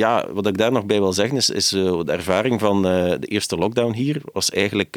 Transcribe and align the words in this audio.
ja, 0.00 0.32
wat 0.32 0.46
ik 0.46 0.58
daar 0.58 0.72
nog 0.72 0.86
bij 0.86 1.00
wil 1.00 1.12
zeggen 1.12 1.36
is, 1.36 1.50
is 1.50 1.68
de 1.68 2.04
ervaring 2.06 2.60
van 2.60 2.82
de 2.82 3.26
eerste 3.26 3.56
lockdown 3.56 3.92
hier 3.92 4.20
was 4.32 4.50
eigenlijk 4.50 4.96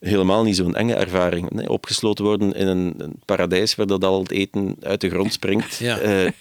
helemaal 0.00 0.42
niet 0.42 0.56
zo'n 0.56 0.74
enge 0.74 0.94
ervaring. 0.94 1.50
Nee, 1.50 1.68
opgesloten 1.68 2.24
worden 2.24 2.52
in 2.52 2.66
een, 2.66 2.94
een, 2.98 3.20
paradijs 3.24 3.74
waar 3.74 3.86
dat 3.86 4.04
al 4.04 4.18
het 4.18 4.30
eten 4.30 4.76
uit 4.80 5.00
de 5.00 5.10
grond 5.10 5.32
springt. 5.32 5.78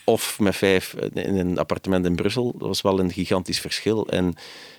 of 0.04 0.40
met 0.40 0.56
vijf 0.56 0.96
in 1.14 1.38
een 1.38 1.58
appartement 1.58 2.06
in 2.06 2.16
Brussel. 2.16 2.56
Dat 2.58 2.68
was 2.68 2.82
wel 2.82 3.00
een 3.00 3.12
gigantisch 3.12 3.60
verschil. 3.60 4.08
En 4.08 4.34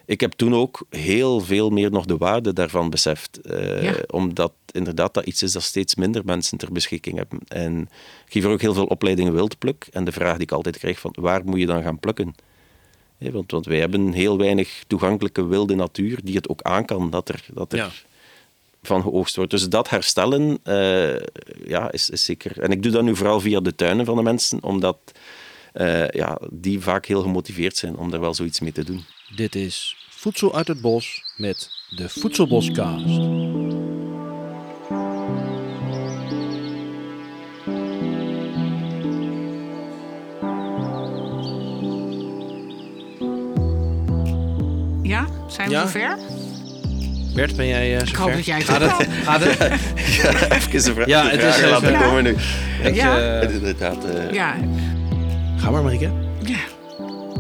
ik 0.07 0.21
heb 0.21 0.33
toen 0.33 0.55
ook 0.55 0.87
heel 0.91 1.41
veel 1.41 1.71
meer 1.71 1.91
nog 1.91 2.05
de 2.05 2.17
waarde 2.17 2.53
daarvan 2.53 2.91
beseft. 2.91 3.39
Uh, 3.43 3.91
Omdat 4.07 4.53
inderdaad 4.73 5.15
dat 5.15 5.27
iets 5.27 5.43
is 5.43 5.53
dat 5.53 5.63
steeds 5.63 5.95
minder 5.95 6.23
mensen 6.25 6.59
ter 6.59 6.73
beschikking 6.73 7.17
hebben. 7.17 7.41
En 7.49 7.81
ik 8.27 8.33
geef 8.33 8.45
er 8.45 8.51
ook 8.51 8.61
heel 8.61 8.75
veel 8.75 8.87
opleidingen 8.87 9.33
wildpluk. 9.33 9.89
En 9.93 10.05
de 10.05 10.13
vraag 10.13 10.35
die 10.35 10.43
ik 10.43 10.53
altijd 10.53 10.79
krijg 10.79 10.99
van 10.99 11.15
waar 11.21 11.45
moet 11.45 11.59
je 11.59 11.67
dan 11.67 11.83
gaan 11.83 11.99
plukken? 11.99 12.35
Want, 13.19 13.51
want 13.51 13.67
wij 13.67 13.79
hebben 13.79 14.13
heel 14.13 14.39
weinig 14.39 14.85
toegankelijke 14.87 15.47
wilde 15.47 15.75
natuur 15.75 16.21
die 16.23 16.35
het 16.35 16.49
ook 16.49 16.63
aan 16.63 16.85
kan 16.85 17.11
dat 17.11 17.29
er, 17.29 17.45
dat 17.55 17.73
er 17.73 18.05
van 18.83 19.03
geoogst 19.03 19.37
wordt. 19.37 19.51
Dus 19.51 19.69
dat 19.69 19.91
herstellen 19.91 20.59
uh, 20.65 21.17
ja, 21.67 21.93
is, 21.93 22.11
is 22.11 22.25
zeker... 22.25 22.61
En 22.61 22.71
ik 22.71 22.83
doe 22.83 22.93
dat 22.93 23.03
nu 23.03 23.17
vooral 23.17 23.41
via 23.41 23.61
de 23.61 23.75
tuinen 23.75 24.05
van 24.05 24.17
de 24.17 24.23
mensen, 24.23 24.63
omdat 24.63 24.99
uh, 25.75 26.09
ja, 26.09 26.39
die 26.51 26.81
vaak 26.81 27.07
heel 27.07 27.23
gemotiveerd 27.23 27.77
zijn 27.77 27.97
om 27.97 28.11
daar 28.11 28.21
wel 28.21 28.35
zoiets 28.35 28.61
mee 28.61 28.73
te 28.73 28.85
doen. 28.85 29.05
Dit 29.37 29.55
is 29.55 29.97
Voedsel 30.11 30.55
uit 30.55 30.69
het 30.69 30.81
Bos 30.81 31.23
met 31.37 31.71
de 31.89 32.09
Voedselboscast. 32.09 33.19
Ja, 45.09 45.27
zijn 45.47 45.69
we 45.69 45.75
ja? 45.75 45.81
zover? 45.81 46.19
Bert, 47.35 47.57
ben 47.57 47.67
jij 47.67 47.95
uh, 47.95 48.01
Ik 48.01 48.15
hoop 48.15 48.33
dat 48.33 48.45
jij 48.45 48.57
het 48.57 48.65
gaat 48.65 48.81
het, 48.81 49.09
gaat 49.25 49.45
het? 49.45 49.59
ja, 50.23 50.51
even 50.51 50.75
een 50.75 50.95
vraag, 50.95 51.07
ja, 51.07 51.29
het 51.29 51.43
is, 51.43 51.71
laten 51.71 51.91
ja. 51.91 52.03
komen 52.03 52.23
nu. 52.23 52.37
Ik, 52.83 52.95
ja. 52.95 53.43
Uh, 53.43 53.55
inderdaad. 53.55 54.05
Uh... 54.05 54.33
Ja. 54.33 54.55
Ga 55.57 55.71
maar, 55.71 55.83
Marieke. 55.83 56.11
Ja. 56.41 56.59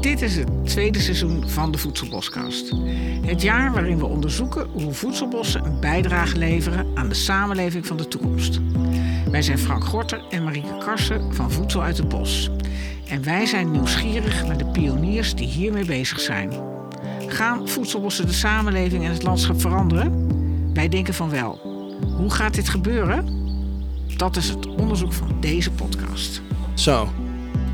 Dit 0.01 0.23
is 0.23 0.37
het 0.37 0.49
tweede 0.65 0.99
seizoen 1.01 1.49
van 1.49 1.73
de 1.73 1.79
Voedselboskast. 1.79 2.73
Het 3.27 3.43
jaar 3.43 3.73
waarin 3.73 3.99
we 3.99 4.07
onderzoeken 4.07 4.67
hoe 4.73 4.93
voedselbossen 4.93 5.65
een 5.65 5.81
bijdrage 5.81 6.37
leveren 6.37 6.87
aan 6.95 7.09
de 7.09 7.15
samenleving 7.15 7.87
van 7.87 7.97
de 7.97 8.09
toekomst. 8.09 8.61
Wij 9.31 9.43
zijn 9.43 9.59
Frank 9.59 9.85
Gorter 9.85 10.23
en 10.31 10.45
Marieke 10.45 10.79
Karsen 10.85 11.35
van 11.35 11.51
Voedsel 11.53 11.83
uit 11.83 11.97
het 11.97 12.09
Bos. 12.09 12.51
En 13.09 13.25
wij 13.25 13.47
zijn 13.47 13.71
nieuwsgierig 13.71 14.47
naar 14.47 14.59
de 14.59 14.67
pioniers 14.67 15.35
die 15.35 15.47
hiermee 15.47 15.85
bezig 15.85 16.21
zijn. 16.21 16.78
Gaan 17.29 17.69
voedselbossen 17.69 18.27
de 18.27 18.33
samenleving 18.33 19.05
en 19.05 19.13
het 19.13 19.23
landschap 19.23 19.61
veranderen? 19.61 20.27
Wij 20.75 20.89
denken 20.89 21.15
van 21.15 21.31
wel. 21.31 21.61
Hoe 22.17 22.31
gaat 22.31 22.55
dit 22.55 22.69
gebeuren? 22.69 23.37
Dat 24.17 24.37
is 24.37 24.49
het 24.49 24.67
onderzoek 24.67 25.13
van 25.13 25.41
deze 25.41 25.71
podcast. 25.71 26.43
Zo, 26.75 27.13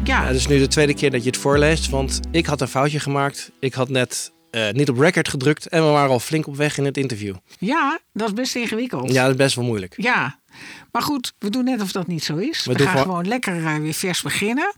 ja. 0.04 0.24
Het 0.24 0.36
is 0.36 0.46
nu 0.46 0.58
de 0.58 0.68
tweede 0.68 0.94
keer 0.94 1.10
dat 1.10 1.22
je 1.22 1.30
het 1.30 1.38
voorleest, 1.38 1.88
want 1.90 2.20
ik 2.30 2.46
had 2.46 2.60
een 2.60 2.68
foutje 2.68 3.00
gemaakt. 3.00 3.50
Ik 3.60 3.74
had 3.74 3.88
net 3.88 4.32
uh, 4.50 4.70
niet 4.70 4.88
op 4.88 4.98
record 4.98 5.28
gedrukt 5.28 5.68
en 5.68 5.84
we 5.84 5.90
waren 5.90 6.10
al 6.10 6.20
flink 6.20 6.46
op 6.46 6.56
weg 6.56 6.78
in 6.78 6.84
het 6.84 6.96
interview. 6.96 7.34
Ja, 7.58 7.98
dat 8.12 8.28
is 8.28 8.34
best 8.34 8.56
ingewikkeld. 8.56 9.12
Ja, 9.12 9.22
dat 9.22 9.30
is 9.30 9.36
best 9.36 9.54
wel 9.54 9.64
moeilijk. 9.64 9.94
Ja, 9.96 10.38
maar 10.92 11.02
goed, 11.02 11.32
we 11.38 11.50
doen 11.50 11.64
net 11.64 11.80
of 11.80 11.92
dat 11.92 12.06
niet 12.06 12.24
zo 12.24 12.36
is. 12.36 12.64
We, 12.64 12.72
we 12.72 12.82
gaan 12.82 13.02
gewoon 13.02 13.28
lekker 13.28 13.56
uh, 13.56 13.76
weer 13.76 13.94
vers 13.94 14.22
beginnen. 14.22 14.74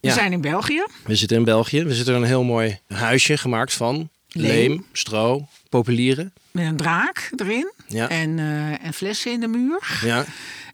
We 0.00 0.08
ja. 0.08 0.14
zijn 0.14 0.32
in 0.32 0.40
België. 0.40 0.84
We 1.04 1.14
zitten 1.14 1.36
in 1.36 1.44
België. 1.44 1.84
We 1.84 1.94
zitten 1.94 2.14
in 2.14 2.20
een 2.20 2.26
heel 2.26 2.44
mooi 2.44 2.78
huisje 2.88 3.36
gemaakt 3.36 3.72
van 3.72 4.08
leem, 4.28 4.46
leem 4.46 4.86
stro, 4.92 5.48
populieren. 5.68 6.32
Met 6.50 6.66
een 6.66 6.76
draak 6.76 7.30
erin 7.36 7.72
ja. 7.86 8.08
en, 8.08 8.38
uh, 8.38 8.84
en 8.84 8.92
flessen 8.92 9.32
in 9.32 9.40
de 9.40 9.48
muur. 9.48 10.00
Ja. 10.04 10.24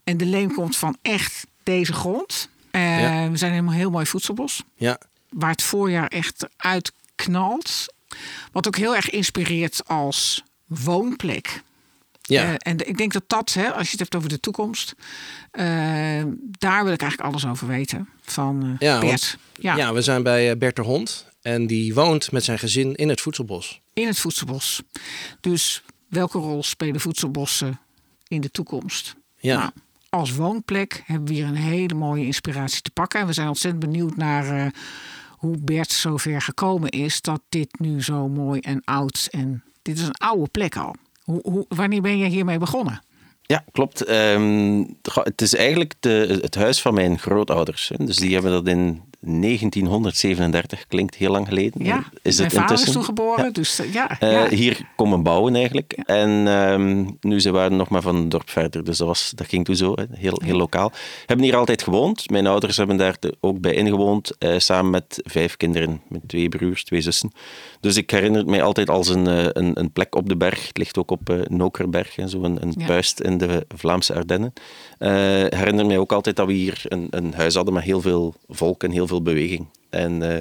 En 0.05 0.17
de 0.17 0.27
leem 0.27 0.55
komt 0.55 0.77
van 0.77 0.97
echt 1.03 1.47
deze 1.63 1.93
grond. 1.93 2.49
Uh, 2.73 2.83
We 3.31 3.37
zijn 3.37 3.53
helemaal 3.53 3.75
heel 3.75 3.91
mooi 3.91 4.07
voedselbos. 4.07 4.63
Ja. 4.77 5.01
Waar 5.31 5.51
het 5.51 5.63
voorjaar 5.63 6.09
echt 6.09 6.47
uitknalt. 6.57 7.95
Wat 8.53 8.67
ook 8.67 8.77
heel 8.77 8.97
erg 8.97 9.11
inspireert 9.11 9.83
als 9.87 10.43
woonplek. 10.67 11.63
Ja. 12.27 12.45
Uh, 12.45 12.55
en 12.59 12.89
ik 12.89 12.97
denk 12.97 13.13
dat 13.13 13.25
dat, 13.27 13.53
hè, 13.53 13.73
als 13.73 13.85
je 13.85 13.91
het 13.91 14.01
hebt 14.01 14.15
over 14.15 14.29
de 14.29 14.41
toekomst, 14.41 14.95
uh, 15.53 15.65
daar 16.59 16.85
wil 16.85 16.93
ik 16.93 17.01
eigenlijk 17.01 17.21
alles 17.21 17.47
over 17.47 17.67
weten. 17.67 18.09
Van 18.23 18.77
ja, 18.79 19.01
Bert. 19.01 19.39
ja. 19.55 19.77
ja, 19.77 19.93
we 19.93 20.03
zijn 20.03 20.23
bij 20.23 20.59
Bert 20.59 20.77
de 20.77 20.83
Hond. 20.83 21.27
En 21.43 21.67
die 21.67 21.95
woont 21.95 22.33
met 22.33 22.45
zijn 22.45 22.59
gezin 22.59 22.95
in 22.95 23.09
het 23.09 23.21
voedselbos. 23.21 23.81
In 23.93 24.07
het 24.07 24.19
voedselbos. 24.19 24.83
Dus 25.41 25.83
welke 26.09 26.39
rol 26.39 26.63
spelen 26.63 27.01
voedselbossen 27.01 27.81
in 28.29 28.41
de 28.41 28.51
toekomst? 28.51 29.15
Ja. 29.39 29.59
Nou, 29.59 29.71
als 30.09 30.35
woonplek 30.35 31.03
hebben 31.05 31.29
we 31.29 31.35
hier 31.35 31.47
een 31.47 31.55
hele 31.55 31.95
mooie 31.95 32.25
inspiratie 32.25 32.83
te 32.83 32.91
pakken. 32.91 33.21
En 33.21 33.27
we 33.27 33.33
zijn 33.33 33.49
ontzettend 33.49 33.85
benieuwd 33.85 34.17
naar 34.17 34.57
uh, 34.57 34.67
hoe 35.31 35.57
Bert 35.59 35.93
zover 35.93 36.43
gekomen 36.43 36.89
is 36.91 37.21
dat 37.21 37.43
dit 37.49 37.79
nu 37.79 38.03
zo 38.03 38.29
mooi 38.29 38.61
en 38.61 38.83
oud 38.85 39.29
en 39.31 39.65
dit 39.83 39.99
is 39.99 40.07
een 40.07 40.17
oude 40.19 40.49
plek 40.51 40.77
al. 40.77 40.95
Hoe, 41.27 41.65
wanneer 41.69 42.03
ben 42.03 42.19
je 42.19 42.27
hiermee 42.27 42.59
begonnen? 42.59 43.01
Ja, 43.43 43.65
klopt. 43.73 44.11
Um, 44.11 44.97
het 45.23 45.43
is 45.43 45.55
eigenlijk 45.55 45.95
de, 46.01 46.39
het 46.41 46.55
huis 46.55 46.83
van 46.83 46.95
mijn 46.95 47.19
grootouders. 47.19 47.93
Dus 47.99 48.17
die 48.17 48.33
hebben 48.33 48.51
dat 48.51 48.67
in 48.67 49.03
1937, 49.27 50.87
klinkt 50.87 51.15
heel 51.15 51.31
lang 51.31 51.49
geleden. 51.49 51.85
Ja, 51.85 52.05
is 52.23 52.37
mijn 52.37 52.49
het 52.49 52.59
vader 52.59 52.87
is 52.87 52.93
toen 52.93 53.05
geboren, 53.05 53.45
ja. 53.45 53.51
dus 53.51 53.81
ja, 53.93 54.17
uh, 54.23 54.33
ja, 54.33 54.49
Hier 54.49 54.81
komen 54.97 55.23
bouwen 55.23 55.55
eigenlijk. 55.55 55.93
En 55.93 56.31
um, 56.31 57.17
nu, 57.21 57.41
ze 57.41 57.51
waren 57.51 57.77
nog 57.77 57.89
maar 57.89 58.03
van 58.03 58.17
het 58.17 58.31
dorp 58.31 58.51
verder, 58.51 58.85
dus 58.85 58.99
dat, 58.99 59.07
was, 59.07 59.33
dat 59.35 59.47
ging 59.47 59.65
toen 59.65 59.77
zo, 59.77 59.95
heel, 60.13 60.41
heel 60.45 60.57
lokaal. 60.57 60.93
Hebben 61.27 61.47
hier 61.47 61.57
altijd 61.57 61.83
gewoond. 61.83 62.31
Mijn 62.31 62.47
ouders 62.47 62.77
hebben 62.77 62.97
daar 62.97 63.17
ook 63.41 63.61
bij 63.61 63.73
ingewoond, 63.73 64.33
uh, 64.39 64.59
samen 64.59 64.91
met 64.91 65.21
vijf 65.25 65.57
kinderen, 65.57 66.01
met 66.09 66.21
twee 66.27 66.49
broers, 66.49 66.85
twee 66.85 67.01
zussen. 67.01 67.33
Dus 67.81 67.97
ik 67.97 68.11
herinner 68.11 68.41
het 68.41 68.51
mij 68.51 68.63
altijd 68.63 68.91
als 68.91 69.09
een, 69.09 69.27
een, 69.59 69.81
een 69.81 69.93
plek 69.93 70.15
op 70.15 70.29
de 70.29 70.37
berg. 70.37 70.67
Het 70.67 70.79
ligt 70.79 70.99
ook 70.99 71.11
op 71.11 71.47
Nokerberg, 71.49 72.15
zo 72.27 72.43
een, 72.43 72.63
een 72.63 72.75
puist 72.87 73.21
in 73.21 73.39
de 73.39 73.67
Vlaamse 73.75 74.15
Ardennen. 74.15 74.53
herinner 75.49 75.87
mij 75.87 75.99
ook 75.99 76.13
altijd 76.13 76.37
dat 76.37 76.47
we 76.47 76.53
hier 76.53 76.83
een, 76.85 77.07
een 77.11 77.35
huis 77.35 77.55
hadden 77.55 77.75
met 77.75 77.83
heel 77.83 78.01
veel 78.01 78.35
volk 78.49 78.83
en 78.83 78.91
heel 78.91 79.07
veel 79.07 79.16
beweging. 79.23 79.67
En 79.91 80.23
uh, 80.23 80.37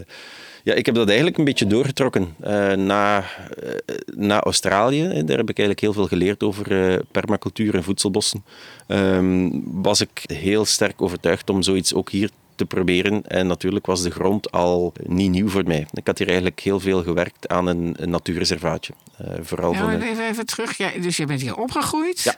ja, 0.64 0.74
ik 0.74 0.86
heb 0.86 0.96
dat 0.96 1.08
eigenlijk 1.08 1.38
een 1.38 1.44
beetje 1.44 1.68
doorgetrokken 1.68 2.36
uh, 2.44 2.74
na, 2.74 3.18
uh, 3.20 3.70
na 4.16 4.42
Australië. 4.42 5.08
Daar 5.08 5.38
heb 5.38 5.50
ik 5.50 5.58
eigenlijk 5.58 5.80
heel 5.80 5.94
veel 5.94 6.08
geleerd 6.08 6.44
over 6.44 7.02
permacultuur 7.12 7.76
en 7.76 7.84
voedselbossen. 7.84 8.44
Um, 8.88 9.64
was 9.82 10.02
ik 10.02 10.24
heel 10.24 10.66
sterk 10.66 11.02
overtuigd 11.02 11.50
om 11.50 11.62
zoiets 11.62 11.94
ook 11.94 12.10
hier 12.10 12.30
te 12.56 12.66
proberen. 12.66 13.28
En 13.28 13.48
natuurlijk 13.48 13.86
was 13.86 14.02
de 14.02 14.12
grond 14.12 14.52
al 14.52 14.94
niet 15.04 15.32
nieuw 15.32 15.50
voor 15.50 15.64
mij. 15.66 15.88
Ik 15.94 16.08
had 16.08 16.18
hier 16.18 16.28
eigenlijk 16.28 16.60
heel 16.60 16.80
veel 16.80 17.04
gewerkt 17.04 17.48
aan 17.48 17.68
een, 17.68 17.96
een 17.98 18.10
natuurreservaatje. 18.10 18.94
vooral 19.42 19.72
ja, 19.72 19.80
van 19.80 20.02
even, 20.02 20.28
even 20.30 20.46
terug. 20.46 20.78
Ja, 20.78 20.92
dus 21.02 21.18
je 21.18 21.26
bent 21.26 21.42
hier 21.42 21.58
opgegroeid. 21.58 22.22
Ja. 22.22 22.36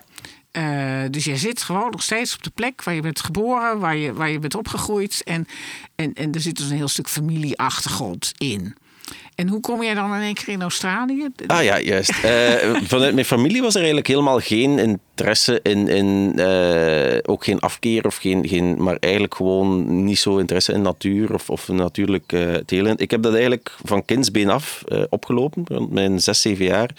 Uh, 0.52 1.02
dus 1.10 1.24
je 1.24 1.36
zit 1.36 1.62
gewoon 1.62 1.90
nog 1.90 2.02
steeds 2.02 2.34
op 2.34 2.42
de 2.42 2.50
plek 2.50 2.84
waar 2.84 2.94
je 2.94 3.00
bent 3.00 3.20
geboren, 3.20 3.78
waar 3.78 3.96
je, 3.96 4.12
waar 4.12 4.30
je 4.30 4.38
bent 4.38 4.54
opgegroeid. 4.54 5.22
En, 5.24 5.46
en, 5.94 6.12
en 6.12 6.32
er 6.32 6.40
zit 6.40 6.56
dus 6.56 6.70
een 6.70 6.76
heel 6.76 6.88
stuk 6.88 7.08
familieachtergrond 7.08 8.32
in. 8.38 8.74
En 9.38 9.48
hoe 9.48 9.60
kom 9.60 9.82
jij 9.82 9.94
dan 9.94 10.14
in 10.14 10.20
één 10.20 10.34
keer 10.34 10.48
in 10.48 10.62
Australië? 10.62 11.28
Ah 11.46 11.62
ja, 11.64 11.80
juist. 11.80 12.10
Uh, 12.24 12.74
vanuit 12.82 13.14
mijn 13.14 13.26
familie 13.26 13.60
was 13.60 13.72
er 13.72 13.78
eigenlijk 13.78 14.06
helemaal 14.06 14.38
geen 14.38 14.78
interesse 14.78 15.60
in, 15.62 15.88
in 15.88 16.32
uh, 16.36 17.18
ook 17.22 17.44
geen 17.44 17.58
afkeer 17.58 18.06
of 18.06 18.16
geen, 18.16 18.48
geen, 18.48 18.82
maar 18.82 18.96
eigenlijk 19.00 19.34
gewoon 19.34 20.04
niet 20.04 20.18
zo 20.18 20.38
interesse 20.38 20.72
in 20.72 20.82
natuur 20.82 21.34
of, 21.34 21.50
of 21.50 21.68
natuurlijk 21.68 22.32
uh. 22.32 22.92
Ik 22.96 23.10
heb 23.10 23.22
dat 23.22 23.32
eigenlijk 23.32 23.76
van 23.84 24.04
kindsbeen 24.04 24.50
af 24.50 24.84
opgelopen, 25.08 25.64
rond 25.66 25.92
mijn 25.92 26.20
zes, 26.20 26.40
zeven 26.40 26.64
jaar. 26.64 26.90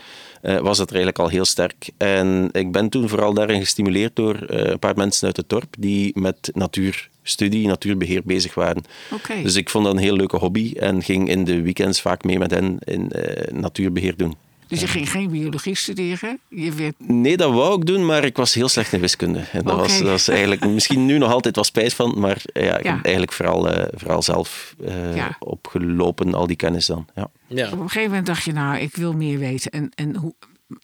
was 0.42 0.78
dat 0.78 0.90
er 0.90 0.96
eigenlijk 0.96 1.20
al 1.20 1.28
heel 1.28 1.46
sterk. 1.46 1.90
En 1.98 2.50
ik 2.52 2.72
ben 2.72 2.90
toen 2.90 3.10
vooral 3.10 3.34
daarin 3.34 3.60
gestimuleerd 3.60 4.16
door 4.16 4.36
een 4.48 4.80
paar 4.80 4.96
mensen 4.96 5.28
uit 5.28 5.38
het 5.38 5.50
dorp 5.50 5.76
die 5.80 6.20
met 6.20 6.52
natuur 6.54 7.10
studie 7.30 7.68
natuurbeheer 7.68 8.22
bezig 8.24 8.54
waren. 8.54 8.84
Okay. 9.14 9.44
Dus 9.44 9.56
ik 9.56 9.70
vond 9.70 9.86
dat 9.86 9.94
een 9.94 10.00
heel 10.00 10.16
leuke 10.16 10.38
hobby 10.38 10.74
en 10.76 11.04
ging 11.04 11.30
in 11.30 11.44
de 11.44 11.62
weekends 11.62 12.02
vaak 12.02 12.24
mee 12.24 12.40
met 12.40 12.52
hen 12.52 12.78
in 12.84 13.12
uh, 13.16 13.60
natuurbeheer 13.60 14.16
doen. 14.18 14.36
Dus 14.68 14.80
je 14.80 14.88
ging 14.88 15.10
geen 15.10 15.30
biologie 15.30 15.76
studeren? 15.76 16.40
Je 16.50 16.72
werd... 16.72 16.94
Nee, 16.98 17.38
dat 17.38 17.54
wou 17.54 17.80
ik 17.80 17.86
doen, 17.86 18.06
maar 18.06 18.24
ik 18.24 18.38
was 18.38 18.54
heel 18.54 18.70
slecht 18.70 18.94
in 18.94 19.00
wiskunde. 19.00 19.40
En 19.40 19.64
dat, 19.64 19.74
okay. 19.74 19.86
was, 19.86 19.98
dat 19.98 20.08
was 20.08 20.28
eigenlijk 20.28 20.68
misschien 20.68 21.06
nu 21.06 21.18
nog 21.18 21.32
altijd 21.32 21.56
wat 21.56 21.66
spijt 21.66 21.94
van, 21.94 22.20
maar 22.20 22.42
ja, 22.54 22.78
ik 22.78 22.84
ja. 22.84 22.96
heb 22.96 23.04
eigenlijk 23.04 23.34
vooral, 23.34 23.72
uh, 23.72 23.84
vooral 23.92 24.22
zelf 24.22 24.76
uh, 24.82 25.16
ja. 25.16 25.36
opgelopen, 25.40 26.34
al 26.34 26.48
die 26.48 26.56
kennis 26.56 26.86
dan. 26.86 27.08
Ja. 27.16 27.30
Ja. 27.48 27.66
Op 27.66 27.72
een 27.72 27.80
gegeven 27.80 28.10
moment 28.10 28.26
dacht 28.26 28.44
je, 28.44 28.52
nou, 28.52 28.78
ik 28.78 28.96
wil 28.96 29.14
meer 29.14 29.40
weten. 29.40 29.72
En, 29.72 29.92
en 29.96 30.16
hoe, 30.16 30.34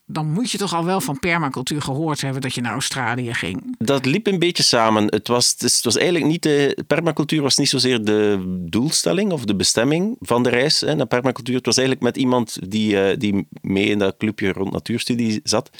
dan 0.06 0.32
moet 0.32 0.50
je 0.50 0.58
toch 0.58 0.74
al 0.74 0.84
wel 0.84 1.00
van 1.00 1.18
permacultuur 1.18 1.82
gehoord 1.82 2.20
hebben 2.20 2.40
dat 2.40 2.54
je 2.54 2.60
naar 2.60 2.72
Australië 2.72 3.34
ging. 3.34 3.74
Dat 3.78 4.06
liep 4.06 4.26
een 4.26 4.38
beetje 4.38 4.62
samen. 4.62 5.04
Het 5.06 5.28
was, 5.28 5.54
het 5.58 5.80
was 5.82 5.96
eigenlijk 5.96 6.26
niet 6.26 6.42
de 6.42 6.84
permacultuur 6.86 7.42
was 7.42 7.56
niet 7.56 7.68
zozeer 7.68 8.04
de 8.04 8.54
doelstelling 8.70 9.32
of 9.32 9.44
de 9.44 9.56
bestemming 9.56 10.16
van 10.20 10.42
de 10.42 10.48
reis 10.48 10.80
hè, 10.80 10.94
naar 10.94 11.06
permacultuur. 11.06 11.56
Het 11.56 11.66
was 11.66 11.76
eigenlijk 11.76 12.06
met 12.06 12.16
iemand 12.16 12.58
die, 12.70 12.92
uh, 12.92 13.16
die 13.18 13.48
mee 13.60 13.86
in 13.86 13.98
dat 13.98 14.16
clubje 14.16 14.52
rond 14.52 14.72
natuurstudie 14.72 15.40
zat. 15.42 15.70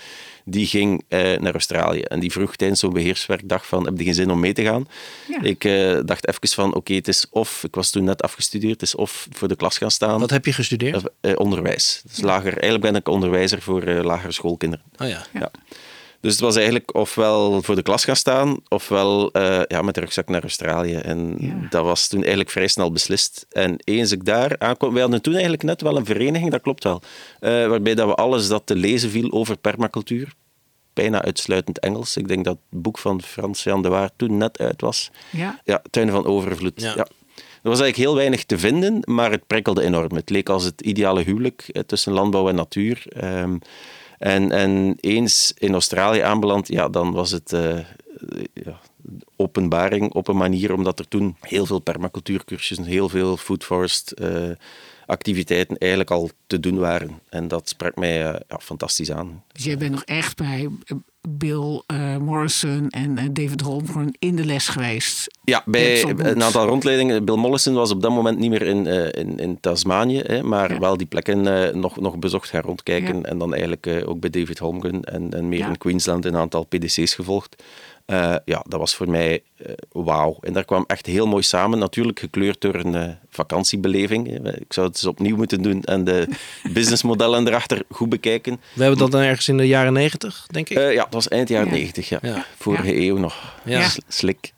Die 0.49 0.67
ging 0.67 1.05
uh, 1.09 1.37
naar 1.37 1.53
Australië 1.53 2.01
en 2.01 2.21
die 2.21 2.33
vroeg 2.33 2.57
tijdens 2.57 2.81
zo'n 2.81 2.93
beheerswerkdag 2.93 3.67
van 3.67 3.85
heb 3.85 3.99
je 3.99 4.05
geen 4.05 4.15
zin 4.15 4.31
om 4.31 4.41
mee 4.41 4.53
te 4.53 4.63
gaan? 4.63 4.89
Ja. 5.29 5.43
Ik 5.43 5.65
uh, 5.65 6.01
dacht 6.05 6.29
even 6.29 6.49
van 6.49 6.69
oké, 6.69 6.77
okay, 6.77 6.97
het 6.97 7.09
is 7.09 7.27
of, 7.31 7.65
ik 7.65 7.75
was 7.75 7.91
toen 7.91 8.05
net 8.05 8.23
afgestudeerd, 8.23 8.73
het 8.73 8.83
is 8.83 8.95
of 8.95 9.29
voor 9.31 9.49
de 9.49 9.57
klas 9.57 9.79
gaan 9.79 9.91
staan. 9.91 10.21
Wat 10.21 10.31
heb 10.31 10.45
je 10.45 10.53
gestudeerd? 10.53 11.03
onderwijs. 11.35 12.03
Dus 12.05 12.21
lager, 12.21 12.53
eigenlijk 12.53 12.83
ben 12.83 12.95
ik 12.95 13.09
onderwijzer 13.09 13.63
voor 13.63 13.85
lagere 13.85 14.33
schoolkinderen. 14.33 14.85
Oh 14.99 15.09
ja. 15.09 15.27
ja. 15.33 15.51
Dus 16.21 16.33
het 16.33 16.41
was 16.41 16.57
eigenlijk 16.57 16.95
ofwel 16.95 17.63
voor 17.63 17.75
de 17.75 17.83
klas 17.83 18.05
gaan 18.05 18.17
staan, 18.17 18.57
ofwel 18.69 19.31
uh, 19.37 19.63
ja, 19.69 19.83
met 19.83 19.95
de 19.95 20.01
rugzak 20.01 20.29
naar 20.29 20.43
Australië. 20.43 20.95
En 20.95 21.37
ja. 21.39 21.67
dat 21.71 21.85
was 21.85 22.09
toen 22.09 22.21
eigenlijk 22.21 22.51
vrij 22.51 22.67
snel 22.67 22.93
beslist. 22.93 23.47
En 23.51 23.77
eens 23.85 24.13
ik 24.13 24.25
daar 24.25 24.59
aankwam, 24.59 24.93
wij 24.93 25.03
hadden 25.03 25.23
toen 25.23 25.33
eigenlijk 25.33 25.63
net 25.63 25.83
wel 25.83 25.97
een 25.97 26.05
vereniging, 26.05 26.51
dat 26.51 26.61
klopt 26.63 26.85
wel, 26.85 27.03
uh, 27.41 27.67
waarbij 27.67 27.95
dat 27.95 28.09
we 28.09 28.15
alles 28.15 28.49
dat 28.49 28.67
te 28.67 28.77
lezen 28.77 29.11
viel 29.11 29.33
over 29.33 29.57
permacultuur, 29.57 30.33
bijna 30.93 31.23
uitsluitend 31.23 31.79
Engels. 31.79 32.17
Ik 32.17 32.29
denk 32.29 32.45
dat 32.45 32.59
het 32.71 32.83
boek 32.83 32.99
van 32.99 33.23
Frans 33.23 33.63
Jan 33.63 33.83
de 33.83 33.89
Waard 33.89 34.13
toen 34.17 34.37
net 34.37 34.59
uit 34.59 34.81
was. 34.81 35.11
Ja. 35.31 35.61
ja 35.65 35.83
Tuinen 35.91 36.15
van 36.15 36.27
Overvloed. 36.27 36.81
Ja. 36.81 36.93
ja. 36.97 37.07
Er 37.63 37.73
was 37.73 37.81
eigenlijk 37.81 38.09
heel 38.09 38.15
weinig 38.15 38.45
te 38.45 38.59
vinden, 38.59 39.03
maar 39.05 39.31
het 39.31 39.47
prikkelde 39.47 39.83
enorm. 39.83 40.15
Het 40.15 40.31
leek 40.31 40.49
als 40.49 40.65
het 40.65 40.81
ideale 40.81 41.23
huwelijk 41.23 41.83
tussen 41.87 42.13
landbouw 42.13 42.49
en 42.49 42.55
natuur. 42.55 43.07
Um, 43.25 43.59
en, 44.19 44.53
en 44.53 44.97
eens 45.01 45.53
in 45.59 45.73
Australië 45.73 46.21
aanbeland, 46.21 46.69
ja, 46.69 46.89
dan 46.89 47.13
was 47.13 47.31
het 47.31 47.53
uh, 47.53 47.79
ja, 48.53 48.81
openbaring 49.37 50.13
op 50.13 50.29
een 50.29 50.37
manier, 50.37 50.73
omdat 50.73 50.99
er 50.99 51.09
toen 51.09 51.37
heel 51.41 51.67
veel 51.67 51.79
permacultuurcursussen, 51.79 52.87
heel 52.87 53.09
veel 53.09 53.37
food 53.37 53.65
forest 53.65 54.15
uh, 54.21 54.51
activiteiten 55.07 55.79
eigenlijk 55.79 56.11
al 56.11 56.31
te 56.47 56.61
doen 56.61 56.79
waren. 56.79 57.21
En 57.29 57.49
dat 57.49 57.69
sprak 57.69 57.97
mij 57.97 58.29
uh, 58.29 58.41
ja, 58.49 58.59
fantastisch 58.59 59.13
aan. 59.13 59.45
Dus 59.53 59.65
jij 59.65 59.77
bent 59.77 59.91
nog 59.91 60.05
echt 60.05 60.37
bij 60.37 60.69
Bill 61.29 61.83
uh, 61.93 62.17
Morrison 62.17 62.89
en 62.89 63.19
uh, 63.19 63.25
David 63.33 63.61
Holmgren 63.61 64.17
in 64.19 64.37
de 64.37 64.45
les 64.45 64.69
geweest. 64.69 65.39
Ja, 65.45 65.63
bij 65.67 66.05
een 66.05 66.43
aantal 66.43 66.67
rondleidingen. 66.67 67.25
Bill 67.25 67.37
Morrison 67.37 67.75
was 67.75 67.91
op 67.91 68.03
dat 68.03 68.11
moment 68.11 68.39
niet 68.39 68.51
meer 68.51 68.63
in, 68.63 68.87
uh, 68.87 69.05
in, 69.13 69.39
in 69.39 69.61
Tasmanië, 69.61 70.21
hè, 70.27 70.43
maar 70.43 70.73
ja. 70.73 70.79
wel 70.79 70.97
die 70.97 71.07
plekken 71.07 71.43
nog, 71.81 72.01
nog 72.01 72.19
bezocht 72.19 72.49
gaan 72.49 72.63
rondkijken. 72.63 73.17
Ja. 73.17 73.23
En 73.23 73.39
dan 73.39 73.51
eigenlijk 73.51 74.03
ook 74.07 74.21
bij 74.21 74.31
David 74.31 74.59
Holmgren 74.59 75.05
en, 75.05 75.33
en 75.33 75.49
meer 75.49 75.67
in 75.67 75.79
Queensland 75.79 76.25
een 76.25 76.37
aantal 76.37 76.65
PDC's 76.65 77.15
gevolgd. 77.15 77.63
Uh, 78.07 78.37
ja, 78.45 78.65
dat 78.69 78.81
was 78.81 78.95
voor 78.95 79.11
mij 79.11 79.43
uh, 79.67 79.73
wauw. 79.93 80.39
En 80.41 80.53
daar 80.53 80.65
kwam 80.65 80.85
echt 80.87 81.07
heel 81.07 81.27
mooi 81.27 81.43
samen. 81.43 81.79
Natuurlijk 81.79 82.19
gekleurd 82.19 82.61
door 82.61 82.75
een 82.75 82.95
uh, 82.95 83.09
vakantiebeleving. 83.31 84.47
Ik 84.47 84.73
zou 84.73 84.87
het 84.87 84.97
eens 84.97 85.07
opnieuw 85.07 85.37
moeten 85.37 85.63
doen 85.63 85.83
en 85.83 86.05
de 86.05 86.29
businessmodellen 86.73 87.49
erachter 87.49 87.83
goed 87.91 88.09
bekijken. 88.09 88.61
We 88.73 88.81
hebben 88.83 88.99
dat 88.99 89.11
dan 89.11 89.21
ergens 89.21 89.49
in 89.49 89.57
de 89.57 89.67
jaren 89.67 89.93
negentig, 89.93 90.47
denk 90.51 90.69
ik? 90.69 90.77
ja, 90.79 91.03
dat 91.03 91.13
was 91.13 91.29
eind 91.29 91.49
jaren 91.49 91.73
negentig. 91.73 92.09
Ja. 92.09 92.19
ja. 92.23 92.45
Vorige 92.59 92.97
eeuw 92.97 93.17
nog. 93.17 93.55
Ja. 93.65 93.89
Slik. 94.09 94.53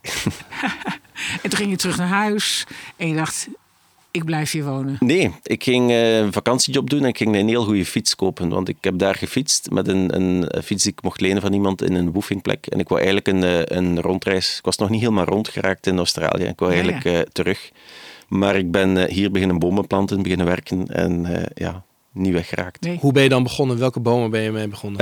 en 1.43 1.51
toen 1.51 1.59
ging 1.59 1.71
je 1.71 1.77
terug 1.77 1.97
naar 1.97 2.09
huis 2.09 2.67
en 2.97 3.09
je 3.09 3.15
dacht, 3.15 3.49
ik 4.11 4.25
blijf 4.25 4.51
hier 4.51 4.65
wonen? 4.65 4.97
Nee, 5.01 5.35
ik 5.43 5.63
ging 5.65 5.91
uh, 5.91 6.19
een 6.19 6.33
vakantiejob 6.33 6.91
doen 6.91 7.03
en 7.03 7.09
ik 7.09 7.17
ging 7.17 7.37
een 7.37 7.49
heel 7.49 7.65
goede 7.65 7.85
fiets 7.85 8.15
kopen. 8.15 8.49
Want 8.49 8.69
ik 8.69 8.77
heb 8.81 8.99
daar 8.99 9.15
gefietst 9.15 9.71
met 9.71 9.89
een, 9.89 10.17
een 10.17 10.63
fiets 10.65 10.83
die 10.83 10.93
ik 10.93 11.03
mocht 11.03 11.21
lenen 11.21 11.43
van 11.43 11.53
iemand 11.53 11.83
in 11.83 11.95
een 11.95 12.13
woefingplek. 12.13 12.67
En 12.67 12.79
ik 12.79 12.89
wou 12.89 13.01
eigenlijk 13.03 13.29
een, 13.29 13.77
een 13.77 14.01
rondreis. 14.01 14.59
Ik 14.59 14.65
was 14.65 14.77
nog 14.77 14.89
niet 14.89 15.01
helemaal 15.01 15.25
rondgeraakt 15.25 15.87
in 15.87 15.97
Australië. 15.97 16.45
Ik 16.45 16.59
wou 16.59 16.73
eigenlijk 16.73 17.05
ja, 17.05 17.11
ja. 17.11 17.19
Uh, 17.19 17.25
terug. 17.33 17.71
Maar 18.29 18.57
ik 18.57 18.71
ben 18.71 19.11
hier 19.11 19.31
beginnen 19.31 19.59
bomen 19.59 19.87
planten, 19.87 20.23
beginnen 20.23 20.47
werken. 20.47 20.87
En 20.87 21.27
ja, 21.55 21.85
niet 22.19 22.33
weggeraakt. 22.33 22.85
Nee. 22.85 22.99
Hoe 23.01 23.13
ben 23.13 23.23
je 23.23 23.29
dan 23.29 23.43
begonnen? 23.43 23.79
Welke 23.79 24.01
bomen 24.01 24.31
ben 24.31 24.41
je 24.41 24.51
mee 24.51 24.69
begonnen? 24.69 25.01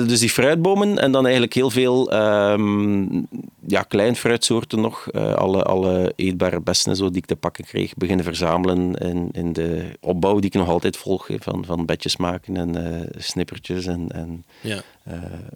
Uh, 0.00 0.08
dus 0.08 0.20
die 0.20 0.30
fruitbomen 0.30 0.98
en 0.98 1.12
dan 1.12 1.22
eigenlijk 1.22 1.54
heel 1.54 1.70
veel 1.70 2.14
um, 2.14 3.26
ja, 3.66 3.82
klein 3.82 4.16
fruitsoorten 4.16 4.80
nog. 4.80 5.08
Uh, 5.12 5.34
alle, 5.34 5.62
alle 5.62 6.12
eetbare 6.16 6.60
bessen 6.60 6.96
zo 6.96 7.08
die 7.08 7.16
ik 7.16 7.26
te 7.26 7.36
pakken 7.36 7.64
kreeg. 7.64 7.94
Beginnen 7.94 8.24
verzamelen 8.24 8.94
in, 8.94 9.28
in 9.32 9.52
de 9.52 9.84
opbouw 10.00 10.34
die 10.34 10.50
ik 10.50 10.54
nog 10.54 10.68
altijd 10.68 10.96
volg. 10.96 11.28
Van, 11.38 11.64
van 11.64 11.86
bedjes 11.86 12.16
maken 12.16 12.56
en 12.56 12.76
uh, 12.76 13.00
snippertjes 13.16 13.86
en, 13.86 14.08
en 14.12 14.44
ja. 14.60 14.82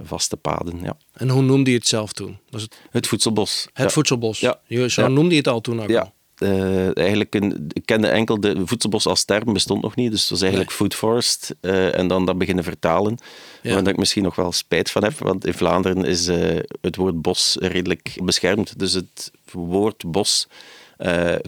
vaste 0.03 0.37
paden. 0.37 0.79
Ja. 0.83 0.97
En 1.13 1.29
hoe 1.29 1.43
noemde 1.43 1.71
je 1.71 1.77
het 1.77 1.87
zelf 1.87 2.13
toen? 2.13 2.39
Was 2.51 2.63
het... 2.63 2.77
het 2.91 3.07
voedselbos. 3.07 3.69
Het 3.73 3.85
ja. 3.85 3.91
voedselbos. 3.91 4.41
Ja. 4.41 4.89
Zo 4.89 5.09
noemde 5.09 5.31
je 5.31 5.37
het 5.37 5.49
al 5.49 5.61
toen 5.61 5.83
ook 5.83 5.89
ja. 5.89 6.01
al? 6.01 6.13
Uh, 6.43 6.97
eigenlijk 6.97 7.35
een, 7.35 7.71
ik 7.73 7.87
kende 7.87 8.09
enkel 8.09 8.41
de 8.41 8.63
voedselbos 8.65 9.07
als 9.07 9.25
term 9.25 9.53
bestond 9.53 9.83
nog 9.83 9.95
niet, 9.95 10.11
dus 10.11 10.21
het 10.21 10.31
was 10.31 10.41
eigenlijk 10.41 10.71
nee. 10.71 10.79
food 10.79 10.95
forest 10.95 11.55
uh, 11.61 11.99
en 11.99 12.09
dan 12.09 12.27
dat 12.27 12.39
beginnen 12.39 12.65
vertalen. 12.65 13.19
Ja. 13.63 13.75
Waar 13.75 13.89
ik 13.89 13.97
misschien 13.97 14.23
nog 14.23 14.37
wel 14.37 14.53
spijt 14.53 14.91
van 14.91 15.05
heb, 15.05 15.19
want 15.19 15.47
in 15.47 15.55
Vlaanderen 15.55 16.05
is 16.05 16.29
uh, 16.29 16.59
het 16.81 16.97
woord 16.97 17.23
bos 17.23 17.57
redelijk 17.61 18.19
beschermd. 18.23 18.79
Dus 18.79 18.93
het 18.93 19.31
woord 19.53 20.11
bos 20.11 20.47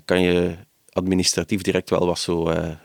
kan 0.04 0.22
je 0.22 0.56
administratief 0.92 1.62
direct 1.62 1.90
wel 1.90 2.06
wat, 2.06 2.18
zo, 2.18 2.42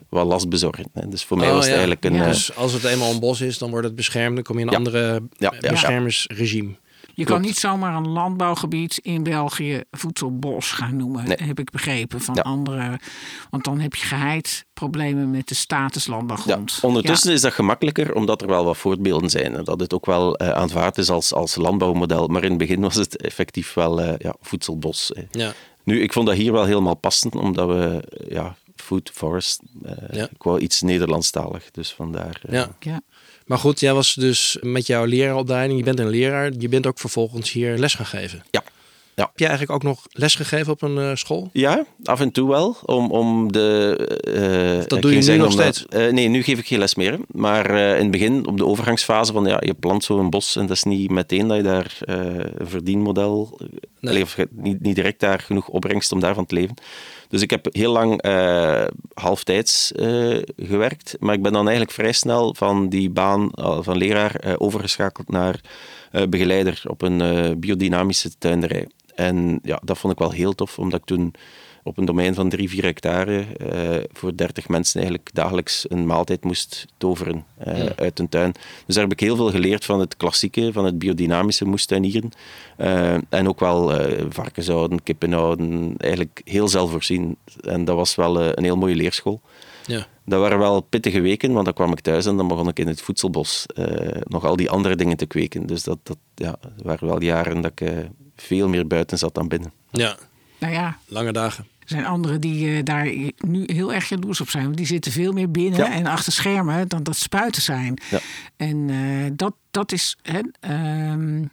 wat 0.09 0.25
last 0.25 0.49
bezorgen. 0.49 0.89
Hè. 0.93 1.07
Dus 1.07 1.23
voor 1.23 1.37
mij 1.37 1.47
oh, 1.47 1.53
was 1.53 1.65
het 1.65 1.73
ja. 1.73 1.79
eigenlijk 1.79 2.05
een... 2.05 2.13
Ja, 2.13 2.27
dus 2.27 2.55
als 2.55 2.73
het 2.73 2.83
eenmaal 2.83 3.11
een 3.11 3.19
bos 3.19 3.41
is, 3.41 3.57
dan 3.57 3.69
wordt 3.69 3.85
het 3.85 3.95
beschermd, 3.95 4.35
dan 4.35 4.43
kom 4.43 4.55
je 4.55 4.61
in 4.61 4.67
een 4.67 4.75
andere 4.75 5.21
beschermersregime. 5.59 6.75
Je 7.17 7.25
Klopt. 7.25 7.41
kan 7.41 7.49
niet 7.49 7.59
zomaar 7.59 7.95
een 7.95 8.07
landbouwgebied 8.07 8.97
in 8.97 9.23
België 9.23 9.83
voedselbos 9.91 10.71
gaan 10.71 10.95
noemen, 10.97 11.27
nee. 11.27 11.37
heb 11.43 11.59
ik 11.59 11.71
begrepen 11.71 12.21
van 12.21 12.35
ja. 12.35 12.41
andere. 12.41 12.99
Want 13.49 13.63
dan 13.63 13.79
heb 13.79 13.95
je 13.95 14.05
geheid 14.05 14.65
problemen 14.73 15.31
met 15.31 15.47
de 15.47 15.55
status 15.55 16.07
landbouwgrond. 16.07 16.77
Ja, 16.81 16.87
ondertussen 16.87 17.29
ja. 17.29 17.35
is 17.35 17.41
dat 17.41 17.53
gemakkelijker, 17.53 18.15
omdat 18.15 18.41
er 18.41 18.47
wel 18.47 18.65
wat 18.65 18.77
voorbeelden 18.77 19.29
zijn. 19.29 19.55
En 19.55 19.63
dat 19.63 19.79
het 19.79 19.93
ook 19.93 20.05
wel 20.05 20.41
uh, 20.41 20.49
aanvaard 20.49 20.97
is 20.97 21.09
als, 21.09 21.33
als 21.33 21.55
landbouwmodel. 21.55 22.27
Maar 22.27 22.43
in 22.43 22.49
het 22.49 22.57
begin 22.57 22.81
was 22.81 22.95
het 22.95 23.17
effectief 23.17 23.73
wel 23.73 24.01
uh, 24.01 24.13
ja, 24.17 24.35
voedselbos. 24.41 25.11
Ja. 25.31 25.53
Nu, 25.83 26.01
ik 26.01 26.13
vond 26.13 26.27
dat 26.27 26.35
hier 26.35 26.51
wel 26.51 26.65
helemaal 26.65 26.95
passend, 26.95 27.35
omdat 27.35 27.67
we 27.67 28.03
ja, 28.29 28.55
food 28.75 29.11
forest, 29.13 29.61
uh, 29.85 29.91
ja. 30.11 30.23
ik 30.23 30.43
wou 30.43 30.59
iets 30.59 30.81
Nederlandstalig. 30.81 31.71
Dus 31.71 31.93
vandaar. 31.93 32.41
ja. 32.49 32.75
ja. 32.79 33.01
Maar 33.47 33.57
goed, 33.57 33.79
jij 33.79 33.93
was 33.93 34.13
dus 34.13 34.57
met 34.61 34.87
jouw 34.87 35.05
leraaropleiding, 35.05 35.79
je 35.79 35.85
bent 35.85 35.99
een 35.99 36.09
leraar, 36.09 36.51
je 36.57 36.69
bent 36.69 36.87
ook 36.87 36.99
vervolgens 36.99 37.51
hier 37.51 37.77
les 37.77 37.93
gaan 37.93 38.05
geven. 38.05 38.43
Ja. 38.51 38.63
Ja. 39.15 39.23
Heb 39.23 39.39
jij 39.39 39.47
eigenlijk 39.47 39.77
ook 39.77 39.89
nog 39.89 40.05
les 40.11 40.35
gegeven 40.35 40.73
op 40.73 40.81
een 40.81 40.97
uh, 40.97 41.11
school? 41.13 41.49
Ja, 41.53 41.85
af 42.03 42.19
en 42.19 42.31
toe 42.31 42.49
wel. 42.49 42.77
Om, 42.85 43.11
om 43.11 43.51
de, 43.51 43.97
uh, 44.79 44.87
dat 44.87 45.01
doe 45.01 45.15
je 45.15 45.31
nu 45.31 45.37
nog 45.37 45.51
steeds? 45.51 45.85
Uh, 45.89 46.11
nee, 46.11 46.27
nu 46.27 46.43
geef 46.43 46.59
ik 46.59 46.67
geen 46.67 46.79
les 46.79 46.95
meer. 46.95 47.19
Maar 47.27 47.69
in 47.69 48.01
het 48.01 48.11
begin, 48.11 48.47
op 48.47 48.57
de 48.57 48.65
overgangsfase 48.65 49.33
van 49.33 49.45
ja, 49.45 49.57
je 49.59 49.73
plant 49.73 50.03
zo'n 50.03 50.29
bos 50.29 50.55
en 50.55 50.65
dat 50.65 50.75
is 50.75 50.83
niet 50.83 51.09
meteen 51.09 51.47
dat 51.47 51.57
je 51.57 51.63
daar 51.63 51.97
een 51.99 52.67
verdienmodel, 52.67 53.59
nee. 53.99 54.11
Allee, 54.11 54.23
of 54.23 54.37
niet, 54.51 54.81
niet 54.81 54.95
direct 54.95 55.19
daar 55.19 55.39
genoeg 55.39 55.67
opbrengst 55.67 56.11
om 56.11 56.19
daarvan 56.19 56.45
te 56.45 56.55
leven. 56.55 56.75
Dus 57.29 57.41
ik 57.41 57.49
heb 57.49 57.67
heel 57.71 57.91
lang 57.91 58.25
uh, 58.25 58.83
halftijds 59.13 59.91
uh, 59.95 60.41
gewerkt, 60.57 61.15
maar 61.19 61.33
ik 61.33 61.41
ben 61.41 61.53
dan 61.53 61.67
eigenlijk 61.67 61.91
vrij 61.91 62.11
snel 62.11 62.53
van 62.53 62.89
die 62.89 63.09
baan 63.09 63.51
uh, 63.55 63.77
van 63.81 63.97
leraar 63.97 64.55
overgeschakeld 64.57 65.29
naar 65.29 65.61
begeleider 66.29 66.81
op 66.87 67.01
een 67.01 67.59
biodynamische 67.59 68.29
tuinderij. 68.37 68.87
En 69.15 69.59
ja, 69.63 69.81
dat 69.83 69.97
vond 69.97 70.13
ik 70.13 70.19
wel 70.19 70.31
heel 70.31 70.55
tof, 70.55 70.79
omdat 70.79 70.99
ik 70.99 71.05
toen 71.05 71.33
op 71.87 71.97
een 71.97 72.05
domein 72.05 72.33
van 72.33 72.49
3, 72.49 72.69
4 72.69 72.83
hectare 72.83 73.45
uh, 73.57 74.03
voor 74.11 74.35
30 74.35 74.67
mensen 74.67 74.99
eigenlijk 74.99 75.29
dagelijks 75.33 75.85
een 75.89 76.05
maaltijd 76.05 76.43
moest 76.43 76.85
toveren 76.97 77.45
uh, 77.67 77.83
ja. 77.83 77.91
uit 77.95 78.19
een 78.19 78.29
tuin. 78.29 78.51
Dus 78.85 78.95
daar 78.95 79.03
heb 79.03 79.13
ik 79.13 79.19
heel 79.19 79.35
veel 79.35 79.51
geleerd 79.51 79.85
van 79.85 79.99
het 79.99 80.17
klassieke, 80.17 80.73
van 80.73 80.85
het 80.85 80.99
biodynamische 80.99 81.65
moestuinieren. 81.65 82.31
Uh, 82.77 83.13
en 83.29 83.47
ook 83.47 83.59
wel 83.59 83.91
varkens 84.29 84.67
houden, 84.67 85.03
kippen 85.03 85.31
houden, 85.31 85.93
eigenlijk 85.97 86.41
heel 86.43 86.67
zelfvoorzien. 86.67 87.37
En 87.61 87.85
dat 87.85 87.95
was 87.95 88.15
wel 88.15 88.41
een 88.41 88.63
heel 88.63 88.77
mooie 88.77 88.95
leerschool. 88.95 89.41
Ja. 89.85 90.07
Dat 90.25 90.39
waren 90.39 90.59
wel 90.59 90.81
pittige 90.81 91.21
weken, 91.21 91.53
want 91.53 91.65
dan 91.65 91.73
kwam 91.73 91.91
ik 91.91 91.99
thuis 91.99 92.25
en 92.25 92.37
dan 92.37 92.47
begon 92.47 92.67
ik 92.67 92.79
in 92.79 92.87
het 92.87 93.01
voedselbos 93.01 93.65
nog 94.23 94.45
al 94.45 94.55
die 94.55 94.69
andere 94.69 94.95
dingen 94.95 95.17
te 95.17 95.25
kweken. 95.25 95.65
Dus 95.65 95.83
dat, 95.83 95.97
dat 96.03 96.17
ja, 96.35 96.55
waren 96.83 97.07
wel 97.07 97.21
jaren 97.21 97.61
dat 97.61 97.71
ik 97.75 97.91
veel 98.35 98.67
meer 98.67 98.87
buiten 98.87 99.17
zat 99.17 99.33
dan 99.33 99.47
binnen. 99.47 99.71
Ja. 99.91 100.17
Nou 100.59 100.73
ja. 100.73 100.97
Lange 101.07 101.31
dagen. 101.31 101.65
Er 101.87 101.93
zijn 101.93 102.05
anderen 102.05 102.41
die 102.41 102.65
uh, 102.65 102.83
daar 102.83 103.05
nu 103.37 103.63
heel 103.65 103.93
erg 103.93 104.09
jaloers 104.09 104.41
op 104.41 104.49
zijn. 104.49 104.63
Want 104.63 104.77
die 104.77 104.85
zitten 104.85 105.11
veel 105.11 105.33
meer 105.33 105.51
binnen 105.51 105.79
ja. 105.79 105.91
en 105.91 106.05
achter 106.05 106.33
schermen 106.33 106.87
dan 106.87 107.03
dat 107.03 107.15
spuiten 107.15 107.61
zijn. 107.61 108.01
Ja. 108.09 108.19
En 108.55 108.77
uh, 108.89 109.31
dat, 109.33 109.55
dat 109.71 109.91
is 109.91 110.17
hè, 110.21 110.39
uh, 110.69 111.45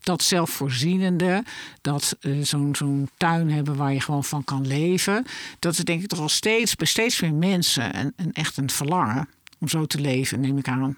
dat 0.00 0.22
zelfvoorzienende, 0.22 1.44
dat 1.80 2.16
uh, 2.20 2.42
zo'n 2.42 2.74
zo'n 2.76 3.10
tuin 3.16 3.50
hebben 3.50 3.76
waar 3.76 3.92
je 3.92 4.00
gewoon 4.00 4.24
van 4.24 4.44
kan 4.44 4.66
leven. 4.66 5.24
Dat 5.58 5.72
is 5.72 5.78
denk 5.78 6.02
ik 6.02 6.08
toch 6.08 6.20
al 6.20 6.28
steeds 6.28 6.76
bij 6.76 6.86
steeds 6.86 7.20
meer 7.20 7.34
mensen 7.34 7.98
een, 7.98 8.12
een 8.16 8.32
echt 8.32 8.56
een 8.56 8.70
verlangen 8.70 9.28
om 9.58 9.68
zo 9.68 9.86
te 9.86 10.00
leven, 10.00 10.40
neem 10.40 10.58
ik 10.58 10.68
aan. 10.68 10.96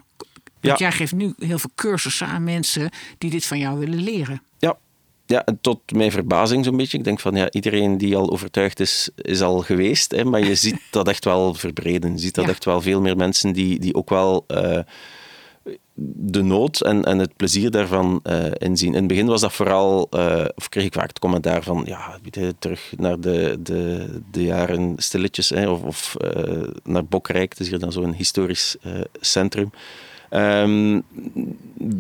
Want 0.61 0.79
jij 0.79 0.93
geeft 0.93 1.13
nu 1.13 1.35
heel 1.39 1.59
veel 1.59 1.71
cursussen 1.75 2.27
aan 2.27 2.45
mensen 2.45 2.91
die 3.19 3.31
dit 3.31 3.45
van 3.47 3.59
jou 3.59 3.79
willen 3.79 4.03
leren. 4.03 4.43
Ja, 4.59 4.79
ja, 5.27 5.45
tot 5.61 5.93
mijn 5.93 6.11
verbazing 6.11 6.65
zo'n 6.65 6.77
beetje. 6.77 6.99
Ik 6.99 7.05
denk 7.05 7.21
van 7.21 7.35
ja, 7.35 7.51
iedereen 7.51 7.99
die 7.99 8.17
al 8.17 8.31
overtuigd 8.31 8.81
is, 8.81 9.11
is 9.17 9.43
al 9.43 9.59
geweest. 9.61 10.11
Hè, 10.11 10.25
maar 10.25 10.41
je 10.45 10.55
ziet 10.65 10.81
dat 10.91 11.09
echt 11.09 11.25
wel 11.25 11.55
verbreden. 11.55 12.13
Je 12.13 12.19
ziet 12.19 12.35
dat 12.35 12.45
Ja. 12.45 12.51
echt 12.51 12.65
wel 12.65 12.81
veel 12.81 13.01
meer 13.01 13.17
mensen 13.17 13.53
die, 13.53 13.79
die 13.79 13.95
ook 13.95 14.11
wel 14.11 14.45
eh, 14.47 14.79
de 15.95 16.43
nood 16.43 16.81
en, 16.81 17.05
en 17.05 17.19
het 17.19 17.37
plezier 17.37 17.71
daarvan 17.71 18.21
eh, 18.23 18.45
inzien. 18.59 18.89
In 18.89 18.99
het 18.99 19.07
begin 19.07 19.27
was 19.27 19.41
dat 19.41 19.53
vooral, 19.53 20.07
eh, 20.11 20.45
of 20.55 20.69
kreeg 20.69 20.85
ik 20.85 20.93
vaak 20.93 21.09
het 21.09 21.19
commentaar 21.19 21.63
van 21.63 21.83
ja, 21.87 22.19
terug 22.59 22.93
naar 22.97 23.21
de, 23.21 23.59
de, 23.61 24.07
de 24.31 24.45
jaren 24.45 24.93
stilletjes. 24.97 25.49
Hè, 25.49 25.69
of 25.69 25.83
of 25.83 26.17
naar 26.85 27.05
Bokrijk, 27.05 27.51
het 27.51 27.61
is 27.61 27.69
hier 27.69 27.79
dan 27.79 27.93
zo'n 27.93 28.13
historisch 28.13 28.77
centrum. 29.21 29.71
Ehm, 30.31 31.01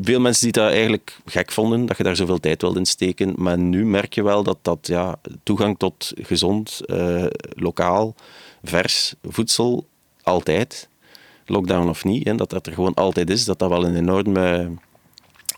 veel 0.02 0.20
mensen 0.20 0.42
die 0.42 0.52
dat 0.52 0.70
eigenlijk 0.70 1.18
gek 1.24 1.52
vonden, 1.52 1.86
dat 1.86 1.96
je 1.96 2.02
daar 2.02 2.16
zoveel 2.16 2.40
tijd 2.40 2.60
wilde 2.62 2.78
in 2.78 2.86
steken. 2.86 3.34
Maar 3.36 3.58
nu 3.58 3.86
merk 3.86 4.14
je 4.14 4.22
wel 4.22 4.42
dat, 4.42 4.58
dat 4.62 4.78
ja, 4.86 5.16
toegang 5.42 5.78
tot 5.78 6.12
gezond, 6.16 6.80
eh, 6.86 7.24
lokaal, 7.54 8.14
vers 8.64 9.14
voedsel 9.22 9.86
altijd, 10.22 10.88
lockdown 11.46 11.88
of 11.88 12.04
niet, 12.04 12.26
hè, 12.26 12.34
dat 12.34 12.50
dat 12.50 12.66
er 12.66 12.72
gewoon 12.72 12.94
altijd 12.94 13.30
is, 13.30 13.44
dat 13.44 13.58
dat 13.58 13.68
wel 13.68 13.84
een 13.84 13.96
enorme 13.96 14.70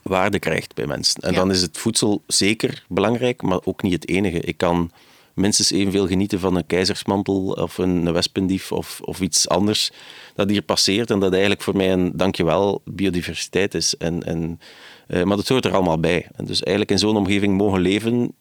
waarde 0.03 0.39
krijgt 0.39 0.75
bij 0.75 0.87
mensen. 0.87 1.21
En 1.23 1.33
Ja. 1.33 1.39
dan 1.39 1.51
is 1.51 1.63
het 1.63 1.79
voedsel 1.79 2.23
zeker 2.27 2.85
belangrijk, 2.89 3.43
maar 3.43 3.59
ook 3.65 3.83
niet 3.83 3.93
het 3.93 4.09
enige. 4.09 4.41
Ik 4.41 4.57
kan 4.57 4.91
minstens 5.39 5.71
evenveel 5.71 6.07
genieten 6.07 6.41
van 6.41 6.57
een 6.57 6.67
keizersmantel 6.67 7.51
of 7.51 7.79
een, 7.79 8.13
wespendief 8.13 8.73
of, 8.73 9.01
of 9.01 9.21
iets 9.21 9.49
anders 9.49 9.91
dat 10.35 10.51
hier 10.51 10.63
passeert 10.63 11.11
en 11.11 11.19
dat 11.19 11.31
eigenlijk 11.33 11.63
voor 11.63 11.77
mij 11.77 11.93
een 11.93 12.13
dankjewel 12.15 12.83
biodiversiteit 12.85 13.75
is. 13.75 13.97
En, 13.97 14.23
en, 14.23 14.61
eh, 15.07 15.23
maar 15.23 15.37
dat 15.37 15.49
hoort 15.49 15.65
er 15.65 15.75
allemaal 15.75 16.01
bij. 16.01 16.27
En 16.37 16.45
dus 16.45 16.63
eigenlijk 16.63 16.91
in 16.91 16.99
zo'n 16.99 17.17
omgeving 17.17 17.57
mogen 17.57 17.81
leven 17.81 18.33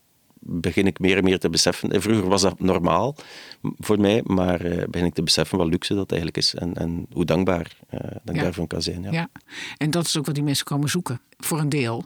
begin 0.49 0.87
ik 0.87 0.99
meer 0.99 1.17
en 1.17 1.23
meer 1.23 1.39
te 1.39 1.49
beseffen. 1.49 1.91
En 1.91 2.01
vroeger 2.01 2.27
was 2.27 2.41
dat 2.41 2.59
normaal 2.59 3.15
voor 3.79 3.99
mij, 3.99 4.21
maar 4.25 4.61
eh, 4.61 4.87
begin 4.89 5.07
ik 5.07 5.13
te 5.13 5.23
beseffen 5.23 5.57
wat 5.57 5.67
luxe 5.67 5.93
dat 5.95 6.09
eigenlijk 6.11 6.41
is 6.41 6.55
en, 6.55 6.73
en 6.75 7.05
hoe 7.13 7.25
dankbaar 7.25 7.71
eh, 7.89 7.99
dat 8.01 8.21
ik 8.25 8.35
Ja. 8.35 8.41
daarvan 8.41 8.67
kan 8.67 8.81
zijn. 8.81 9.01
Ja. 9.03 9.11
Ja. 9.11 9.29
En 9.77 9.91
dat 9.91 10.05
is 10.05 10.17
ook 10.17 10.25
wat 10.25 10.35
die 10.35 10.43
mensen 10.43 10.65
komen 10.65 10.89
zoeken, 10.89 11.21
voor 11.37 11.59
een 11.59 11.69
deel. 11.69 12.05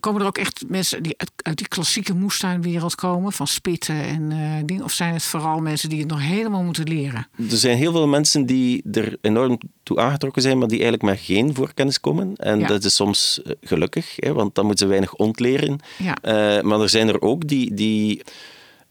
Komen 0.00 0.20
er 0.20 0.26
ook 0.26 0.38
echt 0.38 0.64
mensen 0.68 1.02
die 1.02 1.14
uit, 1.16 1.30
uit 1.36 1.56
die 1.58 1.68
klassieke 1.68 2.14
moestuinwereld 2.14 2.94
komen, 2.94 3.32
van 3.32 3.46
spitten 3.46 3.94
en 4.02 4.32
eh 4.32 4.38
dingen? 4.64 4.84
Of 4.84 4.92
zijn 4.92 5.12
het 5.12 5.22
vooral 5.22 5.58
mensen 5.60 5.88
die 5.88 5.98
het 5.98 6.08
nog 6.08 6.20
helemaal 6.20 6.62
moeten 6.62 6.88
leren? 6.88 7.26
Er 7.50 7.56
zijn 7.56 7.76
heel 7.76 7.92
veel 7.92 8.06
mensen 8.08 8.46
die 8.46 8.82
er 8.92 9.16
enorm 9.20 9.58
toe 9.82 9.98
aangetrokken 10.00 10.42
zijn, 10.42 10.58
maar 10.58 10.68
die 10.68 10.82
eigenlijk 10.82 11.12
met 11.12 11.20
geen 11.26 11.54
voorkennis 11.54 12.00
komen. 12.00 12.36
En 12.36 12.58
Ja. 12.58 12.66
dat 12.66 12.84
is 12.84 12.94
soms 12.94 13.42
eh, 13.42 13.52
gelukkig, 13.60 14.12
hè, 14.16 14.32
want 14.32 14.54
dan 14.54 14.64
moeten 14.66 14.84
ze 14.84 14.90
weinig 14.90 15.14
ontleren. 15.14 15.78
Ja. 15.98 16.16
Eh, 16.22 16.62
maar 16.62 16.80
er 16.80 16.88
zijn 16.88 17.08
er 17.08 17.20
ook 17.20 17.48
die, 17.48 17.59
die 17.68 18.22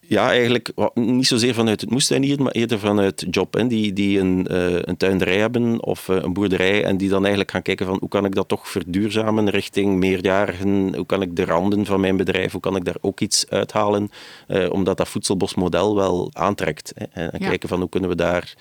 ja, 0.10 0.30
eigenlijk 0.30 0.72
niet 0.94 1.28
zozeer 1.28 1.54
vanuit 1.54 1.82
het 1.82 1.90
moestuinier, 1.90 2.42
maar 2.42 2.52
eerder 2.52 2.80
vanuit 2.80 3.26
job. 3.30 3.54
Hè, 3.54 3.68
die, 3.68 3.94
die 3.94 4.20
een, 4.20 4.48
eh, 4.48 4.80
een 4.82 4.98
tuinderij 4.98 5.38
hebben 5.38 5.84
of 5.84 6.10
eh, 6.10 6.16
een 6.16 6.34
boerderij 6.34 6.84
en 6.84 6.98
die 6.98 7.10
dan 7.10 7.20
eigenlijk 7.22 7.52
gaan 7.52 7.62
kijken 7.62 7.86
van 7.86 7.98
hoe 8.00 8.10
kan 8.10 8.26
ik 8.26 8.36
dat 8.36 8.48
toch 8.48 8.68
verduurzamen 8.70 9.50
richting 9.50 9.98
meerjarigen, 9.98 10.96
hoe 10.96 11.06
kan 11.06 11.22
ik 11.22 11.36
de 11.36 11.46
randen 11.46 11.86
van 11.86 12.00
mijn 12.00 12.18
bedrijf, 12.18 12.52
hoe 12.52 12.62
kan 12.62 12.76
ik 12.76 12.86
daar 12.86 12.96
ook 13.02 13.20
iets 13.20 13.46
uithalen, 13.50 14.12
eh, 14.48 14.70
omdat 14.72 14.98
dat 14.98 15.10
voedselbosmodel 15.10 15.96
wel 15.96 16.30
aantrekt. 16.34 16.92
Hè, 16.96 17.06
en 17.12 17.32
en 17.32 17.40
Ja. 17.42 17.48
kijken 17.48 17.70
van 17.70 17.80
hoe 17.80 17.90
kunnen 17.90 18.10
we 18.10 18.16
daar 18.16 18.54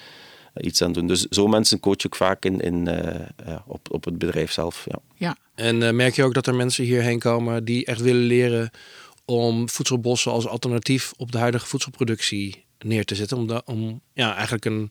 iets 0.60 0.82
aan 0.82 0.92
doen. 0.92 1.06
Dus 1.06 1.26
zo 1.30 1.46
mensen 1.46 1.80
coach 1.80 2.04
ik 2.04 2.14
vaak 2.14 2.44
in, 2.44 2.88
eh, 2.88 3.56
op, 3.66 3.88
op 3.90 4.04
het 4.04 4.18
bedrijf 4.18 4.52
zelf. 4.52 4.86
Ja. 4.88 4.98
Ja, 5.14 5.36
En 5.54 5.96
merk 5.96 6.14
je 6.14 6.24
ook 6.24 6.34
dat 6.34 6.46
er 6.46 6.54
mensen 6.54 6.84
hierheen 6.84 7.18
komen 7.18 7.64
die 7.64 7.84
echt 7.86 8.00
willen 8.00 8.22
leren 8.22 8.70
om 9.30 9.68
voedselbossen 9.68 10.32
als 10.32 10.46
alternatief 10.46 11.12
op 11.16 11.32
de 11.32 11.38
huidige 11.38 11.66
voedselproductie 11.66 12.64
neer 12.78 13.04
te 13.04 13.14
zetten? 13.14 13.36
Om, 13.36 13.60
om 13.64 14.00
ja, 14.12 14.34
eigenlijk 14.34 14.64
een, 14.64 14.90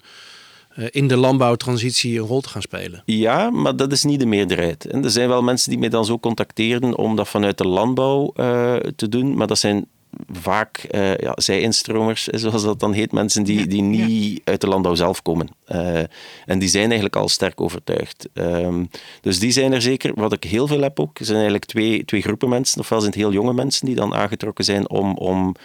eh, 0.69 0.85
in 0.89 1.07
de 1.07 1.17
landbouwtransitie 1.17 2.19
een 2.19 2.25
rol 2.25 2.41
te 2.41 2.49
gaan 2.49 2.61
spelen. 2.61 3.03
Ja, 3.05 3.49
maar 3.49 3.75
dat 3.75 3.91
is 3.91 4.03
niet 4.03 4.19
de 4.19 4.25
meerderheid. 4.25 4.93
Er 4.93 5.11
zijn 5.11 5.29
wel 5.29 5.41
mensen 5.41 5.69
die 5.69 5.79
mij 5.79 5.89
dan 5.89 6.05
zo 6.05 6.19
contacteren 6.19 6.97
om 6.97 7.15
dat 7.15 7.27
vanuit 7.27 7.57
de 7.57 7.67
landbouw 7.67 8.31
eh, 8.35 8.75
te 8.75 9.09
doen, 9.09 9.35
maar 9.35 9.47
dat 9.47 9.59
zijn 9.59 9.87
vaak 10.31 10.77
eh 10.77 11.17
ja, 11.17 11.33
zij-instromers, 11.35 12.29
eh, 12.29 12.39
zoals 12.39 12.63
dat 12.63 12.79
dan 12.79 12.93
heet. 12.93 13.11
Mensen 13.11 13.43
die, 13.43 13.67
die 13.67 13.81
niet 13.81 14.41
uit 14.43 14.61
de 14.61 14.67
landbouw 14.67 14.95
zelf 14.95 15.21
komen. 15.21 15.47
Eh, 15.65 15.99
en 16.45 16.59
die 16.59 16.69
zijn 16.69 16.85
eigenlijk 16.85 17.15
al 17.15 17.29
sterk 17.29 17.61
overtuigd. 17.61 18.29
Ehm, 18.33 18.85
dus 19.21 19.39
die 19.39 19.51
zijn 19.51 19.71
er 19.71 19.81
zeker. 19.81 20.11
Wat 20.15 20.33
ik 20.33 20.43
heel 20.43 20.67
veel 20.67 20.81
heb 20.81 20.99
ook, 20.99 21.17
zijn 21.21 21.35
eigenlijk 21.35 21.65
twee, 21.65 22.05
twee 22.05 22.21
groepen 22.21 22.49
mensen. 22.49 22.79
Ofwel 22.79 22.99
zijn 22.99 23.11
het 23.11 23.21
heel 23.21 23.31
jonge 23.31 23.53
mensen 23.53 23.85
die 23.85 23.95
dan 23.95 24.15
aangetrokken 24.15 24.65
zijn 24.65 24.89
om... 24.89 25.17
om 25.17 25.55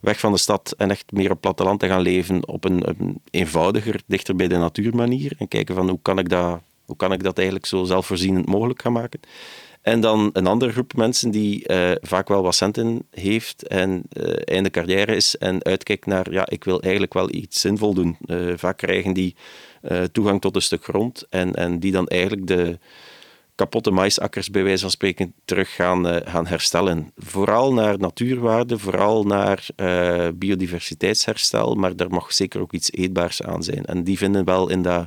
weg 0.00 0.20
van 0.20 0.32
de 0.32 0.38
stad 0.38 0.74
en 0.76 0.90
echt 0.90 1.12
meer 1.12 1.30
op 1.30 1.40
platteland 1.40 1.80
te 1.80 1.86
gaan 1.86 2.00
leven 2.00 2.48
op 2.48 2.64
een, 2.64 2.88
een 2.88 3.20
eenvoudiger, 3.30 4.02
dichter 4.06 4.36
bij 4.36 4.48
de 4.48 4.56
natuur 4.56 4.94
manier. 4.94 5.32
En 5.38 5.48
kijken 5.48 5.74
van 5.74 5.88
hoe 5.88 5.98
kan 6.02 6.18
ik 6.18 6.28
dat, 6.28 6.60
hoe 6.84 6.96
kan 6.96 7.12
ik 7.12 7.22
dat 7.22 7.36
eigenlijk 7.36 7.66
zo 7.66 7.84
zelfvoorzienend 7.84 8.46
mogelijk 8.46 8.82
gaan 8.82 8.92
maken. 8.92 9.20
En 9.82 10.00
dan 10.00 10.30
een 10.32 10.46
andere 10.46 10.72
groep 10.72 10.94
mensen 10.96 11.30
die 11.30 11.66
eh, 11.66 11.90
vaak 12.00 12.28
wel 12.28 12.42
wat 12.42 12.54
centen 12.54 13.06
heeft 13.10 13.66
en 13.66 14.02
eh, 14.08 14.54
einde 14.54 14.70
carrière 14.70 15.16
is 15.16 15.36
en 15.36 15.64
uitkijkt 15.64 16.06
naar, 16.06 16.32
ja, 16.32 16.48
ik 16.48 16.64
wil 16.64 16.80
eigenlijk 16.80 17.12
wel 17.12 17.34
iets 17.34 17.60
zinvol 17.60 17.94
doen. 17.94 18.16
Eh, 18.26 18.52
vaak 18.56 18.76
krijgen 18.76 19.12
die 19.12 19.36
toegang 20.12 20.40
tot 20.40 20.56
een 20.56 20.62
stuk 20.62 20.84
grond 20.84 21.26
en, 21.30 21.54
en 21.54 21.78
die 21.78 21.92
dan 21.92 22.06
eigenlijk 22.06 22.46
de 22.46 22.78
kapotte 23.54 23.90
maisakkers 23.90 24.50
bij 24.50 24.62
wijze 24.62 24.80
van 24.80 24.90
spreken 24.90 25.34
terug 25.44 25.74
gaan, 25.74 26.22
gaan 26.24 26.46
herstellen. 26.46 27.12
Vooral 27.16 27.72
naar 27.72 27.98
natuurwaarde, 27.98 28.78
vooral 28.78 29.24
naar 29.24 29.66
biodiversiteitsherstel, 30.34 31.74
maar 31.74 31.96
daar 31.96 32.10
mag 32.10 32.32
zeker 32.32 32.60
ook 32.60 32.72
iets 32.72 32.92
eetbaars 32.92 33.42
aan 33.42 33.62
zijn. 33.62 33.84
En 33.84 34.04
die 34.04 34.18
vinden 34.18 34.44
wel 34.44 34.68
in 34.68 34.82
dat 34.82 35.06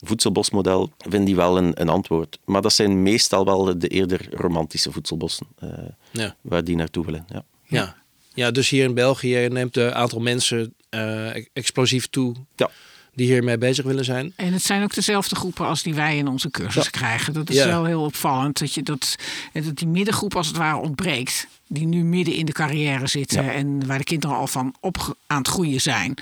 voedselbosmodel 0.00 0.90
vinden 0.98 1.24
die 1.24 1.36
wel 1.36 1.56
een, 1.58 1.80
een 1.80 1.88
antwoord. 1.88 2.38
Maar 2.44 2.62
dat 2.62 2.72
zijn 2.72 3.02
meestal 3.02 3.44
wel 3.44 3.64
de, 3.64 3.76
de 3.76 3.88
eerder 3.88 4.26
romantische 4.30 4.92
voedselbossen 4.92 5.46
eh, 5.58 5.68
Ja. 6.10 6.36
waar 6.40 6.64
die 6.64 6.76
naartoe 6.76 7.04
willen. 7.04 7.24
Ja. 7.28 7.44
Ja. 7.64 7.96
ja, 8.34 8.50
dus 8.50 8.68
hier 8.68 8.84
in 8.84 8.94
België 8.94 9.48
neemt 9.50 9.74
het 9.74 9.92
aantal 9.92 10.20
mensen 10.20 10.74
eh, 10.88 11.46
explosief 11.52 12.06
toe 12.06 12.34
Ja. 12.56 12.70
die 13.14 13.26
hiermee 13.26 13.58
bezig 13.58 13.84
willen 13.84 14.04
zijn. 14.04 14.32
En 14.36 14.52
het 14.52 14.62
zijn 14.62 14.82
ook 14.82 14.94
dezelfde 14.94 15.36
groepen 15.36 15.66
als 15.66 15.82
die 15.82 15.94
wij 15.94 16.16
in 16.16 16.28
onze 16.28 16.50
cursus 16.50 16.90
krijgen. 16.90 17.32
Dat 17.32 17.50
is 17.50 17.56
Ja. 17.56 17.66
wel 17.66 17.84
heel 17.84 18.02
opvallend. 18.02 18.58
Dat, 18.58 18.74
je 18.74 18.82
dat, 18.82 19.16
en 19.52 19.62
dat 19.64 19.76
die 19.76 19.88
middengroep 19.88 20.36
als 20.36 20.46
het 20.46 20.56
ware 20.56 20.76
ontbreekt. 20.80 21.46
Die 21.68 21.86
nu 21.86 22.04
midden 22.04 22.34
in 22.34 22.46
de 22.46 22.52
carrière 22.52 23.06
zitten. 23.06 23.44
Ja. 23.44 23.52
En 23.52 23.86
waar 23.86 23.98
de 23.98 24.04
kinderen 24.04 24.36
al 24.36 24.46
van 24.46 24.74
op 24.80 25.16
aan 25.26 25.38
het 25.38 25.48
groeien 25.48 25.80
zijn. 25.80 26.14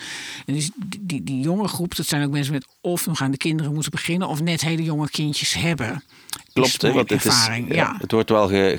En 0.46 0.54
dus 0.54 0.70
die, 0.76 1.00
die, 1.06 1.22
die 1.24 1.40
jonge 1.40 1.68
groep, 1.68 1.96
dat 1.96 2.06
zijn 2.06 2.24
ook 2.24 2.30
mensen 2.30 2.52
met 2.52 2.66
of 2.80 3.06
nog 3.06 3.20
aan 3.22 3.30
de 3.30 3.36
kinderen 3.36 3.72
moeten 3.72 3.90
beginnen. 3.90 4.28
Of 4.28 4.40
net 4.42 4.60
hele 4.60 4.82
jonge 4.82 5.10
kindjes 5.10 5.54
hebben. 5.54 6.02
Klopt, 6.52 6.82
hè, 6.82 6.92
want 6.92 7.10
het, 7.10 7.18
is, 7.18 7.26
ervaring, 7.26 7.68
ja, 7.68 7.74
ja. 7.74 7.96
het 8.00 8.12
wordt 8.12 8.30
wel 8.30 8.48
ge- 8.48 8.76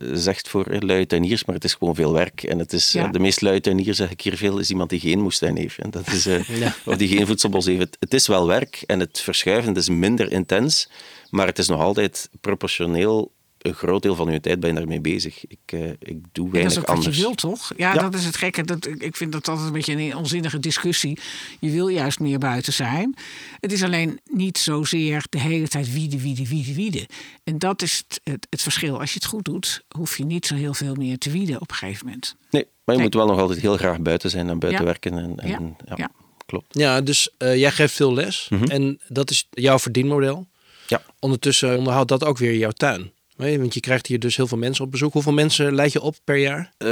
gezegd 0.00 0.48
voor 0.48 0.66
lui 0.78 1.06
tuiniers, 1.06 1.44
maar 1.44 1.54
het 1.54 1.64
is 1.64 1.74
gewoon 1.74 1.94
veel 1.94 2.12
werk. 2.12 2.42
En 2.42 2.58
het 2.58 2.72
is, 2.72 2.92
Ja. 2.92 3.04
eh, 3.06 3.12
de 3.12 3.18
meest 3.18 3.40
lui 3.40 3.60
tuinier, 3.60 3.94
zeg 3.94 4.10
ik 4.10 4.20
hier 4.20 4.36
veel, 4.36 4.58
is 4.58 4.70
iemand 4.70 4.90
die 4.90 5.00
geen 5.00 5.20
moestuin 5.20 5.56
heeft. 5.56 5.78
En 5.78 5.90
dat 5.90 6.06
is, 6.12 6.26
eh. 6.26 6.40
Of 6.84 6.96
die 6.96 7.08
geen 7.08 7.26
voedselbos 7.26 7.66
heeft. 7.66 7.80
Het, 7.80 7.96
het 8.00 8.14
is 8.14 8.26
wel 8.26 8.46
werk 8.46 8.82
en 8.86 9.00
het 9.00 9.20
verschuiven 9.20 9.74
is 9.74 9.88
minder 9.88 10.32
intens, 10.32 10.88
maar 11.30 11.46
het 11.46 11.58
is 11.58 11.68
nog 11.68 11.80
altijd 11.80 12.28
proportioneel 12.40 13.32
een 13.58 13.74
groot 13.74 14.02
deel 14.02 14.14
van 14.14 14.32
je 14.32 14.40
tijd 14.40 14.60
ben 14.60 14.70
je 14.70 14.76
daarmee 14.76 15.00
bezig. 15.00 15.46
Ik, 15.46 15.58
eh, 15.66 15.90
ik 15.90 16.18
doe 16.32 16.44
En 16.46 16.50
dat 16.50 16.50
weinig 16.52 16.72
is 16.72 16.78
ook 16.78 16.86
wat 16.86 16.96
anders. 16.96 17.16
je 17.16 17.22
wilt, 17.22 17.38
toch? 17.38 17.72
Ja, 17.76 17.94
Ja. 17.94 18.00
dat 18.00 18.14
is 18.14 18.24
het 18.24 18.36
gekke. 18.36 18.64
Dat, 18.64 18.86
ik 18.98 19.16
vind 19.16 19.32
dat 19.32 19.48
altijd 19.48 19.66
een 19.66 19.72
beetje 19.72 19.92
een 19.96 20.16
onzinnige 20.16 20.58
discussie. 20.58 21.18
Je 21.60 21.70
wil 21.70 21.88
juist 21.88 22.20
meer 22.20 22.38
buiten 22.38 22.72
zijn. 22.72 23.14
Het 23.60 23.72
is 23.72 23.82
alleen 23.82 24.20
niet 24.30 24.58
zozeer 24.58 25.24
de 25.30 25.38
hele 25.40 25.68
tijd 25.68 25.92
wieden, 25.92 26.18
wieden, 26.18 26.44
wieden, 26.46 26.74
wieden. 26.74 27.06
En 27.44 27.58
dat 27.58 27.82
is 27.82 28.04
het, 28.08 28.20
het, 28.24 28.46
het 28.50 28.62
verschil. 28.62 29.00
Als 29.00 29.08
je 29.12 29.14
het 29.20 29.28
goed 29.28 29.44
doet, 29.44 29.84
hoef 29.96 30.16
je 30.16 30.24
niet 30.24 30.46
zo 30.46 30.54
heel 30.54 30.74
veel 30.74 30.94
meer 30.94 31.18
te 31.18 31.30
wieden 31.30 31.60
op 31.60 31.70
een 31.70 31.76
gegeven 31.76 32.04
moment. 32.06 32.36
Nee, 32.50 32.62
maar 32.62 32.70
je 32.84 32.92
Nee. 32.92 33.02
moet 33.02 33.14
wel 33.14 33.26
nog 33.26 33.38
altijd 33.40 33.60
heel 33.60 33.76
graag 33.76 34.00
buiten 34.00 34.30
zijn 34.30 34.48
en 34.48 34.58
buiten 34.58 34.80
Ja. 34.84 34.86
werken. 34.90 35.18
En, 35.18 35.38
en, 35.38 35.48
Ja. 35.48 35.60
ja. 35.86 35.94
Ja. 35.96 36.10
klopt. 36.46 36.66
Ja, 36.78 37.00
dus 37.00 37.30
eh, 37.38 37.56
jij 37.56 37.70
geeft 37.70 37.94
veel 37.94 38.14
les 38.14 38.48
en 38.68 39.00
dat 39.08 39.30
is 39.30 39.46
jouw 39.50 39.78
verdienmodel. 39.78 40.46
Ja. 40.86 41.02
Ondertussen 41.18 41.78
onderhoudt 41.78 42.08
dat 42.08 42.24
ook 42.24 42.38
weer 42.38 42.56
jouw 42.56 42.70
tuin. 42.70 43.10
Want 43.38 43.74
je 43.74 43.80
krijgt 43.80 44.06
hier 44.06 44.18
dus 44.18 44.36
heel 44.36 44.46
veel 44.46 44.58
mensen 44.58 44.84
op 44.84 44.90
bezoek. 44.90 45.12
Hoeveel 45.12 45.32
mensen 45.32 45.74
leid 45.74 45.92
je 45.92 46.00
op 46.00 46.16
per 46.24 46.36
jaar? 46.36 46.72
Eh, 46.76 46.88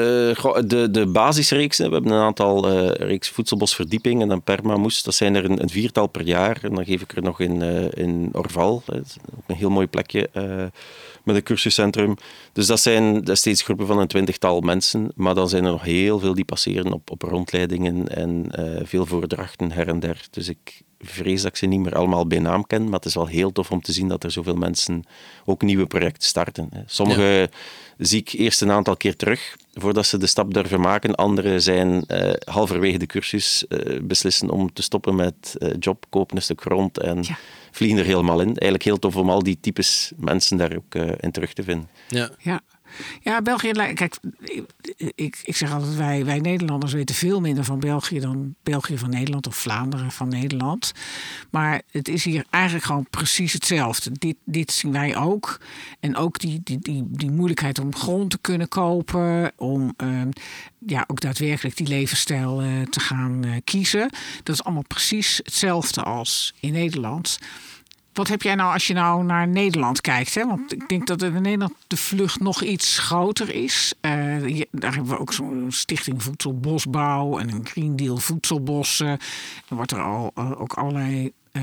de, 0.67 0.89
de 0.91 1.07
basisreeksen, 1.07 1.89
we 1.89 1.95
hebben 1.95 2.13
een 2.13 2.23
aantal 2.23 2.69
eh 2.69 3.09
reeks 3.09 3.29
voedselbosverdieping 3.29 4.23
en 4.23 4.29
dan 4.29 4.43
permamoes. 4.43 5.03
Dat 5.03 5.15
zijn 5.15 5.35
er 5.35 5.45
een, 5.45 5.63
een 5.63 5.69
viertal 5.69 6.07
per 6.07 6.23
jaar. 6.23 6.59
En 6.63 6.75
dan 6.75 6.85
geef 6.85 7.03
ik 7.03 7.17
er 7.17 7.23
nog 7.23 7.41
in, 7.41 7.63
eh, 7.63 8.05
in 8.05 8.29
Orval, 8.33 8.83
ook 8.87 9.45
een 9.47 9.55
heel 9.55 9.71
mooi 9.71 9.87
plekje, 9.87 10.29
met 11.25 11.37
een 11.37 11.43
cursuscentrum. 11.43 12.15
Dus 12.53 12.67
dat 12.67 12.81
zijn 12.81 13.25
dat 13.25 13.39
steeds 13.39 13.63
groepen 13.63 13.87
van 13.87 13.99
een 13.99 14.07
twintigtal 14.07 14.61
mensen. 14.61 15.11
Maar 15.15 15.35
dan 15.35 15.49
zijn 15.49 15.65
er 15.65 15.71
nog 15.71 15.83
heel 15.83 16.19
veel 16.19 16.35
die 16.35 16.45
passeren 16.45 16.93
op, 16.93 17.11
op 17.11 17.23
rondleidingen 17.23 18.09
en 18.09 18.47
veel 18.85 19.07
voordrachten 19.07 19.73
her 19.73 19.89
en 19.89 20.01
der. 20.01 20.27
Dus 20.31 20.49
ik, 20.49 20.83
vrees 21.01 21.43
dat 21.43 21.51
ik 21.51 21.57
ze 21.57 21.67
niet 21.67 21.81
meer 21.81 21.95
allemaal 21.95 22.27
bij 22.27 22.39
naam 22.39 22.67
ken, 22.67 22.85
maar 22.85 22.93
het 22.93 23.05
is 23.05 23.15
wel 23.15 23.27
heel 23.27 23.53
tof 23.53 23.71
om 23.71 23.81
te 23.81 23.93
zien 23.93 24.09
dat 24.09 24.25
er 24.25 24.31
zoveel 24.31 24.57
mensen 24.57 25.05
ook 25.45 25.63
nieuwe 25.63 25.87
projecten 25.87 26.29
starten. 26.29 26.71
Sommige 26.87 27.51
zie 27.99 28.21
ik 28.21 28.33
eerst 28.33 28.61
een 28.61 28.71
aantal 28.71 28.97
keer 28.97 29.17
terug 29.17 29.57
voordat 29.73 30.07
ze 30.07 30.19
de 30.19 30.27
stap 30.27 30.55
durven 30.55 30.81
maken. 30.81 31.15
Anderen 31.15 31.63
zijn 31.63 32.05
uh, 32.09 32.33
halverwege 32.45 32.99
de 32.99 33.07
cursus 33.07 33.65
uh, 33.69 34.01
beslissen 34.03 34.51
om 34.51 34.73
te 34.73 34.83
stoppen 34.83 35.15
met 35.15 35.57
uh, 35.59 35.71
job, 35.79 36.07
kopen 36.09 36.37
een 36.37 36.43
stuk 36.43 36.61
grond 36.61 36.99
en 36.99 37.25
vliegen 37.71 37.99
er 37.99 38.05
helemaal 38.05 38.41
in. 38.41 38.47
Eigenlijk 38.47 38.83
heel 38.83 38.99
tof 38.99 39.17
om 39.17 39.31
al 39.31 39.43
die 39.43 39.59
types 39.61 40.13
mensen 40.17 40.57
daar 40.57 40.77
ook 40.77 40.95
in 40.95 41.31
terug 41.31 41.53
te 41.53 41.63
vinden. 41.63 41.89
Ja. 42.09 42.31
ja. 42.39 42.61
Ja, 43.21 43.43
België, 43.43 43.73
kijk, 43.73 44.17
ik, 45.15 45.41
ik 45.45 45.57
zeg 45.57 45.73
altijd, 45.73 45.97
wij, 45.97 46.25
wij 46.25 46.39
Nederlanders 46.39 46.93
weten 46.93 47.15
veel 47.15 47.41
minder 47.41 47.65
van 47.65 47.81
België 47.81 48.21
dan 48.21 48.55
België 48.63 48.99
van 48.99 49.11
Nederland 49.11 49.47
of 49.47 49.57
Vlaanderen 49.57 50.11
van 50.11 50.29
Nederland. 50.29 50.93
Maar 51.51 51.83
het 51.91 52.09
is 52.09 52.25
hier 52.25 52.45
eigenlijk 52.51 52.85
gewoon 52.85 53.07
precies 53.11 53.53
hetzelfde. 53.53 54.11
Dit, 54.13 54.37
dit 54.45 54.73
zien 54.73 54.93
wij 54.93 55.17
ook. 55.17 55.61
En 56.01 56.17
ook 56.17 56.39
die, 56.39 56.61
die, 56.65 56.79
die, 56.79 57.05
die 57.09 57.31
moeilijkheid 57.31 57.79
om 57.79 57.95
grond 57.95 58.31
te 58.31 58.39
kunnen 58.41 58.69
kopen, 58.69 59.53
om 59.57 59.93
ehm, 59.97 60.29
ja, 60.87 61.05
ook 61.07 61.21
daadwerkelijk 61.21 61.77
die 61.77 61.89
levensstijl 61.89 62.63
uh, 62.63 62.83
te 62.83 63.01
gaan 63.01 63.47
uh, 63.47 63.57
kiezen. 63.65 64.11
Dat 64.43 64.55
is 64.55 64.65
allemaal 64.65 64.85
precies 64.87 65.41
hetzelfde 65.45 66.03
als 66.03 66.55
in 66.61 66.73
Nederland. 66.73 67.39
Wat 68.17 68.29
heb 68.29 68.43
jij 68.43 68.55
nou 68.55 68.73
als 68.73 68.87
je 68.87 68.95
nou 68.95 69.25
naar 69.25 69.49
Nederland 69.49 70.01
kijkt? 70.01 70.35
Hè? 70.35 70.47
Want 70.47 70.73
ik 70.73 70.89
denk 70.89 71.07
dat 71.07 71.23
in 71.23 71.43
Nederland 71.43 71.73
de 71.87 71.97
vlucht 71.97 72.41
nog 72.41 72.63
iets 72.63 72.99
groter 72.99 73.55
is. 73.55 73.95
Uh, 74.01 74.65
daar 74.71 74.95
hebben 74.95 75.13
we 75.13 75.19
ook 75.19 75.33
zo'n 75.33 75.67
stichting 75.69 76.23
voedselbosbouw 76.23 77.39
en 77.39 77.53
een 77.53 77.67
Green 77.67 77.97
Deal 77.97 78.17
voedselbossen. 78.17 79.09
Er 79.69 79.77
wordt 79.77 79.93
er 79.93 80.03
al 80.03 80.31
uh, 80.39 80.61
ook 80.61 80.73
allerlei 80.73 81.33
uh, 81.53 81.63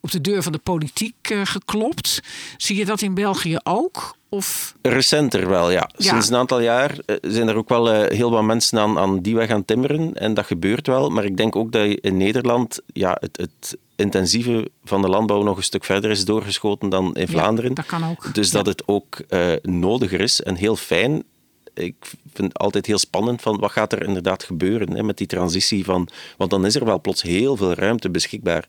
op 0.00 0.10
de 0.10 0.20
deur 0.20 0.42
van 0.42 0.52
de 0.52 0.58
politiek 0.58 1.30
uh, 1.30 1.40
geklopt. 1.44 2.20
Zie 2.56 2.76
je 2.76 2.84
dat 2.84 3.02
in 3.02 3.14
België 3.14 3.56
ook? 3.62 4.16
Of? 4.28 4.74
Recenter 4.82 5.48
wel, 5.48 5.70
ja. 5.70 5.90
ja. 5.96 6.10
Sinds 6.10 6.28
een 6.28 6.36
aantal 6.36 6.60
jaar 6.60 6.98
zijn 7.22 7.48
er 7.48 7.56
ook 7.56 7.68
wel 7.68 8.04
heel 8.04 8.30
wat 8.30 8.44
mensen 8.44 8.78
aan, 8.78 8.98
aan 8.98 9.20
die 9.20 9.34
weg 9.34 9.48
gaan 9.48 9.64
timmeren. 9.64 10.14
En 10.14 10.34
dat 10.34 10.46
gebeurt 10.46 10.86
wel. 10.86 11.08
Maar 11.08 11.24
ik 11.24 11.36
denk 11.36 11.56
ook 11.56 11.72
dat 11.72 11.86
in 11.86 12.16
Nederland 12.16 12.80
ja, 12.92 13.16
het, 13.20 13.36
het 13.36 13.76
intensieve 14.00 14.70
van 14.84 15.02
de 15.02 15.08
landbouw 15.08 15.42
nog 15.42 15.56
een 15.56 15.62
stuk 15.62 15.84
verder 15.84 16.10
is 16.10 16.24
doorgeschoten 16.24 16.88
dan 16.88 17.14
in 17.14 17.28
Vlaanderen. 17.28 17.74
dat 17.74 17.86
kan 17.86 18.04
ook. 18.04 18.34
Dus 18.34 18.50
dat 18.50 18.66
het 18.66 18.88
ook 18.88 19.20
uh, 19.28 19.52
nodiger 19.62 20.20
is 20.20 20.40
en 20.40 20.54
heel 20.54 20.76
fijn. 20.76 21.22
Ik 21.74 21.94
vind 22.32 22.48
het 22.48 22.58
altijd 22.58 22.86
heel 22.86 22.98
spannend 22.98 23.42
van 23.42 23.58
wat 23.58 23.70
gaat 23.70 23.92
er 23.92 24.02
inderdaad 24.02 24.42
gebeuren 24.44 24.92
hè, 24.92 25.02
met 25.02 25.16
die 25.16 25.26
transitie 25.26 25.84
van... 25.84 26.08
Want 26.36 26.50
dan 26.50 26.66
is 26.66 26.74
er 26.74 26.84
wel 26.84 27.00
plots 27.00 27.22
heel 27.22 27.56
veel 27.56 27.72
ruimte 27.72 28.10
beschikbaar. 28.10 28.66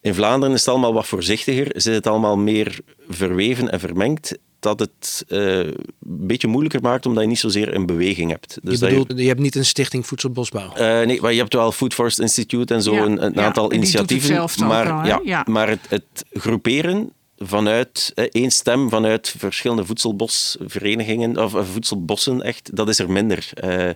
In 0.00 0.14
Vlaanderen 0.14 0.54
is 0.54 0.60
het 0.60 0.68
allemaal 0.68 0.92
wat 0.92 1.06
voorzichtiger, 1.06 1.70
zit 1.74 1.94
het 1.94 2.06
allemaal 2.06 2.36
meer 2.36 2.80
verweven 3.08 3.70
en 3.70 3.80
vermengd 3.80 4.38
dat 4.60 4.80
het 4.80 5.24
uh, 5.28 5.58
een 5.58 5.74
beetje 6.00 6.48
moeilijker 6.48 6.80
maakt 6.82 7.06
omdat 7.06 7.22
je 7.22 7.28
niet 7.28 7.38
zozeer 7.38 7.74
een 7.74 7.86
beweging 7.86 8.30
hebt. 8.30 8.58
Dus 8.62 8.78
je 8.78 8.86
bedoelt, 8.86 9.08
je... 9.08 9.22
je... 9.22 9.28
hebt 9.28 9.40
niet 9.40 9.54
een 9.54 9.64
stichting 9.64 10.06
voedselbosbouw? 10.06 10.70
Uh, 10.70 10.76
nee, 10.76 11.20
maar 11.20 11.32
je 11.32 11.38
hebt 11.38 11.54
wel 11.54 11.72
Food 11.72 11.94
Forest 11.94 12.18
Institute 12.18 12.74
en 12.74 12.82
zo, 12.82 12.94
een, 12.94 13.24
een 13.24 13.40
aantal 13.40 13.72
initiatieven. 13.72 14.48
Maar, 14.66 15.06
ja, 15.06 15.20
ja, 15.24 15.44
maar 15.48 15.68
het, 15.68 15.86
het 15.88 16.24
groeperen 16.32 17.12
vanuit 17.38 18.12
eh, 18.14 18.24
één 18.30 18.50
stem, 18.50 18.88
vanuit 18.88 19.34
verschillende 19.38 19.84
voedselbosverenigingen, 19.84 21.44
of 21.44 21.56
voedselbossen 21.72 22.42
echt, 22.42 22.76
dat 22.76 22.88
is 22.88 22.98
er 22.98 23.10
minder. 23.10 23.50
Uh, 23.64 23.90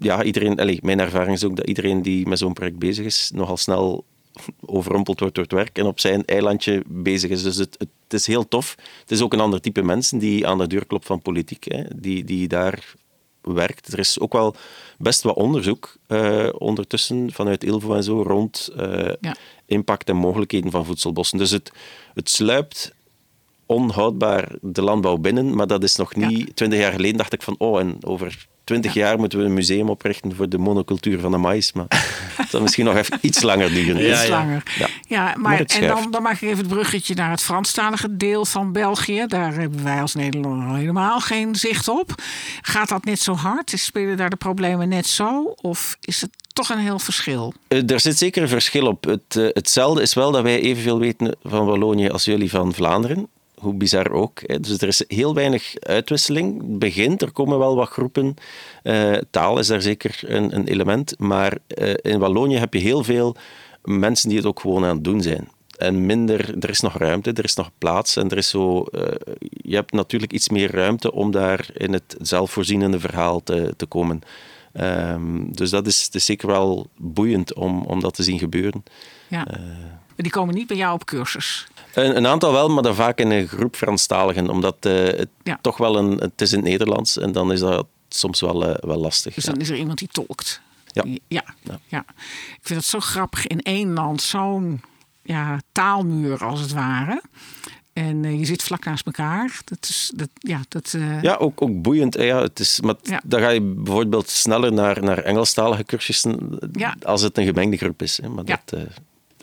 ja, 0.00 0.22
iedereen, 0.22 0.60
allez, 0.60 0.78
mijn 0.80 1.00
ervaring 1.00 1.36
is 1.36 1.44
ook 1.44 1.56
dat 1.56 1.66
iedereen 1.66 2.02
die 2.02 2.28
met 2.28 2.38
zo'n 2.38 2.52
project 2.52 2.78
bezig 2.78 3.04
is, 3.04 3.30
nogal 3.34 3.56
snel 3.56 4.04
overrompeld 4.60 5.20
wordt 5.20 5.34
door 5.34 5.44
het 5.44 5.52
werk 5.52 5.78
en 5.78 5.86
op 5.86 6.00
zijn 6.00 6.24
eilandje 6.24 6.82
bezig 6.86 7.30
is. 7.30 7.42
Dus 7.42 7.56
het, 7.56 7.76
het, 7.78 7.88
is 8.08 8.26
heel 8.26 8.48
tof. 8.48 8.74
Het 9.00 9.10
is 9.10 9.22
ook 9.22 9.32
een 9.32 9.40
ander 9.40 9.60
type 9.60 9.82
mensen 9.82 10.18
die 10.18 10.46
aan 10.46 10.58
de 10.58 10.66
deur 10.66 10.86
klopt 10.86 11.06
van 11.06 11.22
politiek, 11.22 11.64
hè, 11.64 11.82
die, 11.96 12.24
die 12.24 12.48
daar 12.48 12.94
werkt. 13.40 13.92
Er 13.92 13.98
is 13.98 14.20
ook 14.20 14.32
wel 14.32 14.54
best 14.98 15.22
wat 15.22 15.36
onderzoek 15.36 15.96
uh, 16.08 16.48
ondertussen 16.58 17.32
vanuit 17.32 17.64
ILVO 17.64 17.94
en 17.94 18.02
zo 18.02 18.22
rond 18.22 18.70
uh, 18.76 19.12
ja. 19.20 19.36
impact 19.66 20.08
en 20.08 20.16
mogelijkheden 20.16 20.70
van 20.70 20.84
voedselbossen. 20.84 21.38
Dus 21.38 21.50
het, 21.50 21.72
het 22.14 22.30
sluipt 22.30 22.94
onhoudbaar 23.66 24.52
de 24.60 24.82
landbouw 24.82 25.16
binnen, 25.16 25.54
maar 25.54 25.66
dat 25.66 25.82
is 25.82 25.96
nog 25.96 26.14
niet... 26.14 26.56
Twintig 26.56 26.78
jaar 26.78 26.92
geleden 26.92 27.16
dacht 27.16 27.32
ik 27.32 27.42
van, 27.42 27.54
oh, 27.58 27.80
en 27.80 27.96
over 28.00 28.46
twintig 28.64 28.94
jaar 28.94 29.18
moeten 29.18 29.38
we 29.38 29.44
een 29.44 29.54
museum 29.54 29.88
oprichten 29.88 30.34
voor 30.34 30.48
de 30.48 30.58
monocultuur 30.58 31.20
van 31.20 31.30
de 31.30 31.36
maïs. 31.36 31.72
Maar 31.72 31.86
dat 32.36 32.46
zal 32.48 32.60
misschien 32.60 32.84
nog 32.84 32.96
even 32.96 33.18
iets 33.20 33.42
langer 33.42 33.68
duren. 33.68 34.02
Ja, 34.02 34.20
iets 34.20 34.28
langer. 34.28 34.62
Ja, 34.78 34.88
ja 35.08 35.34
maar, 35.36 35.60
en 35.60 35.86
dan, 35.86 36.10
dan 36.10 36.22
maak 36.22 36.34
ik 36.34 36.42
even 36.42 36.58
het 36.58 36.68
bruggetje 36.68 37.14
naar 37.14 37.30
het 37.30 37.42
Franstalige 37.42 38.16
deel 38.16 38.44
van 38.44 38.72
België. 38.72 39.24
Daar 39.26 39.54
hebben 39.54 39.84
wij 39.84 40.00
als 40.00 40.14
Nederlander 40.14 40.76
helemaal 40.76 41.20
geen 41.20 41.54
zicht 41.54 41.88
op. 41.88 42.14
Gaat 42.60 42.88
dat 42.88 43.04
net 43.04 43.20
zo 43.20 43.34
hard? 43.34 43.72
Spelen 43.76 44.16
daar 44.16 44.30
de 44.30 44.36
problemen 44.36 44.88
net 44.88 45.06
zo? 45.06 45.54
Of 45.60 45.96
is 46.00 46.20
het 46.20 46.30
toch 46.52 46.68
een 46.68 46.78
heel 46.78 46.98
verschil? 46.98 47.52
Eh, 47.68 47.90
er 47.90 48.00
zit 48.00 48.18
zeker 48.18 48.42
een 48.42 48.48
verschil 48.48 48.86
op. 48.86 49.04
Het, 49.04 49.36
uh, 49.36 49.48
hetzelfde 49.52 50.02
is 50.02 50.14
wel 50.14 50.30
dat 50.30 50.42
wij 50.42 50.60
evenveel 50.60 50.98
weten 50.98 51.36
van 51.42 51.66
Wallonië 51.66 52.08
als 52.08 52.24
jullie 52.24 52.50
van 52.50 52.74
Vlaanderen 52.74 53.28
hoe 53.64 53.74
bizar 53.74 54.10
ook. 54.10 54.40
Hè. 54.46 54.60
Dus 54.60 54.80
er 54.80 54.88
is 54.88 55.04
heel 55.08 55.34
weinig 55.34 55.74
uitwisseling. 55.78 56.58
Het 56.60 56.78
begint, 56.78 57.22
er 57.22 57.32
komen 57.32 57.58
wel 57.58 57.76
wat 57.76 57.88
groepen. 57.88 58.34
Uh, 58.82 59.16
taal 59.30 59.58
is 59.58 59.66
daar 59.66 59.82
zeker 59.82 60.20
een, 60.26 60.54
een 60.54 60.66
element. 60.66 61.18
Maar 61.18 61.58
uh, 61.68 61.94
in 62.02 62.18
Wallonië 62.18 62.56
heb 62.56 62.74
je 62.74 62.80
heel 62.80 63.04
veel 63.04 63.36
mensen 63.82 64.28
die 64.28 64.38
het 64.38 64.46
ook 64.46 64.60
gewoon 64.60 64.84
aan 64.84 64.94
het 64.94 65.04
doen 65.04 65.22
zijn. 65.22 65.48
En 65.78 66.06
minder, 66.06 66.58
er 66.58 66.70
is 66.70 66.80
nog 66.80 66.96
ruimte, 66.96 67.32
er 67.32 67.44
is 67.44 67.54
nog 67.54 67.70
plaats 67.78 68.16
en 68.16 68.30
er 68.30 68.36
is 68.36 68.48
zo, 68.48 68.86
uh, 68.90 69.02
je 69.48 69.74
hebt 69.74 69.92
natuurlijk 69.92 70.32
iets 70.32 70.48
meer 70.48 70.70
ruimte 70.70 71.12
om 71.12 71.30
daar 71.30 71.66
in 71.72 71.92
het 71.92 72.16
zelfvoorzienende 72.20 73.00
verhaal 73.00 73.42
te, 73.42 73.74
te 73.76 73.86
komen. 73.86 74.22
Um, 74.80 75.52
dus 75.52 75.70
dat 75.70 75.86
is, 75.86 76.08
is 76.12 76.24
zeker 76.24 76.46
wel 76.46 76.86
boeiend 76.96 77.54
om, 77.54 77.82
om 77.82 78.00
dat 78.00 78.14
te 78.14 78.22
zien 78.22 78.38
gebeuren. 78.38 78.82
Ja. 79.28 79.46
die 80.16 80.30
komen 80.30 80.54
niet 80.54 80.66
bij 80.66 80.76
jou 80.76 80.94
op 80.94 81.04
cursus? 81.04 81.66
Een, 81.94 82.16
een, 82.16 82.26
aantal 82.26 82.52
wel, 82.52 82.68
maar 82.68 82.82
dan 82.82 82.94
vaak 82.94 83.18
in 83.18 83.30
een 83.30 83.48
groep 83.48 83.76
Franstaligen. 83.76 84.50
Omdat 84.50 84.76
uh, 84.86 84.92
het 85.04 85.28
toch 85.60 85.76
wel 85.76 85.96
een... 85.96 86.18
Het 86.18 86.40
is 86.40 86.52
in 86.52 86.58
het 86.58 86.68
Nederlands 86.68 87.18
en 87.18 87.32
dan 87.32 87.52
is 87.52 87.60
dat 87.60 87.86
soms 88.08 88.40
wel, 88.40 88.68
uh, 88.68 88.74
wel 88.80 88.98
lastig. 88.98 89.34
Dus 89.34 89.44
dan 89.44 89.56
is 89.56 89.70
er 89.70 89.76
iemand 89.76 89.98
die 89.98 90.08
tolkt? 90.12 90.60
Ja. 90.86 91.04
ja. 91.28 91.44
Ja. 91.88 92.04
Ik 92.08 92.60
vind 92.62 92.80
het 92.80 92.88
zo 92.88 93.00
grappig. 93.00 93.46
In 93.46 93.60
één 93.60 93.92
land 93.92 94.22
zo'n 94.22 94.82
ja, 95.22 95.60
taalmuur 95.72 96.44
als 96.44 96.60
het 96.60 96.72
ware. 96.72 97.22
En 97.92 98.24
uh, 98.24 98.38
je 98.38 98.44
zit 98.44 98.62
vlak 98.62 98.84
naast 98.84 99.06
elkaar. 99.06 99.60
Dat 99.64 99.78
is, 99.88 100.12
dat, 100.14 100.28
ja, 100.34 100.60
dat, 100.68 100.96
ja 101.22 101.34
ook, 101.34 101.62
ook 101.62 101.82
boeiend. 101.82 102.14
Ja, 102.14 102.40
het 102.40 102.60
is, 102.60 102.80
maar 102.80 102.94
dan 103.24 103.40
ga 103.40 103.48
je 103.48 103.60
bijvoorbeeld 103.60 104.28
sneller 104.28 104.72
naar, 104.72 105.02
naar 105.02 105.18
Engelstalige 105.18 105.84
cursussen 105.84 106.58
als 107.02 107.22
het 107.22 107.38
een 107.38 107.44
gemengde 107.46 107.76
groep 107.76 108.02
is. 108.02 108.20
Hè. 108.22 108.28
Maar 108.28 108.44
dat, 108.44 108.74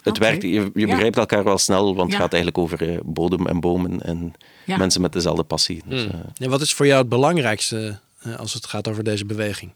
het 0.02 0.18
werkt, 0.18 0.42
je, 0.42 0.72
je 0.74 0.88
begrijpt 0.88 1.18
elkaar 1.18 1.44
wel 1.44 1.58
snel, 1.58 1.96
want 1.96 2.12
het 2.12 2.22
gaat 2.22 2.34
eigenlijk 2.34 2.64
over 2.64 2.90
uh, 2.90 3.00
bodem 3.04 3.48
en 3.48 3.60
bomen 3.60 4.02
en 4.02 4.34
mensen 4.66 5.02
met 5.02 5.14
dezelfde 5.14 5.44
passie. 5.44 5.82
Dus, 5.86 6.02
hmm. 6.04 6.22
en 6.38 6.50
wat 6.50 6.62
is 6.62 6.74
voor 6.74 6.86
jou 6.86 7.00
het 7.00 7.10
belangrijkste 7.10 8.00
uh, 8.26 8.36
als 8.40 8.54
het 8.54 8.66
gaat 8.66 8.88
over 8.88 9.04
deze 9.04 9.26
beweging? 9.26 9.72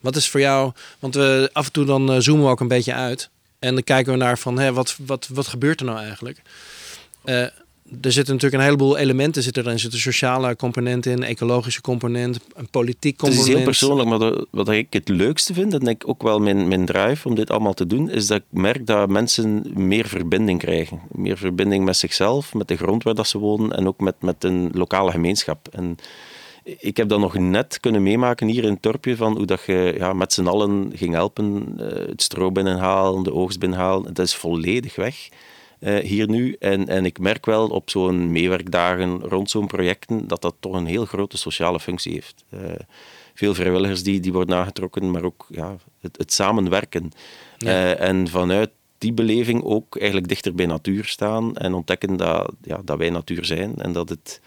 Wat 0.00 0.16
is 0.16 0.28
voor 0.28 0.40
jou, 0.40 0.72
want 0.98 1.14
we 1.14 1.50
af 1.52 1.66
en 1.66 1.72
toe 1.72 1.84
dan 1.84 2.14
uh, 2.14 2.16
zoomen 2.18 2.44
we 2.44 2.50
ook 2.50 2.60
een 2.60 2.68
beetje 2.68 2.94
uit 2.94 3.30
en 3.58 3.74
dan 3.74 3.84
kijken 3.84 4.12
we 4.12 4.18
naar 4.18 4.38
van 4.38 4.58
hé, 4.58 4.72
wat, 4.72 4.96
wat, 5.06 5.28
wat 5.32 5.46
gebeurt 5.46 5.80
er 5.80 5.86
nou 5.86 5.98
eigenlijk? 5.98 6.42
Er 8.00 8.12
zitten 8.12 8.34
natuurlijk 8.34 8.62
een 8.62 8.68
heleboel 8.68 8.96
elementen 8.96 9.42
zitten 9.42 9.62
erin. 9.62 9.74
Er 9.74 9.80
zit 9.80 9.92
een 9.92 9.98
sociale 9.98 10.56
component 10.56 11.06
in, 11.06 11.12
een 11.12 11.22
ecologische 11.22 11.80
component, 11.80 12.40
een 12.54 12.68
politiek 12.70 13.16
component. 13.16 13.46
Het 13.46 13.50
is 13.50 13.56
heel 13.56 13.64
persoonlijk, 13.64 14.08
maar 14.08 14.44
wat 14.50 14.68
ik 14.68 14.92
het 14.92 15.08
leukste 15.08 15.54
vind, 15.54 15.74
en 15.74 15.86
ik 15.86 16.08
ook 16.08 16.22
wel 16.22 16.40
mijn, 16.40 16.68
mijn 16.68 16.86
drive 16.86 17.28
om 17.28 17.34
dit 17.34 17.50
allemaal 17.50 17.74
te 17.74 17.86
doen, 17.86 18.10
is 18.10 18.26
dat 18.26 18.38
ik 18.38 18.44
merk 18.50 18.86
dat 18.86 19.08
mensen 19.08 19.64
meer 19.74 20.06
verbinding 20.06 20.58
krijgen. 20.58 21.00
Meer 21.10 21.36
verbinding 21.38 21.84
met 21.84 21.96
zichzelf, 21.96 22.54
met 22.54 22.68
de 22.68 22.76
grond 22.76 23.02
waar 23.02 23.14
dat 23.14 23.28
ze 23.28 23.38
wonen 23.38 23.72
en 23.72 23.86
ook 23.86 24.00
met, 24.00 24.14
met 24.20 24.44
een 24.44 24.70
lokale 24.72 25.10
gemeenschap. 25.10 25.68
En 25.72 25.96
ik 26.78 26.96
heb 26.96 27.08
dat 27.08 27.20
nog 27.20 27.38
net 27.38 27.80
kunnen 27.80 28.02
meemaken 28.02 28.46
hier 28.46 28.64
in 28.64 28.72
het 28.72 28.82
dorpje, 28.82 29.16
van 29.16 29.36
hoe 29.36 29.46
dat 29.46 29.62
je 29.66 29.94
ja, 29.98 30.12
met 30.12 30.32
z'n 30.32 30.46
allen 30.46 30.92
ging 30.94 31.14
helpen, 31.14 31.74
eh, 31.78 32.08
het 32.08 32.22
stro 32.22 32.52
binnenhalen, 32.52 33.22
de 33.22 33.32
oogst 33.32 33.58
binnenhalen. 33.58 34.14
Dat 34.14 34.26
is 34.26 34.34
volledig 34.34 34.96
weg. 34.96 35.28
Uh, 35.80 35.98
hier 35.98 36.28
nu. 36.28 36.56
En, 36.58 36.88
en 36.88 37.04
ik 37.04 37.18
merk 37.18 37.46
wel 37.46 37.68
op 37.68 37.90
zo'n 37.90 38.32
meewerkdagen 38.32 39.20
rond 39.20 39.50
zo'n 39.50 39.66
projecten 39.66 40.28
dat 40.28 40.42
dat 40.42 40.54
toch 40.60 40.74
een 40.74 40.86
heel 40.86 41.04
grote 41.04 41.36
sociale 41.36 41.80
functie 41.80 42.12
heeft. 42.12 42.44
Uh, 42.54 42.60
veel 43.34 43.54
vrijwilligers 43.54 44.02
die, 44.02 44.20
die 44.20 44.32
worden 44.32 44.56
aangetrokken, 44.56 45.10
maar 45.10 45.22
ook 45.22 45.46
ja, 45.48 45.76
het, 46.00 46.18
het 46.18 46.32
samenwerken. 46.32 47.10
Uh, 47.58 48.00
en 48.00 48.28
vanuit 48.28 48.70
die 48.98 49.12
beleving 49.12 49.62
ook 49.64 49.96
eigenlijk 49.96 50.28
dichter 50.28 50.54
bij 50.54 50.66
natuur 50.66 51.04
staan 51.04 51.56
en 51.56 51.74
ontdekken 51.74 52.16
dat, 52.16 52.52
ja, 52.62 52.80
dat 52.84 52.98
wij 52.98 53.10
natuur 53.10 53.44
zijn 53.44 53.74
en 53.76 53.92
dat 53.92 54.08
het 54.08 54.40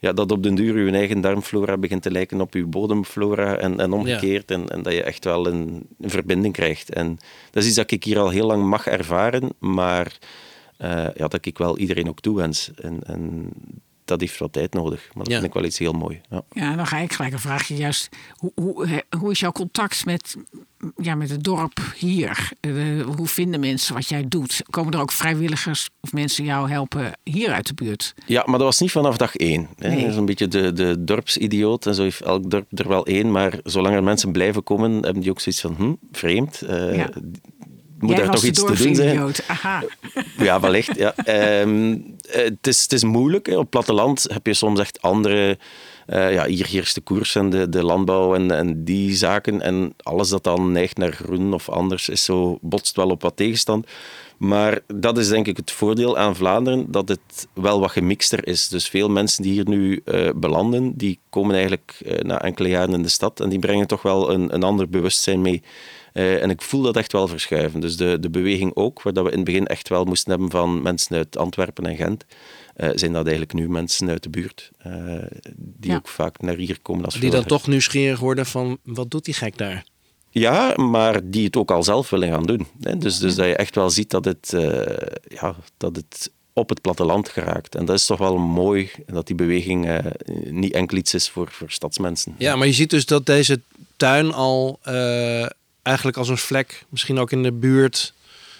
ja, 0.00 0.12
dat 0.12 0.32
op 0.32 0.42
den 0.42 0.54
duur 0.54 0.84
je 0.84 0.92
eigen 0.92 1.20
darmflora 1.20 1.76
begint 1.76 2.02
te 2.02 2.10
lijken 2.10 2.40
op 2.40 2.54
je 2.54 2.66
bodemflora 2.66 3.56
en, 3.56 3.80
en 3.80 3.92
omgekeerd. 3.92 4.50
En, 4.50 4.68
en, 4.68 4.82
dat 4.82 4.92
je 4.92 5.02
echt 5.02 5.24
wel 5.24 5.46
een, 5.46 5.86
een, 6.00 6.10
verbinding 6.10 6.54
krijgt. 6.54 6.90
En 6.90 7.18
dat 7.50 7.62
is 7.62 7.68
iets 7.68 7.76
dat 7.76 7.90
ik 7.90 8.04
hier 8.04 8.18
al 8.18 8.28
heel 8.28 8.46
lang 8.46 8.64
mag 8.64 8.86
ervaren, 8.86 9.48
maar 9.58 10.18
ja, 10.78 11.28
dat 11.28 11.46
ik 11.46 11.58
wel 11.58 11.78
iedereen 11.78 12.08
ook 12.08 12.20
toewens. 12.20 12.70
En, 12.74 13.02
en 13.02 13.52
dat 14.08 14.20
heeft 14.20 14.38
wat 14.38 14.52
tijd 14.52 14.74
nodig. 14.74 15.08
Maar 15.14 15.24
dat 15.24 15.32
vind 15.32 15.46
ik 15.46 15.52
wel 15.52 15.64
iets 15.64 15.78
heel 15.78 15.92
mooi. 15.92 16.20
Ja. 16.30 16.42
ja, 16.52 16.76
dan 16.76 16.86
ga 16.86 16.98
ik 16.98 17.12
gelijk 17.12 17.32
een 17.32 17.38
vraagje. 17.38 17.76
Juist, 17.76 18.08
hoe, 18.36 18.52
hoe, 18.54 19.04
hoe 19.18 19.30
is 19.30 19.40
jouw 19.40 19.52
contact 19.52 20.04
met, 20.04 20.36
ja, 20.96 21.14
met 21.14 21.30
het 21.30 21.44
dorp 21.44 21.80
hier? 21.96 22.50
Uh, 22.60 23.04
hoe 23.04 23.26
vinden 23.26 23.60
mensen 23.60 23.94
wat 23.94 24.08
jij 24.08 24.24
doet? 24.28 24.62
Komen 24.70 24.92
er 24.92 25.00
ook 25.00 25.12
vrijwilligers 25.12 25.88
of 26.00 26.12
mensen 26.12 26.44
jou 26.44 26.70
helpen 26.70 27.12
hier 27.22 27.52
uit 27.52 27.66
de 27.66 27.74
buurt? 27.74 28.14
Ja, 28.26 28.42
maar 28.46 28.58
dat 28.58 28.66
was 28.66 28.80
niet 28.80 28.90
vanaf 28.90 29.16
dag 29.16 29.36
één. 29.36 29.68
Hè. 29.78 30.00
Dat 30.00 30.10
is 30.10 30.16
een 30.16 30.26
beetje 30.26 30.48
de, 30.48 30.72
de 30.72 31.04
dorpsidioot. 31.04 31.86
En 31.86 31.94
zo 31.94 32.02
heeft 32.02 32.20
elk 32.20 32.50
dorp 32.50 32.78
er 32.78 32.88
wel 32.88 33.06
één. 33.06 33.30
Maar 33.30 33.60
zolang 33.64 33.94
er 33.94 34.02
mensen 34.02 34.32
blijven 34.32 34.62
komen, 34.62 34.92
hebben 34.92 35.20
die 35.20 35.30
ook 35.30 35.40
zoiets 35.40 35.60
van, 35.60 35.74
hm, 35.74 35.94
vreemd. 36.12 36.62
Uh, 36.62 36.96
ja 36.96 37.10
moet 37.98 38.10
Jij 38.10 38.18
daar 38.18 38.34
toch 38.34 38.44
iets 38.44 38.64
te 38.64 38.84
doen 38.84 38.94
zijn. 38.94 39.32
Aha. 39.46 39.84
Ja, 40.38 40.60
wellicht. 40.60 40.96
Ja. 40.96 41.14
Um, 41.60 42.16
het, 42.28 42.66
is, 42.66 42.82
het 42.82 42.92
is 42.92 43.04
moeilijk. 43.04 43.46
Hè. 43.46 43.56
Op 43.56 43.70
platteland 43.70 44.26
heb 44.32 44.46
je 44.46 44.54
soms 44.54 44.80
echt 44.80 45.02
andere... 45.02 45.58
Uh, 46.06 46.32
ja, 46.32 46.46
hier 46.46 46.66
heerst 46.66 46.94
de 46.94 47.00
koers 47.00 47.34
en 47.34 47.50
de, 47.50 47.68
de 47.68 47.84
landbouw 47.84 48.34
en, 48.34 48.50
en 48.50 48.84
die 48.84 49.14
zaken. 49.14 49.62
En 49.62 49.94
alles 50.02 50.28
dat 50.28 50.44
dan 50.44 50.72
neigt 50.72 50.96
naar 50.96 51.12
groen 51.12 51.52
of 51.52 51.68
anders 51.68 52.08
is 52.08 52.24
zo, 52.24 52.58
botst 52.60 52.96
wel 52.96 53.10
op 53.10 53.22
wat 53.22 53.36
tegenstand. 53.36 53.86
Maar 54.38 54.80
dat 54.86 55.18
is 55.18 55.28
denk 55.28 55.46
ik 55.46 55.56
het 55.56 55.70
voordeel 55.70 56.18
aan 56.18 56.36
Vlaanderen, 56.36 56.90
dat 56.90 57.08
het 57.08 57.48
wel 57.52 57.80
wat 57.80 57.90
gemixter 57.90 58.46
is. 58.46 58.68
Dus 58.68 58.88
veel 58.88 59.08
mensen 59.08 59.42
die 59.42 59.52
hier 59.52 59.68
nu 59.68 60.02
uh, 60.04 60.30
belanden, 60.34 60.92
die 60.96 61.18
komen 61.30 61.54
eigenlijk 61.54 62.00
uh, 62.02 62.18
na 62.18 62.42
enkele 62.42 62.68
jaren 62.68 62.94
in 62.94 63.02
de 63.02 63.08
stad 63.08 63.40
en 63.40 63.48
die 63.48 63.58
brengen 63.58 63.86
toch 63.86 64.02
wel 64.02 64.30
een, 64.32 64.54
een 64.54 64.62
ander 64.62 64.88
bewustzijn 64.88 65.40
mee. 65.40 65.62
Uh, 66.18 66.42
en 66.42 66.50
ik 66.50 66.62
voel 66.62 66.82
dat 66.82 66.96
echt 66.96 67.12
wel 67.12 67.28
verschuiven. 67.28 67.80
Dus 67.80 67.96
de, 67.96 68.18
de 68.20 68.30
beweging 68.30 68.74
ook, 68.74 69.02
waar 69.02 69.12
dat 69.12 69.24
we 69.24 69.30
in 69.30 69.36
het 69.36 69.44
begin 69.44 69.66
echt 69.66 69.88
wel 69.88 70.04
moesten 70.04 70.30
hebben 70.30 70.50
van 70.50 70.82
mensen 70.82 71.16
uit 71.16 71.36
Antwerpen 71.36 71.86
en 71.86 71.96
Gent, 71.96 72.24
uh, 72.76 72.90
zijn 72.94 73.12
dat 73.12 73.22
eigenlijk 73.22 73.52
nu 73.52 73.68
mensen 73.68 74.08
uit 74.08 74.22
de 74.22 74.28
buurt. 74.28 74.70
Uh, 74.86 74.92
die 75.56 75.90
ja. 75.90 75.96
ook 75.96 76.08
vaak 76.08 76.40
naar 76.40 76.56
hier 76.56 76.78
komen 76.82 77.04
als 77.04 77.14
Die 77.14 77.30
dan 77.30 77.44
toch 77.44 77.66
nieuwsgierig 77.66 78.18
worden 78.18 78.46
van, 78.46 78.78
wat 78.82 79.10
doet 79.10 79.24
die 79.24 79.34
gek 79.34 79.58
daar? 79.58 79.84
Ja, 80.30 80.72
maar 80.76 81.20
die 81.24 81.44
het 81.44 81.56
ook 81.56 81.70
al 81.70 81.82
zelf 81.82 82.10
willen 82.10 82.28
gaan 82.28 82.46
doen. 82.46 82.66
Hè? 82.80 82.98
Dus, 82.98 83.18
dus 83.18 83.34
dat 83.34 83.46
je 83.46 83.56
echt 83.56 83.74
wel 83.74 83.90
ziet 83.90 84.10
dat 84.10 84.24
het, 84.24 84.54
ja, 85.28 85.56
dat 85.76 85.96
het 85.96 86.30
op 86.52 86.68
het 86.68 86.80
platteland 86.80 87.28
geraakt. 87.28 87.74
En 87.74 87.84
dat 87.84 87.96
is 87.96 88.06
toch 88.06 88.18
wel 88.18 88.38
mooi, 88.38 88.90
dat 89.06 89.26
die 89.26 89.36
beweging 89.36 89.86
uh, 89.86 89.98
niet 90.50 90.72
enkel 90.72 90.96
iets 90.96 91.14
is 91.14 91.28
voor, 91.28 91.48
voor 91.50 91.70
stadsmensen. 91.70 92.34
Ja, 92.38 92.56
maar 92.56 92.66
je 92.66 92.72
ziet 92.72 92.90
dus 92.90 93.06
dat 93.06 93.26
deze 93.26 93.60
tuin 93.96 94.32
al 94.32 94.78
uh, 94.88 95.46
eigenlijk 95.88 96.16
als 96.16 96.28
een 96.28 96.38
vlek, 96.38 96.84
misschien 96.88 97.18
ook 97.18 97.32
in 97.32 97.42
de 97.42 97.52
buurt, 97.52 98.14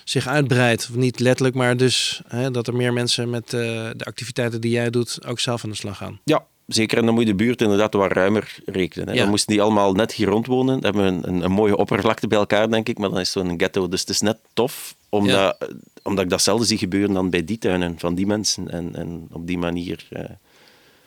zich 0.04 0.26
uitbreidt. 0.26 0.88
Niet 0.94 1.20
letterlijk, 1.20 1.56
maar 1.56 1.76
dus 1.76 2.22
hè, 2.28 2.50
dat 2.50 2.66
er 2.66 2.74
meer 2.74 2.92
mensen 2.92 3.30
met 3.30 3.52
uh, 3.52 3.60
de 3.96 4.04
activiteiten 4.04 4.60
die 4.60 4.70
jij 4.70 4.90
doet 4.90 5.26
ook 5.26 5.40
zelf 5.40 5.64
aan 5.64 5.70
de 5.70 5.76
slag 5.76 5.96
gaan. 5.96 6.20
Ja, 6.24 6.44
zeker. 6.66 6.98
En 6.98 7.04
dan 7.04 7.14
moet 7.14 7.22
je 7.22 7.30
de 7.30 7.44
buurt 7.44 7.62
inderdaad 7.62 7.94
wat 7.94 8.12
ruimer 8.12 8.58
rekenen. 8.64 9.08
Hè. 9.08 9.14
Ja. 9.14 9.20
Dan 9.20 9.28
moesten 9.28 9.52
die 9.52 9.62
allemaal 9.62 9.92
net 9.92 10.12
hier 10.12 10.28
rond 10.28 10.46
wonen. 10.46 10.80
Dan 10.80 10.94
hebben 10.94 11.02
we 11.02 11.28
een, 11.28 11.34
een, 11.34 11.44
een, 11.44 11.50
mooie 11.50 11.76
oppervlakte 11.76 12.28
bij 12.28 12.38
elkaar, 12.38 12.70
denk 12.70 12.88
ik. 12.88 12.98
Maar 12.98 13.08
dan 13.08 13.20
is 13.20 13.34
het 13.34 13.44
zo'n 13.44 13.58
ghetto. 13.58 13.88
Dus 13.88 14.00
het 14.00 14.08
is 14.08 14.20
net 14.20 14.38
tof, 14.52 14.94
omdat, 15.08 15.56
ja. 15.58 15.68
omdat 16.02 16.24
ik 16.24 16.30
datzelfde 16.30 16.66
zie 16.66 16.78
gebeuren 16.78 17.14
dan 17.14 17.30
bij 17.30 17.44
die 17.44 17.58
tuinen 17.58 17.98
van 17.98 18.14
die 18.14 18.26
mensen. 18.26 18.70
En, 18.70 18.94
en 18.94 19.28
op 19.32 19.46
die 19.46 19.58
manier... 19.58 20.06
Uh, 20.10 20.20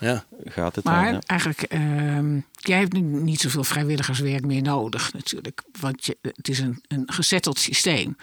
ja. 0.02 0.26
gaat 0.46 0.76
het 0.76 0.86
maar 0.86 1.04
dan, 1.04 1.14
ja. 1.14 1.20
eigenlijk, 1.26 1.74
uh, 1.74 2.42
jij 2.54 2.80
hebt 2.80 2.94
nu 2.94 3.02
niet 3.02 3.40
zoveel 3.40 3.64
vrijwilligerswerk 3.64 4.46
meer 4.46 4.62
nodig 4.62 5.14
natuurlijk. 5.14 5.64
Want 5.80 6.06
je, 6.06 6.18
het 6.22 6.48
is 6.48 6.60
een, 6.60 6.84
een 6.88 7.04
gezetteld 7.06 7.60
systeem. 7.60 8.16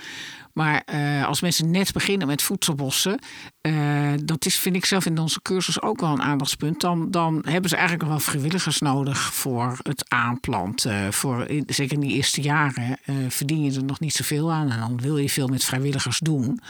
Maar 0.53 0.83
uh, 0.93 1.27
als 1.27 1.41
mensen 1.41 1.71
net 1.71 1.93
beginnen 1.93 2.27
met 2.27 2.43
voedselbossen, 2.43 3.19
uh, 3.63 4.13
dat 4.25 4.47
is, 4.47 4.59
vind 4.59 4.77
ik 4.77 4.85
zelf 4.85 5.07
in 5.07 5.19
onze 5.19 5.43
cursus 5.43 5.83
ook 5.83 6.01
wel 6.01 6.13
een 6.13 6.23
aandachtspunt. 6.23 6.81
Dan, 6.81 7.11
dan 7.11 7.43
hebben 7.49 7.71
ze 7.71 7.77
eigenlijk 7.77 8.05
nog 8.05 8.13
wel 8.13 8.27
vrijwilligers 8.27 8.79
nodig 8.79 9.35
voor 9.35 9.79
het 9.83 10.05
aanplanten. 10.09 11.13
Voor, 11.13 11.47
zeker 11.67 11.93
in 11.93 12.01
die 12.01 12.13
eerste 12.13 12.41
jaren 12.41 12.99
uh, 13.07 13.17
verdien 13.29 13.63
je 13.63 13.77
er 13.77 13.85
nog 13.85 14.01
niet 14.01 14.15
zoveel 14.15 14.53
aan 14.53 14.71
en 14.71 14.79
dan 14.79 15.01
wil 15.01 15.17
je 15.17 15.29
veel 15.29 15.49
met 15.49 15.65
vrijwilligers 15.65 16.19
doen. 16.19 16.61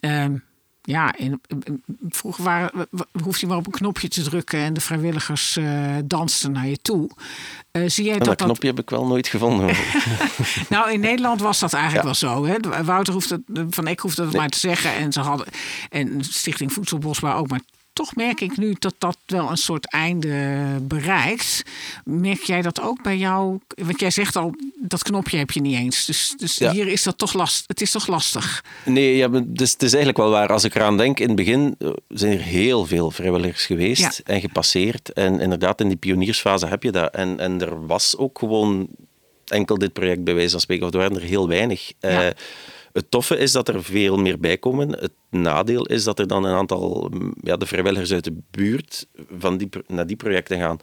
Ehm, 0.00 0.36
ja, 0.86 1.14
en, 1.14 1.40
vroeger 2.08 2.44
waren, 2.44 2.88
hoefde 3.22 3.40
je 3.40 3.46
maar 3.46 3.56
op 3.56 3.66
een 3.66 3.72
knopje 3.72 4.08
te 4.08 4.22
drukken 4.22 4.58
en 4.58 4.72
de 4.72 4.80
vrijwilligers 4.80 5.56
uh, 5.56 5.96
dansten 6.04 6.52
naar 6.52 6.66
je 6.66 6.78
toe. 6.82 7.10
Uh, 7.72 7.82
zie 7.86 8.04
jij 8.04 8.18
dat, 8.18 8.26
dat 8.26 8.42
knopje 8.42 8.68
heb 8.68 8.78
ik 8.78 8.90
wel 8.90 9.06
nooit 9.06 9.28
gevonden. 9.28 9.76
nou, 10.68 10.92
in 10.92 11.00
Nederland 11.00 11.40
was 11.40 11.58
dat 11.58 11.72
eigenlijk 11.72 12.04
ja. 12.04 12.26
wel 12.26 12.30
zo. 12.30 12.46
Hè? 12.46 12.84
Wouter 12.84 13.12
hoefde, 13.12 13.42
Van 13.70 13.86
Eck 13.86 14.00
hoefde 14.00 14.22
het 14.22 14.30
nee. 14.30 14.40
maar 14.40 14.50
te 14.50 14.58
zeggen. 14.58 14.94
En 14.94 15.12
ze 15.12 15.20
hadden 15.20 15.46
en 15.90 16.24
Stichting 16.24 16.72
Voedselbosbouw 16.72 17.38
ook. 17.38 17.48
Maar 17.48 17.60
toch 17.96 18.14
merk 18.14 18.40
ik 18.40 18.56
nu 18.56 18.76
dat 18.78 18.94
dat 18.98 19.18
wel 19.26 19.50
een 19.50 19.56
soort 19.56 19.90
einde 19.90 20.64
bereikt. 20.82 21.62
Merk 22.04 22.42
jij 22.42 22.62
dat 22.62 22.80
ook 22.80 23.02
bij 23.02 23.16
jou? 23.16 23.58
Want 23.68 24.00
jij 24.00 24.10
zegt 24.10 24.36
al, 24.36 24.54
dat 24.80 25.02
knopje 25.02 25.38
heb 25.38 25.50
je 25.50 25.60
niet 25.60 25.76
eens. 25.76 26.06
Dus, 26.06 26.34
dus 26.36 26.56
ja. 26.56 26.72
hier 26.72 26.86
is 26.86 27.02
dat 27.02 27.18
toch 27.18 27.32
last, 27.32 27.64
het 27.66 27.80
is 27.80 27.90
toch 27.90 28.06
lastig? 28.06 28.64
Nee, 28.84 29.16
ja, 29.16 29.28
dus 29.46 29.72
het 29.72 29.82
is 29.82 29.92
eigenlijk 29.92 30.16
wel 30.16 30.30
waar. 30.30 30.52
Als 30.52 30.64
ik 30.64 30.74
eraan 30.74 30.96
denk, 30.96 31.20
in 31.20 31.26
het 31.26 31.36
begin 31.36 31.76
zijn 32.08 32.32
er 32.32 32.42
heel 32.42 32.86
veel 32.86 33.10
vrijwilligers 33.10 33.66
geweest 33.66 34.00
ja. 34.00 34.34
en 34.34 34.40
gepasseerd. 34.40 35.12
En 35.12 35.40
inderdaad, 35.40 35.80
in 35.80 35.88
die 35.88 35.96
pioniersfase 35.96 36.66
heb 36.66 36.82
je 36.82 36.90
dat. 36.90 37.14
En, 37.14 37.40
en 37.40 37.60
er 37.60 37.86
was 37.86 38.16
ook 38.16 38.38
gewoon 38.38 38.88
enkel 39.44 39.78
dit 39.78 39.92
project 39.92 40.24
bij 40.24 40.34
wijze 40.34 40.50
van 40.50 40.60
spreken, 40.60 40.86
of 40.86 40.92
er 40.92 40.98
waren 40.98 41.16
er 41.16 41.22
heel 41.22 41.48
weinig. 41.48 41.92
Ja. 42.00 42.26
Uh, 42.26 42.30
het 42.96 43.10
toffe 43.10 43.38
is 43.38 43.52
dat 43.52 43.68
er 43.68 43.84
veel 43.84 44.16
meer 44.16 44.38
bij 44.38 44.58
komen. 44.58 44.90
Het 44.90 45.12
nadeel 45.30 45.86
is 45.86 46.04
dat 46.04 46.18
er 46.18 46.26
dan 46.26 46.44
een 46.44 46.54
aantal 46.54 47.10
ja, 47.40 47.56
de 47.56 47.66
vrijwilligers 47.66 48.12
uit 48.12 48.24
de 48.24 48.36
buurt 48.50 49.06
van 49.38 49.56
die, 49.56 49.68
naar 49.86 50.06
die 50.06 50.16
projecten 50.16 50.58
gaan. 50.58 50.78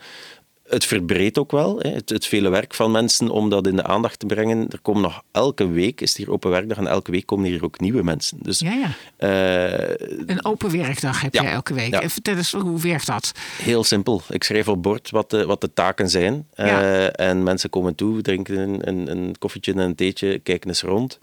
Het 0.64 0.86
verbreedt 0.86 1.38
ook 1.38 1.52
wel, 1.52 1.80
hè. 1.80 1.90
Het, 1.90 2.10
het, 2.10 2.26
vele 2.26 2.50
werk 2.50 2.74
van 2.74 2.92
mensen 2.92 3.30
om 3.30 3.50
dat 3.50 3.68
in 3.68 3.76
de 3.76 3.84
aandacht 3.84 4.20
te 4.20 4.26
brengen. 4.26 4.68
Er 4.70 4.82
komen 4.82 5.02
nog 5.02 5.24
elke 5.32 5.68
week, 5.68 6.02
is 6.02 6.18
hier 6.18 6.32
open 6.32 6.50
werkdag, 6.50 6.78
en 6.78 6.88
elke 6.88 7.12
week 7.12 7.26
komen 7.26 7.46
hier 7.46 7.64
ook 7.64 7.80
nieuwe 7.80 8.04
mensen. 8.04 8.38
Dus, 8.42 8.60
ja, 8.60 8.74
ja. 8.74 8.90
Uh, 9.20 9.96
een 10.26 10.46
open 10.46 10.72
werkdag 10.72 11.22
heb 11.22 11.34
ja, 11.34 11.42
je 11.42 11.48
elke 11.48 11.74
week. 11.74 12.02
Ja. 12.02 12.10
Vertel 12.10 12.36
eens, 12.36 12.52
hoe 12.52 12.82
werkt 12.82 13.08
dat? 13.08 13.32
Heel 13.58 13.84
simpel. 13.84 14.22
Ik 14.30 14.44
schrijf 14.44 14.68
op 14.68 14.84
bord 14.84 15.10
wat 15.10 15.30
de, 15.30 15.46
wat 15.46 15.62
de 15.62 15.74
taken 15.74 16.10
zijn. 16.10 16.48
Uh, 16.56 17.20
en 17.20 17.44
mensen 17.44 17.70
komen 17.70 17.96
toe, 17.96 18.22
drinken 18.22 18.58
een, 18.58 18.88
een, 18.88 19.12
een 19.12 19.36
koffietje 19.40 19.72
en 19.72 19.78
een 19.78 19.96
theetje, 19.96 20.40
kijken 20.40 20.70
eens 20.70 20.82
rond. 20.82 21.20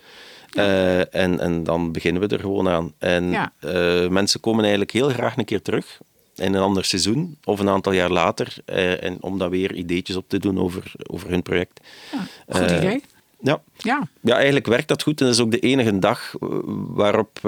Ja. 0.51 0.67
Uh, 0.67 1.15
en, 1.15 1.41
en 1.41 1.65
dan 1.65 1.93
beginnen 1.93 2.23
we 2.23 2.29
er 2.29 2.41
gewoon 2.41 2.69
aan. 2.69 2.93
En 2.99 3.31
ja. 3.31 3.53
uh, 3.61 4.09
mensen 4.09 4.41
komen 4.41 4.61
eigenlijk 4.61 4.93
heel 4.93 5.09
graag 5.09 5.37
een 5.37 5.45
keer 5.45 5.63
terug 5.63 6.01
in 6.35 6.55
een 6.55 6.63
ander 6.63 6.85
seizoen 6.85 7.37
of 7.45 7.61
een 7.61 7.69
aantal 7.69 7.93
jaar 7.93 8.11
later. 8.11 8.57
Uh, 8.67 9.05
en 9.05 9.17
om 9.21 9.39
dan 9.39 9.51
weer 9.51 9.75
ideetjes 9.75 10.17
op 10.17 10.29
te 10.29 10.39
doen 10.39 10.59
over, 10.59 10.93
over 11.07 11.31
hun 11.31 11.43
project. 11.43 11.81
Ja, 12.13 12.59
goed 12.59 12.71
idee. 12.71 13.03
Ja. 13.43 13.63
Ja. 13.79 14.09
ja, 14.21 14.35
eigenlijk 14.35 14.67
werkt 14.67 14.89
dat 14.89 15.03
goed. 15.03 15.21
En 15.21 15.27
dat 15.27 15.35
is 15.35 15.41
ook 15.41 15.51
de 15.51 15.59
enige 15.59 15.99
dag 15.99 16.35
waarop, 16.71 17.39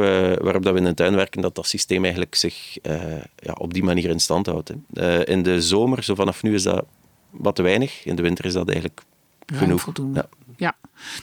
waarop 0.41 0.63
dat 0.63 0.73
we 0.73 0.79
in 0.79 0.85
de 0.85 0.95
tuin 0.95 1.15
werken, 1.15 1.43
dat 1.43 1.55
dat 1.55 1.67
systeem 1.67 2.03
eigenlijk 2.03 2.35
zich 2.35 2.79
ja, 3.37 3.53
op 3.59 3.75
die 3.75 3.83
manier 3.83 4.11
in 4.11 4.21
stand 4.21 4.47
houdt. 4.47 4.73
Hè. 4.93 5.27
in 5.27 5.43
de 5.43 5.63
zomer, 5.63 6.05
zo 6.05 6.15
vanaf 6.15 6.43
nu, 6.43 6.55
is 6.55 6.63
dat 6.63 6.85
wat 7.31 7.55
te 7.55 7.63
weinig. 7.63 8.05
In 8.05 8.17
de 8.17 8.23
winter 8.23 8.45
is 8.45 8.53
dat 8.53 8.69
eigenlijk 8.69 9.01
genoeg. 9.47 9.81
Voldoende. 9.81 10.19
Ja. 10.31 10.42
Ja, 10.63 10.77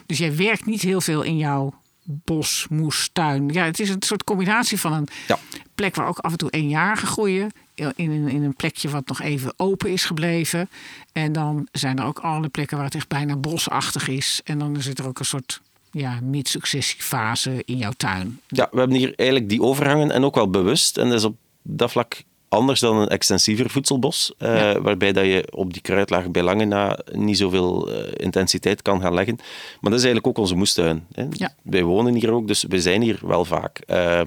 dus 0.05 0.17
jij 0.17 0.35
werkt 0.35 0.65
niet 0.65 0.81
heel 0.81 1.01
veel 1.01 1.21
in 1.21 1.37
jouw 1.37 1.73
bos, 2.03 2.67
moestuin. 2.69 3.49
Ja, 3.49 3.63
het 3.65 3.79
is 3.79 3.89
een 3.89 4.03
soort 4.03 4.23
combinatie 4.23 4.79
van 4.79 4.93
een 4.93 5.07
ja. 5.27 5.39
plek 5.75 5.95
waar 5.95 6.07
ook 6.07 6.17
af 6.19 6.31
en 6.31 6.37
toe 6.37 6.49
eenjarige 6.49 7.05
groeien. 7.05 7.51
In 7.75 7.93
een, 7.95 8.27
in 8.27 8.43
een 8.43 8.55
plekje 8.55 8.89
wat 8.89 9.07
nog 9.07 9.21
even 9.21 9.53
open 9.57 9.91
is 9.91 10.05
gebleven. 10.05 10.69
En 11.11 11.31
dan 11.31 11.67
zijn 11.71 11.99
er 11.99 12.05
ook 12.05 12.19
alle 12.19 12.49
plekken 12.49 12.77
waar 12.77 12.85
het 12.85 12.95
echt 12.95 13.07
bijna 13.07 13.35
bosachtig 13.35 14.07
is. 14.07 14.41
En 14.43 14.59
dan 14.59 14.81
zit 14.81 14.99
er 14.99 15.07
ook 15.07 15.19
een 15.19 15.25
soort 15.25 15.61
ja, 15.91 16.19
mid-successiefase 16.21 17.61
in 17.65 17.77
jouw 17.77 17.91
tuin. 17.97 18.39
Ja, 18.47 18.67
we 18.71 18.79
hebben 18.79 18.97
hier 18.97 19.13
eigenlijk 19.15 19.49
die 19.49 19.61
overgangen 19.61 20.11
en 20.11 20.23
ook 20.23 20.35
wel 20.35 20.49
bewust. 20.49 20.97
En 20.97 21.05
dat 21.09 21.17
is 21.17 21.23
op 21.23 21.35
dat 21.61 21.91
vlak 21.91 22.23
anders 22.49 22.79
dan 22.79 22.97
een 22.97 23.07
extensiever 23.07 23.69
voedselbos, 23.69 24.33
uh, 24.39 24.55
ja. 24.55 24.81
waarbij 24.81 25.11
dat 25.11 25.25
je 25.25 25.47
op 25.51 25.73
die 25.73 25.81
kruidlaag 25.81 26.31
bij 26.31 26.43
lange 26.43 26.65
na 26.65 26.99
niet 27.11 27.37
zoveel 27.37 27.91
uh, 27.91 27.97
intensiteit 28.13 28.81
kan 28.81 29.01
gaan 29.01 29.13
leggen. 29.13 29.35
Maar 29.79 29.91
dat 29.91 29.99
is 29.99 30.05
eigenlijk 30.05 30.27
ook 30.27 30.37
onze 30.37 30.55
moestuin. 30.55 31.05
Hè. 31.13 31.25
Ja. 31.31 31.53
Wij 31.63 31.83
wonen 31.83 32.13
hier 32.13 32.31
ook, 32.31 32.47
dus 32.47 32.65
we 32.67 32.81
zijn 32.81 33.01
hier 33.01 33.19
wel 33.21 33.45
vaak. 33.45 33.79
Uh, 33.87 34.21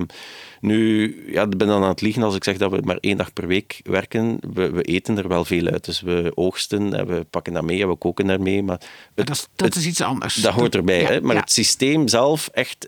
nu, 0.61 1.16
ja, 1.32 1.42
ik 1.42 1.56
ben 1.56 1.68
dan 1.68 1.82
aan 1.82 1.88
het 1.88 2.00
liegen 2.00 2.22
als 2.22 2.35
ik 2.35 2.44
zeg 2.44 2.56
dat 2.56 2.70
we 2.70 2.80
maar 2.85 2.98
één 3.00 3.16
dag 3.16 3.32
per 3.32 3.46
week 3.46 3.80
werken. 3.85 4.38
We, 4.52 4.70
we 4.70 4.82
eten 4.82 5.18
er 5.18 5.28
wel 5.28 5.44
veel 5.44 5.66
uit. 5.66 5.85
Dus 5.85 6.00
we 6.00 6.32
oogsten 6.35 6.94
en 6.94 7.06
we 7.06 7.26
pakken 7.30 7.52
dat 7.52 7.62
mee 7.62 7.82
en 7.82 7.88
we 7.88 7.96
koken 7.96 8.26
daarmee. 8.26 8.62
Maar 8.62 8.80
het, 9.14 9.26
dat, 9.26 9.37
is, 9.37 9.48
dat 9.56 9.66
het, 9.66 9.76
is 9.76 9.87
iets 9.87 10.00
anders. 10.00 10.35
Dat 10.35 10.52
hoort 10.52 10.74
erbij. 10.74 11.00
Ja, 11.00 11.08
hè. 11.08 11.20
Maar 11.20 11.37
het 11.37 11.52
systeem 11.52 12.08
zelf 12.08 12.48
echt 12.52 12.87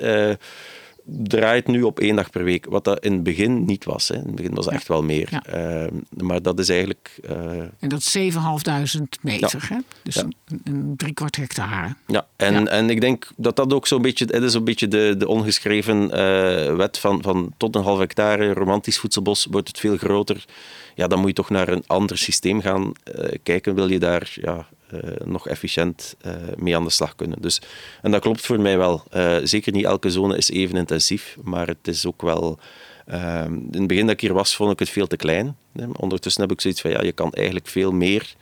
draait 1.07 1.67
nu 1.67 1.83
op 1.83 2.01
één 2.01 2.17
dag 2.17 2.31
per 2.31 2.45
week, 2.45 2.67
wat 2.69 2.85
dat 2.85 3.05
in 3.05 3.13
het 3.13 3.23
begin 3.23 3.65
niet 3.65 3.85
was. 3.85 4.09
Hè. 4.09 4.15
In 4.15 4.27
het 4.27 4.35
begin 4.35 4.55
was 4.55 4.65
het 4.65 4.75
echt 4.75 4.89
wel 4.89 5.03
meer. 5.03 5.29
Ja. 5.31 5.43
Ehm, 5.45 5.95
maar 6.27 6.43
dat 6.43 6.59
is 6.59 6.69
eigenlijk... 6.69 7.19
eh, 7.29 7.59
En 7.79 7.89
dat 7.89 7.99
is 7.99 8.17
7.500 8.97 9.03
meter, 9.21 9.67
hè? 9.69 9.77
Dus 10.03 10.17
een, 10.17 10.35
een 10.65 10.95
driekwart 10.97 11.37
hectare. 11.37 11.95
Ja, 12.07 12.27
en, 12.37 12.69
en 12.69 12.91
ik 12.91 13.01
denk 13.01 13.29
dat 13.37 13.57
dat 13.57 13.73
ook 13.73 13.87
zo'n 13.87 14.03
beetje, 14.03 14.25
het 14.31 14.43
is 14.43 14.55
een 14.55 14.65
beetje 14.65 14.89
de, 14.89 15.15
de 15.19 15.29
ongeschreven 15.29 16.11
eh, 16.11 16.75
wet 16.77 16.99
van, 16.99 17.23
van 17.23 17.53
tot 17.57 17.75
een 17.77 17.83
half 17.83 17.99
hectare 17.99 18.53
romantisch 18.53 18.99
voedselbos 18.99 19.47
wordt 19.51 19.69
het 19.69 19.79
veel 19.81 19.97
groter. 19.97 20.45
Ja, 20.95 21.07
dan 21.07 21.19
moet 21.19 21.29
je 21.29 21.35
toch 21.35 21.51
naar 21.51 21.69
een 21.69 21.83
ander 21.87 22.19
systeem 22.19 22.61
gaan 22.61 22.93
eh, 23.05 23.39
kijken. 23.43 23.75
Wil 23.75 23.91
je 23.91 23.99
daar 23.99 24.33
ja, 24.41 24.67
nog 25.25 25.49
efficiënt 25.49 26.17
eh, 26.21 26.33
mee 26.57 26.77
aan 26.77 26.85
de 26.85 26.91
slag 26.91 27.15
kunnen. 27.15 27.43
Dus, 27.43 27.61
en 28.03 28.11
dat 28.11 28.21
klopt 28.21 28.41
voor 28.41 28.61
mij 28.61 28.79
wel. 28.79 29.03
Eh, 29.11 29.37
zeker 29.43 29.73
niet 29.73 29.85
elke 29.85 30.11
zone 30.11 30.37
is 30.37 30.51
even 30.51 30.77
intensief, 30.77 31.37
maar 31.43 31.67
het 31.67 31.89
is 31.89 32.07
ook 32.07 32.23
wel... 32.23 32.59
ehm, 33.07 33.55
in 33.55 33.79
het 33.79 33.87
begin 33.87 34.07
dat 34.07 34.15
ik 34.15 34.21
hier 34.21 34.35
was, 34.35 34.57
vond 34.57 34.73
ik 34.73 34.79
het 34.79 34.91
veel 34.91 35.07
te 35.07 35.17
klein. 35.17 35.57
Ondertussen 36.01 36.43
heb 36.43 36.53
ik 36.53 36.61
zoiets 36.61 36.81
van, 36.81 36.91
ja, 36.91 37.03
je 37.03 37.13
kan 37.13 37.33
eigenlijk 37.33 37.67
veel 37.67 37.93
meer... 37.93 38.35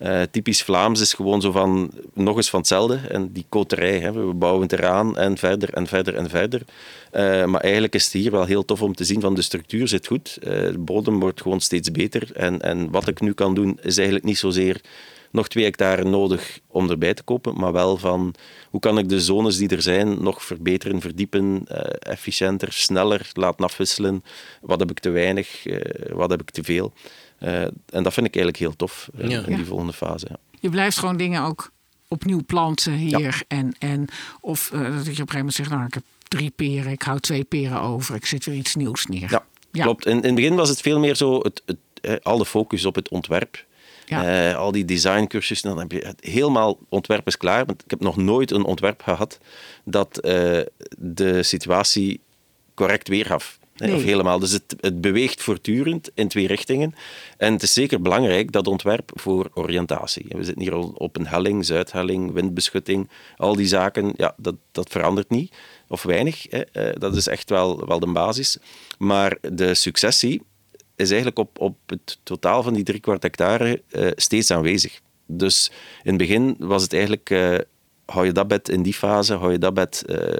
Eh, 0.00 0.22
typisch 0.30 0.62
Vlaams 0.62 1.00
is 1.00 1.12
gewoon 1.12 1.40
zo 1.40 1.50
van 1.50 1.90
nog 2.14 2.36
eens 2.36 2.50
van 2.50 2.58
hetzelfde. 2.58 3.00
En 3.08 3.32
die 3.32 3.46
koterij, 3.48 3.98
hè, 3.98 4.12
we 4.12 4.34
bouwen 4.34 4.62
het 4.62 4.72
eraan 4.72 5.16
en 5.16 5.36
verder 5.36 5.74
en 5.74 5.86
verder 5.86 6.14
en 6.14 6.28
verder. 6.28 6.62
Eh, 7.10 7.44
maar 7.44 7.60
eigenlijk 7.60 7.94
is 7.94 8.04
het 8.04 8.12
hier 8.12 8.30
wel 8.30 8.44
heel 8.44 8.64
tof 8.64 8.82
om 8.82 8.94
te 8.94 9.04
zien 9.04 9.20
van 9.20 9.34
de 9.34 9.42
structuur 9.42 9.88
zit 9.88 10.06
goed. 10.06 10.38
Eh, 10.42 10.50
de 10.50 10.78
bodem 10.78 11.20
wordt 11.20 11.42
gewoon 11.42 11.60
steeds 11.60 11.90
beter. 11.90 12.30
En, 12.34 12.60
en 12.60 12.90
wat 12.90 13.08
ik 13.08 13.20
nu 13.20 13.32
kan 13.32 13.54
doen 13.54 13.78
is 13.82 13.96
eigenlijk 13.96 14.26
niet 14.26 14.38
zozeer 14.38 14.80
nog 15.30 15.48
twee 15.48 15.64
hectare 15.64 16.04
nodig 16.04 16.58
om 16.66 16.90
erbij 16.90 17.14
te 17.14 17.22
kopen, 17.22 17.54
maar 17.56 17.72
wel 17.72 17.96
van 17.96 18.34
hoe 18.70 18.80
kan 18.80 18.98
ik 18.98 19.08
de 19.08 19.20
zones 19.20 19.56
die 19.56 19.68
er 19.68 19.82
zijn 19.82 20.22
nog 20.22 20.44
verbeteren, 20.44 21.00
verdiepen, 21.00 21.62
eh, 21.66 22.12
efficiënter, 22.12 22.72
sneller 22.72 23.30
laten 23.32 23.64
afwisselen. 23.64 24.24
Wat 24.60 24.80
heb 24.80 24.90
ik 24.90 24.98
te 24.98 25.10
weinig, 25.10 25.66
eh, 25.66 26.12
wat 26.14 26.30
heb 26.30 26.40
ik 26.40 26.50
te 26.50 26.62
veel. 26.64 26.92
Eh, 27.38 27.62
en 27.62 28.02
dat 28.02 28.12
vind 28.12 28.26
ik 28.26 28.34
eigenlijk 28.36 28.56
heel 28.56 28.76
tof 28.76 29.08
Ja. 29.16 29.22
in 29.22 29.42
die 29.46 29.56
Ja. 29.58 29.64
volgende 29.64 29.92
fase. 29.92 30.26
Ja. 30.30 30.36
Je 30.60 30.68
blijft 30.68 30.98
gewoon 30.98 31.16
dingen 31.16 31.42
ook 31.42 31.70
opnieuw 32.08 32.44
planten 32.46 32.92
hier. 32.92 33.42
En, 33.48 33.74
en, 33.78 34.06
of 34.40 34.70
eh, 34.72 34.80
dat 34.80 34.88
je 34.90 34.94
op 34.94 35.00
een 35.06 35.06
gegeven 35.14 35.36
moment 35.36 35.54
zegt, 35.54 35.70
nou, 35.70 35.84
ik 35.84 35.94
heb 35.94 36.02
drie 36.28 36.50
peren, 36.50 36.92
ik 36.92 37.02
hou 37.02 37.20
twee 37.20 37.44
peren 37.44 37.80
over, 37.80 38.14
ik 38.14 38.26
zet 38.26 38.44
weer 38.44 38.54
iets 38.56 38.74
nieuws 38.74 39.06
neer. 39.06 39.30
Ja, 39.30 39.44
Ja. 39.72 39.82
klopt. 39.82 40.06
In, 40.06 40.16
in 40.16 40.22
het 40.24 40.34
begin 40.34 40.54
was 40.54 40.68
het 40.68 40.80
veel 40.80 40.98
meer 40.98 41.14
zo, 41.16 41.38
het, 41.40 41.62
het, 41.66 42.24
al 42.24 42.38
de 42.38 42.46
focus 42.46 42.84
op 42.84 42.94
het 42.94 43.08
ontwerp. 43.08 43.64
Ja. 44.10 44.50
Eh, 44.50 44.56
al 44.56 44.72
die 44.72 44.84
designcursussen, 44.84 45.68
dan 45.68 45.78
heb 45.78 45.92
je 45.92 45.98
het 45.98 46.24
helemaal 46.24 46.78
ontwerp 46.88 47.26
is 47.26 47.36
klaar. 47.36 47.66
Want 47.66 47.84
ik 47.84 47.90
heb 47.90 48.00
nog 48.00 48.16
nooit 48.16 48.50
een 48.50 48.64
ontwerp 48.64 49.02
gehad 49.02 49.38
dat 49.84 50.18
eh, 50.18 50.60
de 50.98 51.42
situatie 51.42 52.20
correct 52.74 53.08
weergaf. 53.08 53.58
Nee. 53.76 53.94
Of 53.94 54.02
helemaal. 54.02 54.38
Dus 54.38 54.52
het, 54.52 54.76
het 54.80 55.00
beweegt 55.00 55.42
voortdurend 55.42 56.10
in 56.14 56.28
twee 56.28 56.46
richtingen. 56.46 56.94
En 57.36 57.52
het 57.52 57.62
is 57.62 57.72
zeker 57.72 58.02
belangrijk, 58.02 58.52
dat 58.52 58.66
ontwerp, 58.66 59.10
voor 59.14 59.50
oriëntatie. 59.54 60.26
We 60.28 60.44
zitten 60.44 60.62
hier 60.62 60.74
al 60.74 60.92
op 60.96 61.16
een 61.16 61.26
helling, 61.26 61.64
zuidhelling, 61.64 62.32
windbeschutting. 62.32 63.10
Al 63.36 63.56
die 63.56 63.66
zaken, 63.66 64.12
ja, 64.16 64.34
dat, 64.36 64.54
dat 64.72 64.88
verandert 64.88 65.30
niet. 65.30 65.54
Of 65.88 66.02
weinig. 66.02 66.46
Hè. 66.50 66.60
Eh, 66.60 66.94
Dat 66.98 67.16
is 67.16 67.26
echt 67.26 67.50
wel, 67.50 67.86
wel 67.86 68.00
de 68.00 68.06
basis. 68.06 68.58
Maar 68.98 69.36
de 69.40 69.74
successie 69.74 70.42
is 71.00 71.10
eigenlijk 71.10 71.38
op, 71.38 71.58
op 71.58 71.76
het 71.86 72.18
totaal 72.22 72.62
van 72.62 72.74
die 72.74 72.84
drie 72.84 73.00
kwart 73.00 73.22
hectare 73.22 73.82
eh, 73.90 74.06
steeds 74.14 74.50
aanwezig. 74.50 75.00
Dus 75.26 75.70
in 76.02 76.08
het 76.08 76.18
begin 76.18 76.56
was 76.58 76.82
het 76.82 76.92
eigenlijk, 76.92 77.30
eh, 77.30 77.58
hou 78.10 78.26
je 78.26 78.32
dat 78.32 78.48
bed 78.48 78.68
in 78.68 78.82
die 78.82 78.94
fase, 78.94 79.34
hou 79.34 79.52
je 79.52 79.58
dat 79.58 79.74
bed 79.74 80.04
eh, 80.06 80.38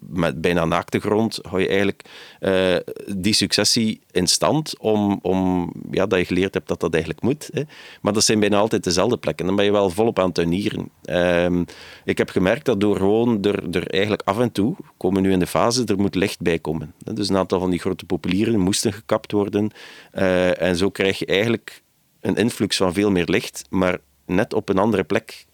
met 0.00 0.40
bijna 0.40 0.64
naakte 0.64 0.98
grond, 0.98 1.38
hou 1.42 1.60
je 1.60 1.68
eigenlijk 1.68 2.04
eh, 2.40 2.76
die 3.16 3.32
successie 3.34 4.00
in 4.10 4.26
stand 4.26 4.78
om, 4.78 5.18
om 5.22 5.72
ja, 5.90 6.06
dat 6.06 6.18
je 6.18 6.24
geleerd 6.24 6.54
hebt 6.54 6.68
dat 6.68 6.80
dat 6.80 6.92
eigenlijk 6.92 7.22
moet. 7.22 7.48
Hè. 7.52 7.62
Maar 8.00 8.12
dat 8.12 8.24
zijn 8.24 8.40
bijna 8.40 8.58
altijd 8.58 8.84
dezelfde 8.84 9.16
plekken. 9.16 9.46
Dan 9.46 9.56
ben 9.56 9.64
je 9.64 9.72
wel 9.72 9.90
volop 9.90 10.18
aan 10.18 10.24
het 10.24 10.34
tuinieren. 10.34 10.90
Ehm, 11.02 11.62
ik 12.04 12.18
heb 12.18 12.30
gemerkt 12.30 12.64
dat 12.64 12.80
door 12.80 12.96
gewoon 12.96 13.42
er, 13.42 13.76
er 13.76 13.86
eigenlijk 13.86 14.22
af 14.24 14.38
en 14.38 14.52
toe, 14.52 14.76
komen 14.96 15.22
nu 15.22 15.32
in 15.32 15.38
de 15.38 15.46
fase, 15.46 15.84
er 15.84 15.98
moet 15.98 16.14
licht 16.14 16.40
bij 16.40 16.58
komen. 16.58 16.94
Dus 16.98 17.28
een 17.28 17.36
aantal 17.36 17.60
van 17.60 17.70
die 17.70 17.80
grote 17.80 18.04
populieren 18.04 18.60
moesten 18.60 18.92
gekapt 18.92 19.32
worden. 19.32 19.70
Eh, 20.10 20.62
en 20.62 20.76
zo 20.76 20.90
krijg 20.90 21.18
je 21.18 21.26
eigenlijk 21.26 21.82
een 22.20 22.36
influx 22.36 22.76
van 22.76 22.92
veel 22.92 23.10
meer 23.10 23.26
licht, 23.26 23.64
maar 23.70 23.98
net 24.26 24.54
op 24.54 24.68
een 24.68 24.78
andere 24.78 25.04
plek 25.04 25.46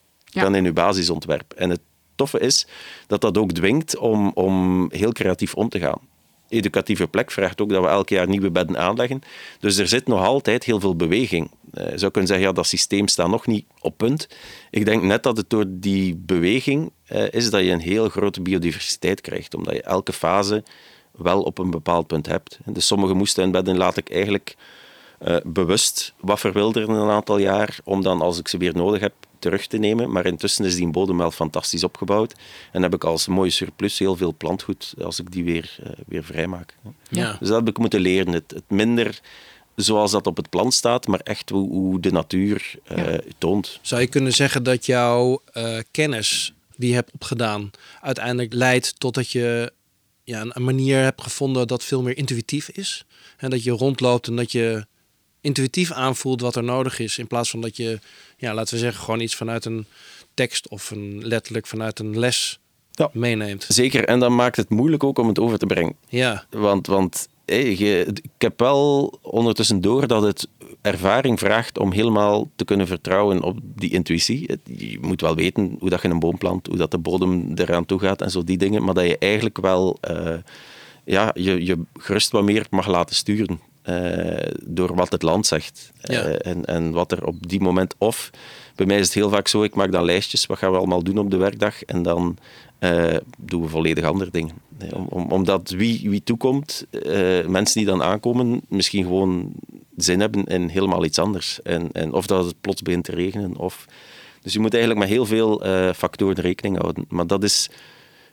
Dan 0.42 0.54
in 0.54 0.64
je 0.64 0.72
basisontwerp. 0.72 1.52
En 1.52 1.70
het 1.70 1.80
toffe 2.18 2.38
is 2.38 2.66
dat 3.06 3.20
dat 3.20 3.38
ook 3.38 3.52
dwingt 3.52 3.96
om, 3.96 4.30
om 4.34 4.86
heel 4.92 5.12
creatief 5.12 5.54
om 5.54 5.68
te 5.68 5.78
gaan. 5.78 6.00
Educatieve 6.48 7.06
plek 7.06 7.30
vraagt 7.30 7.60
ook 7.60 7.68
dat 7.68 7.82
we 7.82 7.88
elk 7.88 8.08
jaar 8.08 8.28
nieuwe 8.28 8.50
bedden 8.50 8.78
aanleggen. 8.78 9.20
Dus 9.60 9.76
er 9.76 9.88
zit 9.88 10.06
nog 10.06 10.24
altijd 10.24 10.64
heel 10.64 10.80
veel 10.80 10.96
beweging. 10.96 11.50
Eh, 11.70 11.90
je 11.90 11.98
zou 11.98 12.12
kunnen 12.12 12.30
zeggen, 12.30 12.54
dat 12.54 12.66
systeem 12.66 13.08
staat 13.08 13.28
nog 13.28 13.46
niet 13.46 13.66
op 13.80 13.96
punt. 13.96 14.28
Ik 14.70 14.84
denk 14.84 15.02
net 15.02 15.22
dat 15.22 15.36
het 15.36 15.50
door 15.50 15.64
die 15.68 16.16
beweging 16.16 16.92
eh, 17.06 17.32
is 17.32 17.50
dat 17.50 17.64
je 17.64 17.70
een 17.70 17.80
heel 17.80 18.08
grote 18.08 18.40
biodiversiteit 18.40 19.20
krijgt. 19.20 19.54
Omdat 19.54 19.74
je 19.74 19.82
elke 19.82 20.12
fase 20.12 20.62
wel 21.12 21.42
op 21.42 21.58
een 21.58 21.70
bepaald 21.70 22.06
punt 22.06 22.26
hebt. 22.26 22.58
Dus 22.64 22.86
sommige 22.86 23.14
moestuinbedden 23.14 23.76
laat 23.76 23.96
ik 23.96 24.10
eigenlijk 24.10 24.56
eh, 25.18 25.36
bewust 25.44 26.14
wat 26.20 26.40
verwilderen 26.40 26.90
een 26.90 27.10
aantal 27.10 27.38
jaar, 27.38 27.78
om 27.84 28.02
dan 28.02 28.20
als 28.20 28.38
ik 28.38 28.48
ze 28.48 28.58
weer 28.58 28.74
nodig 28.74 29.00
heb 29.00 29.14
terug 29.38 29.66
te 29.66 29.76
nemen. 29.76 30.10
Maar 30.10 30.26
intussen 30.26 30.64
is 30.64 30.74
die 30.74 30.88
bodem 30.88 31.18
wel 31.18 31.30
fantastisch 31.30 31.84
opgebouwd. 31.84 32.34
En 32.72 32.82
heb 32.82 32.94
ik 32.94 33.04
als 33.04 33.26
mooie 33.26 33.50
surplus 33.50 33.98
heel 33.98 34.16
veel 34.16 34.34
plantgoed 34.36 34.94
als 35.02 35.18
ik 35.18 35.32
die 35.32 35.44
weer, 35.44 35.76
eh, 35.82 35.90
weer 36.06 36.24
vrijmaak. 36.24 36.74
Ja. 37.10 37.36
Dus 37.38 37.48
dat 37.48 37.58
heb 37.58 37.68
ik 37.68 37.78
moeten 37.78 38.00
leren. 38.00 38.32
Het, 38.32 38.50
het 38.50 38.70
minder 38.70 39.20
zoals 39.74 40.10
dat 40.10 40.26
op 40.26 40.36
het 40.36 40.50
plan 40.50 40.72
staat, 40.72 41.06
maar 41.06 41.20
echt 41.20 41.50
hoe, 41.50 41.68
hoe 41.68 42.00
de 42.00 42.10
natuur 42.10 42.74
eh, 42.84 43.14
toont. 43.38 43.78
Zou 43.82 44.00
je 44.00 44.06
kunnen 44.06 44.32
zeggen 44.32 44.62
dat 44.62 44.86
jouw 44.86 45.42
eh, 45.52 45.78
kennis 45.90 46.52
die 46.76 46.88
je 46.88 46.94
hebt 46.94 47.12
opgedaan 47.12 47.70
uiteindelijk 48.00 48.52
leidt 48.52 49.00
tot 49.00 49.14
dat 49.14 49.30
je 49.30 49.72
ja, 50.24 50.40
een, 50.40 50.50
een 50.54 50.64
manier 50.64 51.02
hebt 51.02 51.22
gevonden 51.22 51.66
dat 51.66 51.84
veel 51.84 52.02
meer 52.02 52.16
intuïtief 52.16 52.68
is? 52.68 53.04
En 53.36 53.50
dat 53.50 53.62
je 53.62 53.70
rondloopt 53.70 54.26
en 54.26 54.36
dat 54.36 54.52
je 54.52 54.86
intuïtief 55.40 55.92
aanvoelt 55.92 56.40
wat 56.40 56.56
er 56.56 56.64
nodig 56.64 56.98
is. 56.98 57.18
In 57.18 57.26
plaats 57.26 57.50
van 57.50 57.60
dat 57.60 57.76
je, 57.76 57.98
ja, 58.36 58.54
laten 58.54 58.74
we 58.74 58.80
zeggen, 58.80 59.02
gewoon 59.04 59.20
iets 59.20 59.34
vanuit 59.36 59.64
een 59.64 59.86
tekst 60.34 60.68
of 60.68 60.90
een, 60.90 61.18
letterlijk 61.26 61.66
vanuit 61.66 61.98
een 61.98 62.18
les 62.18 62.58
Ja. 62.90 63.10
meeneemt. 63.12 63.64
Zeker, 63.68 64.04
en 64.04 64.20
dat 64.20 64.30
maakt 64.30 64.56
het 64.56 64.68
moeilijk 64.70 65.04
ook 65.04 65.18
om 65.18 65.28
het 65.28 65.38
over 65.38 65.58
te 65.58 65.66
brengen. 65.66 65.94
Ja, 66.08 66.44
Want, 66.50 66.86
want 66.86 67.28
je- 67.44 68.06
ik 68.22 68.30
heb 68.38 68.60
wel 68.60 69.18
ondertussen 69.22 69.80
door 69.80 70.06
dat 70.06 70.22
het 70.22 70.48
ervaring 70.82 71.38
vraagt 71.38 71.78
om 71.78 71.92
helemaal 71.92 72.48
te 72.56 72.64
kunnen 72.64 72.86
vertrouwen 72.86 73.42
op 73.42 73.58
die 73.62 73.90
intuïtie. 73.90 74.58
Je 74.76 74.98
moet 75.00 75.20
wel 75.20 75.34
weten 75.34 75.76
hoe 75.78 75.90
dat 75.90 76.02
je 76.02 76.08
een 76.08 76.18
boom 76.18 76.38
plant, 76.38 76.66
hoe 76.66 76.76
dat 76.76 76.90
de 76.90 76.98
bodem 76.98 77.52
eraan 77.54 77.86
toe 77.86 77.98
gaat 77.98 78.22
en 78.22 78.30
zo 78.30 78.44
die 78.44 78.58
dingen. 78.58 78.84
Maar 78.84 78.94
dat 78.94 79.06
je 79.06 79.18
eigenlijk 79.18 79.60
wel 79.60 79.98
eh, 80.00 80.34
ja, 81.04 81.30
je, 81.34 81.64
je 81.64 81.78
gerust 81.94 82.30
wat 82.30 82.44
meer 82.44 82.66
mag 82.70 82.86
laten 82.86 83.14
sturen. 83.16 83.60
Eh, 83.88 84.52
door 84.64 84.94
wat 84.94 85.12
het 85.12 85.22
land 85.22 85.46
zegt. 85.46 85.92
Ja. 86.00 86.22
Eh, 86.22 86.52
en, 86.52 86.64
en 86.64 86.92
wat 86.92 87.12
er 87.12 87.26
op 87.26 87.48
die 87.48 87.60
moment... 87.60 87.94
Of, 87.98 88.30
bij 88.74 88.86
mij 88.86 88.98
is 88.98 89.04
het 89.04 89.14
heel 89.14 89.30
vaak 89.30 89.48
zo, 89.48 89.62
ik 89.62 89.74
maak 89.74 89.92
dan 89.92 90.04
lijstjes, 90.04 90.46
wat 90.46 90.58
gaan 90.58 90.70
we 90.70 90.76
allemaal 90.76 91.02
doen 91.02 91.18
op 91.18 91.30
de 91.30 91.36
werkdag? 91.36 91.82
En 91.82 92.02
dan 92.02 92.36
eh, 92.78 93.16
doen 93.38 93.62
we 93.62 93.68
volledig 93.68 94.04
andere 94.04 94.30
dingen. 94.30 94.54
Nee, 94.78 94.94
om, 94.94 95.06
om, 95.08 95.30
omdat 95.30 95.70
wie, 95.70 96.10
wie 96.10 96.22
toekomt, 96.22 96.86
mensen 97.46 97.78
die 97.78 97.86
dan 97.86 98.02
aankomen, 98.02 98.60
misschien 98.68 99.04
gewoon 99.04 99.52
zin 99.96 100.20
hebben 100.20 100.44
in 100.44 100.68
helemaal 100.68 101.04
iets 101.04 101.18
anders. 101.18 101.62
En, 101.62 101.88
en 101.92 102.12
of 102.12 102.26
dat 102.26 102.44
het 102.44 102.60
plots 102.60 102.82
begint 102.82 103.04
te 103.04 103.12
regenen. 103.12 103.56
Of... 103.56 103.86
Dus 104.42 104.52
je 104.52 104.60
moet 104.60 104.74
eigenlijk 104.74 105.02
met 105.04 105.12
heel 105.12 105.26
veel 105.26 105.62
factoren 105.94 106.42
rekening 106.42 106.78
houden. 106.78 107.04
Maar 107.08 107.26
dat 107.26 107.44
is 107.44 107.70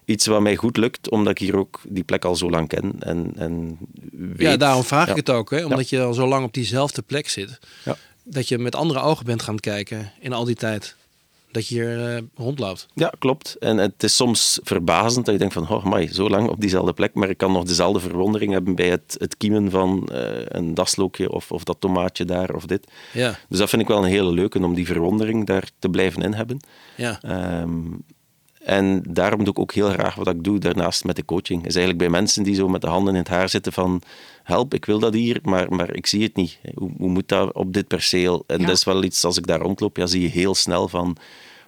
iets 0.05 0.25
wat 0.27 0.41
mij 0.41 0.55
goed 0.55 0.77
lukt, 0.77 1.09
omdat 1.09 1.31
ik 1.31 1.37
hier 1.39 1.57
ook 1.57 1.81
die 1.87 2.03
plek 2.03 2.25
al 2.25 2.35
zo 2.35 2.49
lang 2.49 2.67
ken. 2.67 2.93
En, 2.99 3.31
en 3.35 3.77
weet, 4.11 4.41
ja 4.41 4.57
daarom 4.57 4.83
vraag 4.83 5.05
Ja. 5.05 5.11
ik 5.11 5.17
het 5.17 5.29
ook. 5.29 5.49
Hè? 5.51 5.65
Omdat 5.65 5.89
je 5.89 6.01
al 6.01 6.13
zo 6.13 6.27
lang 6.27 6.45
op 6.45 6.53
diezelfde 6.53 7.01
plek 7.01 7.29
zit. 7.29 7.59
Ja. 7.85 7.95
Dat 8.23 8.47
je 8.47 8.57
met 8.57 8.75
andere 8.75 8.99
ogen 8.99 9.25
bent 9.25 9.41
gaan 9.41 9.59
kijken 9.59 10.11
in 10.19 10.33
al 10.33 10.45
die 10.45 10.55
tijd. 10.55 10.95
Dat 11.51 11.67
je 11.67 11.75
hier 11.75 12.15
eh, 12.15 12.21
rondloopt. 12.35 12.87
Ja, 12.93 13.13
klopt. 13.19 13.55
En 13.59 13.77
het 13.77 14.03
is 14.03 14.15
soms 14.15 14.59
verbazend 14.63 15.25
dat 15.25 15.33
je 15.33 15.39
denkt 15.39 15.53
van, 15.53 15.69
oh 15.69 15.85
my, 15.85 16.07
zo 16.13 16.29
lang 16.29 16.49
op 16.49 16.61
diezelfde 16.61 16.93
plek, 16.93 17.13
maar 17.13 17.29
ik 17.29 17.37
kan 17.37 17.51
nog 17.51 17.63
dezelfde 17.63 17.99
verwondering 17.99 18.51
hebben 18.51 18.75
bij 18.75 18.89
het, 18.89 19.15
het 19.19 19.37
kiemen 19.37 19.71
van 19.71 20.07
eh, 20.07 20.29
een 20.45 20.73
daslookje 20.73 21.31
of, 21.31 21.51
of 21.51 21.63
dat 21.63 21.75
tomaatje 21.79 22.25
daar 22.25 22.55
of 22.55 22.65
dit. 22.65 22.87
Ja, 23.13 23.39
Dus 23.49 23.59
dat 23.59 23.69
vind 23.69 23.81
ik 23.81 23.87
wel 23.87 23.97
een 23.97 24.09
hele 24.09 24.31
leuke, 24.31 24.59
om 24.63 24.73
die 24.73 24.85
verwondering 24.85 25.45
daar 25.45 25.69
te 25.79 25.89
blijven 25.89 26.21
in 26.21 26.33
hebben. 26.33 26.59
ja. 26.95 27.19
Ehm, 27.21 27.79
en 28.65 29.03
daarom 29.09 29.39
doe 29.39 29.53
ik 29.53 29.59
ook 29.59 29.73
heel 29.73 29.89
graag 29.89 30.15
wat 30.15 30.27
ik 30.27 30.43
doe 30.43 30.59
daarnaast 30.59 31.03
met 31.03 31.15
de 31.15 31.25
coaching. 31.25 31.59
Is 31.65 31.75
eigenlijk 31.75 31.97
bij 31.97 32.09
mensen 32.09 32.43
die 32.43 32.55
zo 32.55 32.67
met 32.67 32.81
de 32.81 32.87
handen 32.87 33.13
in 33.13 33.19
het 33.19 33.29
haar 33.29 33.49
zitten 33.49 33.73
van 33.73 34.01
help, 34.43 34.73
ik 34.73 34.85
wil 34.85 34.99
dat 34.99 35.13
hier, 35.13 35.39
maar, 35.43 35.73
maar 35.73 35.93
ik 35.95 36.07
zie 36.07 36.23
het 36.23 36.35
niet. 36.35 36.59
Hoe, 36.75 36.91
hoe 36.97 37.09
moet 37.09 37.27
dat 37.27 37.53
op 37.53 37.73
dit 37.73 37.87
perceel? 37.87 38.43
En 38.47 38.59
Ja. 38.59 38.65
dat 38.65 38.75
is 38.75 38.83
wel 38.83 39.03
iets, 39.03 39.25
als 39.25 39.37
ik 39.37 39.47
daar 39.47 39.59
rondloop, 39.59 39.97
ja, 39.97 40.05
zie 40.05 40.21
je 40.21 40.27
heel 40.27 40.55
snel 40.55 40.87
van 40.87 41.17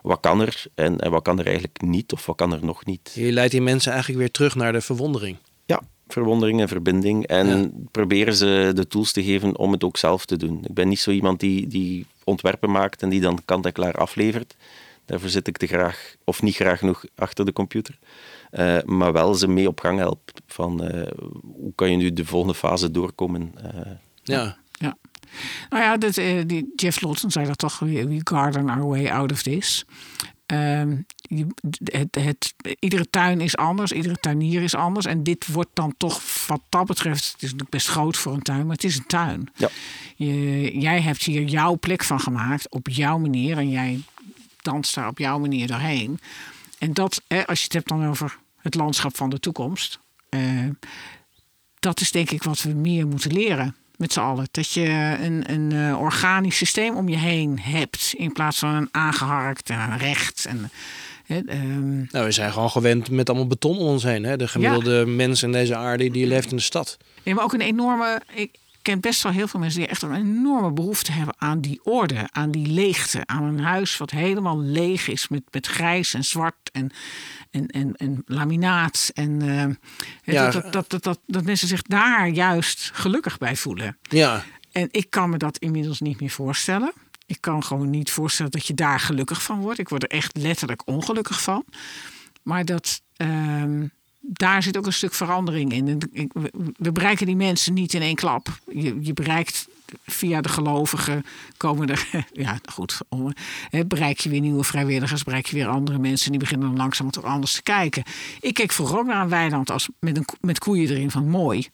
wat 0.01 0.19
kan 0.19 0.41
er 0.41 0.65
en, 0.75 0.99
en 0.99 1.11
wat 1.11 1.23
kan 1.23 1.39
er 1.39 1.45
eigenlijk 1.45 1.81
niet 1.81 2.13
of 2.13 2.25
wat 2.25 2.35
kan 2.35 2.53
er 2.53 2.65
nog 2.65 2.85
niet. 2.85 3.11
Je 3.13 3.31
leidt 3.31 3.51
die 3.51 3.61
mensen 3.61 3.91
eigenlijk 3.91 4.19
weer 4.21 4.31
terug 4.31 4.55
naar 4.55 4.71
de 4.73 4.81
verwondering. 4.81 5.37
Ja, 5.65 5.81
verwondering 6.07 6.61
en 6.61 6.67
verbinding. 6.67 7.25
En 7.27 7.73
proberen 7.91 8.33
ze 8.35 8.71
de 8.75 8.87
tools 8.87 9.11
te 9.11 9.23
geven 9.23 9.57
om 9.57 9.71
het 9.71 9.83
ook 9.83 9.97
zelf 9.97 10.25
te 10.25 10.37
doen. 10.37 10.59
Ik 10.67 10.73
ben 10.73 10.87
niet 10.87 10.99
zo 10.99 11.11
iemand 11.11 11.39
die, 11.39 11.67
die 11.67 12.05
ontwerpen 12.23 12.71
maakt 12.71 13.01
en 13.01 13.09
die 13.09 13.21
dan 13.21 13.39
kant 13.45 13.65
en 13.65 13.71
klaar 13.71 13.93
aflevert. 13.93 14.55
Daarvoor 15.07 15.29
zit 15.29 15.47
ik 15.47 15.57
te 15.57 15.67
graag, 15.67 16.15
of 16.23 16.41
niet 16.41 16.55
graag 16.55 16.79
genoeg, 16.79 17.05
achter 17.15 17.45
de 17.45 17.53
computer. 17.53 17.97
Uh, 18.51 18.77
maar 18.85 19.13
wel 19.13 19.33
ze 19.33 19.47
mee 19.47 19.67
op 19.67 19.79
gang 19.79 19.97
helpt. 19.97 20.41
Van 20.47 20.83
uh, 20.83 21.07
hoe 21.41 21.71
kan 21.75 21.91
je 21.91 21.97
nu 21.97 22.13
de 22.13 22.25
volgende 22.25 22.55
fase 22.55 22.91
doorkomen? 22.91 23.53
Uh, 23.63 23.91
ja. 24.23 24.57
ja. 24.71 24.97
Nou 25.69 25.83
ja, 25.83 25.97
dit, 25.97 26.15
die 26.49 26.71
Jeff 26.75 27.01
Lawson 27.01 27.31
zei 27.31 27.45
dat 27.45 27.57
toch, 27.57 27.79
we 27.79 28.21
garden 28.23 28.69
our 28.69 28.87
way 28.87 29.07
out 29.07 29.31
of 29.31 29.41
this. 29.41 29.85
Um, 30.53 31.05
het, 31.83 32.15
het, 32.15 32.53
iedere 32.79 33.09
tuin 33.09 33.41
is 33.41 33.57
anders, 33.57 33.91
iedere 33.91 34.15
tuinier 34.15 34.61
is 34.61 34.75
anders. 34.75 35.05
En 35.05 35.23
dit 35.23 35.47
wordt 35.47 35.69
dan 35.73 35.93
toch, 35.97 36.21
wat 36.47 36.61
dat 36.69 36.85
betreft, 36.85 37.25
het 37.25 37.35
is 37.35 37.41
natuurlijk 37.41 37.69
best 37.69 37.87
groot 37.87 38.17
voor 38.17 38.33
een 38.33 38.41
tuin, 38.41 38.65
maar 38.65 38.75
het 38.75 38.83
is 38.83 38.97
een 38.97 39.07
tuin. 39.07 39.51
Ja. 39.55 39.69
Je, 40.15 40.79
jij 40.79 41.01
hebt 41.01 41.23
hier 41.23 41.43
jouw 41.43 41.77
plek 41.77 42.03
van 42.03 42.19
gemaakt, 42.19 42.71
op 42.71 42.89
jouw 42.89 43.17
manier. 43.17 43.57
En 43.57 43.69
jij 43.69 43.99
danst 44.71 44.95
daar 44.95 45.07
op 45.07 45.17
jouw 45.17 45.39
manier 45.39 45.67
doorheen. 45.67 46.19
En 46.77 46.93
dat, 46.93 47.21
als 47.45 47.57
je 47.57 47.63
het 47.63 47.73
hebt 47.73 47.87
dan 47.87 48.07
over 48.07 48.37
het 48.57 48.75
landschap 48.75 49.17
van 49.17 49.29
de 49.29 49.39
toekomst. 49.39 49.99
Uh, 50.29 50.69
dat 51.79 51.99
is 51.99 52.11
denk 52.11 52.31
ik 52.31 52.43
wat 52.43 52.61
we 52.61 52.73
meer 52.73 53.07
moeten 53.07 53.33
leren 53.33 53.75
met 53.95 54.13
z'n 54.13 54.19
allen. 54.19 54.47
Dat 54.51 54.71
je 54.71 55.17
een, 55.21 55.51
een 55.51 55.73
uh, 55.73 55.99
organisch 55.99 56.57
systeem 56.57 56.95
om 56.95 57.09
je 57.09 57.17
heen 57.17 57.59
hebt. 57.59 58.13
In 58.17 58.33
plaats 58.33 58.59
van 58.59 58.75
een 58.75 58.89
aangeharkt 58.91 59.69
en 59.69 59.79
een 59.79 59.97
recht. 59.97 60.45
En, 60.45 60.71
um... 61.49 62.07
Nou, 62.11 62.25
we 62.25 62.31
zijn 62.31 62.51
gewoon 62.51 62.69
gewend 62.69 63.09
met 63.09 63.29
allemaal 63.29 63.47
beton 63.47 63.77
om 63.77 63.87
ons 63.87 64.03
heen. 64.03 64.23
Hè? 64.23 64.37
De 64.37 64.47
gemiddelde 64.47 64.95
ja. 64.95 65.05
mens 65.05 65.43
in 65.43 65.51
deze 65.51 65.75
aarde 65.75 66.11
die 66.11 66.27
leeft 66.27 66.49
in 66.49 66.57
de 66.57 66.61
stad. 66.61 66.97
Nee, 67.23 67.35
maar 67.35 67.43
ook 67.43 67.53
een 67.53 67.61
enorme. 67.61 68.21
Ik 68.33 68.51
ken 68.87 68.99
best 68.99 69.23
wel 69.23 69.31
heel 69.31 69.47
veel 69.47 69.59
mensen 69.59 69.79
die 69.79 69.89
echt 69.89 70.01
een 70.01 70.15
enorme 70.15 70.71
behoefte 70.71 71.11
hebben 71.11 71.35
aan 71.37 71.61
die 71.61 71.79
orde, 71.83 72.27
aan 72.31 72.51
die 72.51 72.67
leegte. 72.67 73.21
Aan 73.25 73.43
een 73.43 73.59
huis 73.59 73.97
wat 73.97 74.11
helemaal 74.11 74.59
leeg 74.59 75.07
is 75.07 75.27
met, 75.27 75.43
met 75.51 75.67
grijs 75.67 76.13
en 76.13 76.23
zwart 76.23 76.71
en 76.71 76.91
en, 77.51 77.67
en, 77.67 77.95
en 77.95 78.23
laminaat. 78.25 79.11
En 79.13 79.43
uh, 79.43 79.65
ja. 80.23 80.51
dat, 80.51 80.73
dat, 80.73 80.89
dat, 80.89 81.03
dat, 81.03 81.19
dat 81.25 81.43
mensen 81.43 81.67
zich 81.67 81.81
daar 81.81 82.27
juist 82.27 82.91
gelukkig 82.93 83.37
bij 83.37 83.55
voelen. 83.55 83.97
Ja. 84.01 84.43
En 84.71 84.87
ik 84.91 85.09
kan 85.09 85.29
me 85.29 85.37
dat 85.37 85.57
inmiddels 85.57 85.99
niet 85.99 86.19
meer 86.19 86.29
voorstellen. 86.29 86.91
Ik 87.25 87.41
kan 87.41 87.63
gewoon 87.63 87.89
niet 87.89 88.11
voorstellen 88.11 88.51
dat 88.51 88.67
je 88.67 88.73
daar 88.73 88.99
gelukkig 88.99 89.43
van 89.43 89.59
wordt. 89.59 89.79
Ik 89.79 89.89
word 89.89 90.03
er 90.03 90.09
echt 90.09 90.37
letterlijk 90.37 90.87
ongelukkig 90.87 91.41
van. 91.41 91.65
Maar 92.43 92.65
dat, 92.65 93.01
uh, 93.17 93.83
daar 94.29 94.63
zit 94.63 94.77
ook 94.77 94.85
een 94.85 94.93
stuk 94.93 95.13
verandering 95.13 95.73
in. 95.73 96.01
We 96.77 96.91
bereiken 96.91 97.25
die 97.25 97.35
mensen 97.35 97.73
niet 97.73 97.93
in 97.93 98.01
één 98.01 98.15
klap. 98.15 98.59
Je, 98.73 98.97
je 99.01 99.13
bereikt 99.13 99.67
via 100.05 100.41
de 100.41 100.49
gelovigen 100.49 101.25
komen 101.57 101.89
er, 101.89 102.07
ja 102.33 102.59
goed, 102.71 102.99
bereik 103.87 104.19
je 104.19 104.29
weer 104.29 104.39
nieuwe 104.39 104.63
vrijwilligers, 104.63 105.23
bereik 105.23 105.45
je 105.45 105.55
weer 105.55 105.67
andere 105.67 105.97
mensen 105.97 106.31
die 106.31 106.39
beginnen 106.39 106.67
dan 106.67 106.77
langzaam 106.77 107.11
toch 107.11 107.23
anders 107.23 107.53
te 107.53 107.63
kijken. 107.63 108.03
Ik 108.39 108.53
keek 108.53 108.71
vroeger 108.71 108.97
ook 108.97 109.05
naar 109.05 109.21
een 109.21 109.29
weiland 109.29 109.71
als 109.71 109.89
met, 109.99 110.17
een, 110.17 110.25
met 110.41 110.59
koeien 110.59 110.89
erin 110.89 111.11
van 111.11 111.29
mooi. 111.29 111.67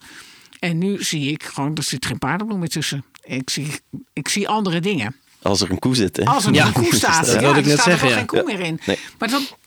En 0.60 0.78
nu 0.78 1.04
zie 1.04 1.32
ik 1.32 1.44
gewoon, 1.44 1.76
er 1.76 1.84
zit 1.84 2.06
geen 2.06 2.18
paardenbloem 2.18 2.60
meer 2.60 2.70
tussen. 2.70 3.06
Ik 3.24 3.50
zie, 3.50 3.68
ik 4.13 4.28
zie 4.28 4.48
andere 4.48 4.80
dingen. 4.80 5.16
Als 5.42 5.62
er 5.62 5.72
een 5.72 5.80
koe 5.80 5.96
zit. 5.96 6.18
Hè? 6.18 6.24
Als 6.24 6.46
er 6.46 6.54
ja. 6.54 6.66
een 6.66 6.74
koe 6.74 6.96
staat. 6.96 7.26
dat 7.32 7.34
ja, 7.34 7.39
wil 7.42 7.56
ik 7.56 7.66
net 7.66 7.80
staat 7.80 7.84
zeggen. 7.84 8.08
er 8.08 8.13
Ja. 8.13 8.18
geen 8.18 8.26
koe 8.26 8.44
meer 8.44 8.60
in. 8.60 8.80
Nee. 8.86 9.00
Maar 9.20 9.30
dat, 9.30 9.58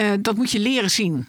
uh, 0.00 0.12
dat 0.20 0.36
moet 0.36 0.50
je 0.50 0.58
leren 0.58 0.90
zien. 0.90 1.26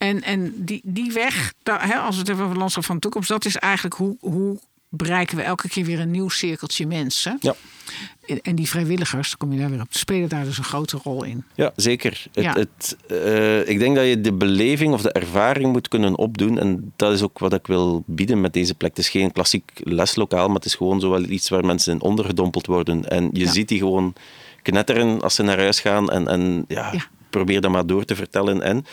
En, 0.00 0.22
en 0.22 0.52
die, 0.56 0.80
die 0.84 1.12
weg, 1.12 1.52
daar, 1.62 1.86
hè, 1.88 1.94
als 1.94 2.12
we 2.14 2.18
het 2.18 2.28
hebben 2.28 2.46
over 2.46 2.58
landschap 2.58 2.84
van 2.84 2.94
de 2.94 3.00
toekomst, 3.00 3.28
dat 3.28 3.44
is 3.44 3.56
eigenlijk 3.56 3.94
hoe, 3.94 4.16
hoe 4.20 4.58
bereiken 4.88 5.36
we 5.36 5.42
elke 5.42 5.68
keer 5.68 5.84
weer 5.84 6.00
een 6.00 6.10
nieuw 6.10 6.28
cirkeltje 6.28 6.86
mensen. 6.86 7.36
Ja. 7.40 7.54
En 8.42 8.54
die 8.54 8.68
vrijwilligers, 8.68 9.36
kom 9.36 9.52
je 9.52 9.58
daar 9.58 9.70
weer 9.70 9.80
op, 9.80 9.86
spelen 9.90 10.28
daar 10.28 10.44
dus 10.44 10.58
een 10.58 10.64
grote 10.64 10.98
rol 11.02 11.24
in. 11.24 11.44
Ja, 11.54 11.72
zeker. 11.76 12.26
Het, 12.32 12.44
Ja. 12.44 12.52
Het, 12.52 12.96
eh, 13.08 13.68
ik 13.68 13.78
denk 13.78 13.96
dat 13.96 14.06
je 14.06 14.20
de 14.20 14.32
beleving 14.32 14.92
of 14.92 15.02
de 15.02 15.12
ervaring 15.12 15.72
moet 15.72 15.88
kunnen 15.88 16.16
opdoen. 16.18 16.58
En 16.58 16.92
dat 16.96 17.12
is 17.12 17.22
ook 17.22 17.38
wat 17.38 17.52
ik 17.52 17.66
wil 17.66 18.02
bieden 18.06 18.40
met 18.40 18.52
deze 18.52 18.74
plek. 18.74 18.90
Het 18.90 18.98
is 18.98 19.08
geen 19.08 19.32
klassiek 19.32 19.70
leslokaal, 19.74 20.46
maar 20.46 20.56
het 20.56 20.64
is 20.64 20.74
gewoon 20.74 21.00
zo 21.00 21.10
wel 21.10 21.24
iets 21.24 21.48
waar 21.48 21.64
mensen 21.64 21.92
in 21.94 22.00
ondergedompeld 22.02 22.66
worden. 22.66 23.08
En 23.08 23.30
je 23.32 23.44
Ja. 23.44 23.50
ziet 23.52 23.68
die 23.68 23.78
gewoon 23.78 24.12
knetteren 24.62 25.20
als 25.20 25.34
ze 25.34 25.42
naar 25.42 25.58
huis 25.58 25.80
gaan. 25.80 26.10
En, 26.10 26.28
en 26.28 26.64
Ja. 26.68 26.92
probeer 27.30 27.60
dat 27.60 27.70
maar 27.70 27.86
door 27.86 28.04
te 28.04 28.14
vertellen. 28.14 28.62
En 28.62 28.84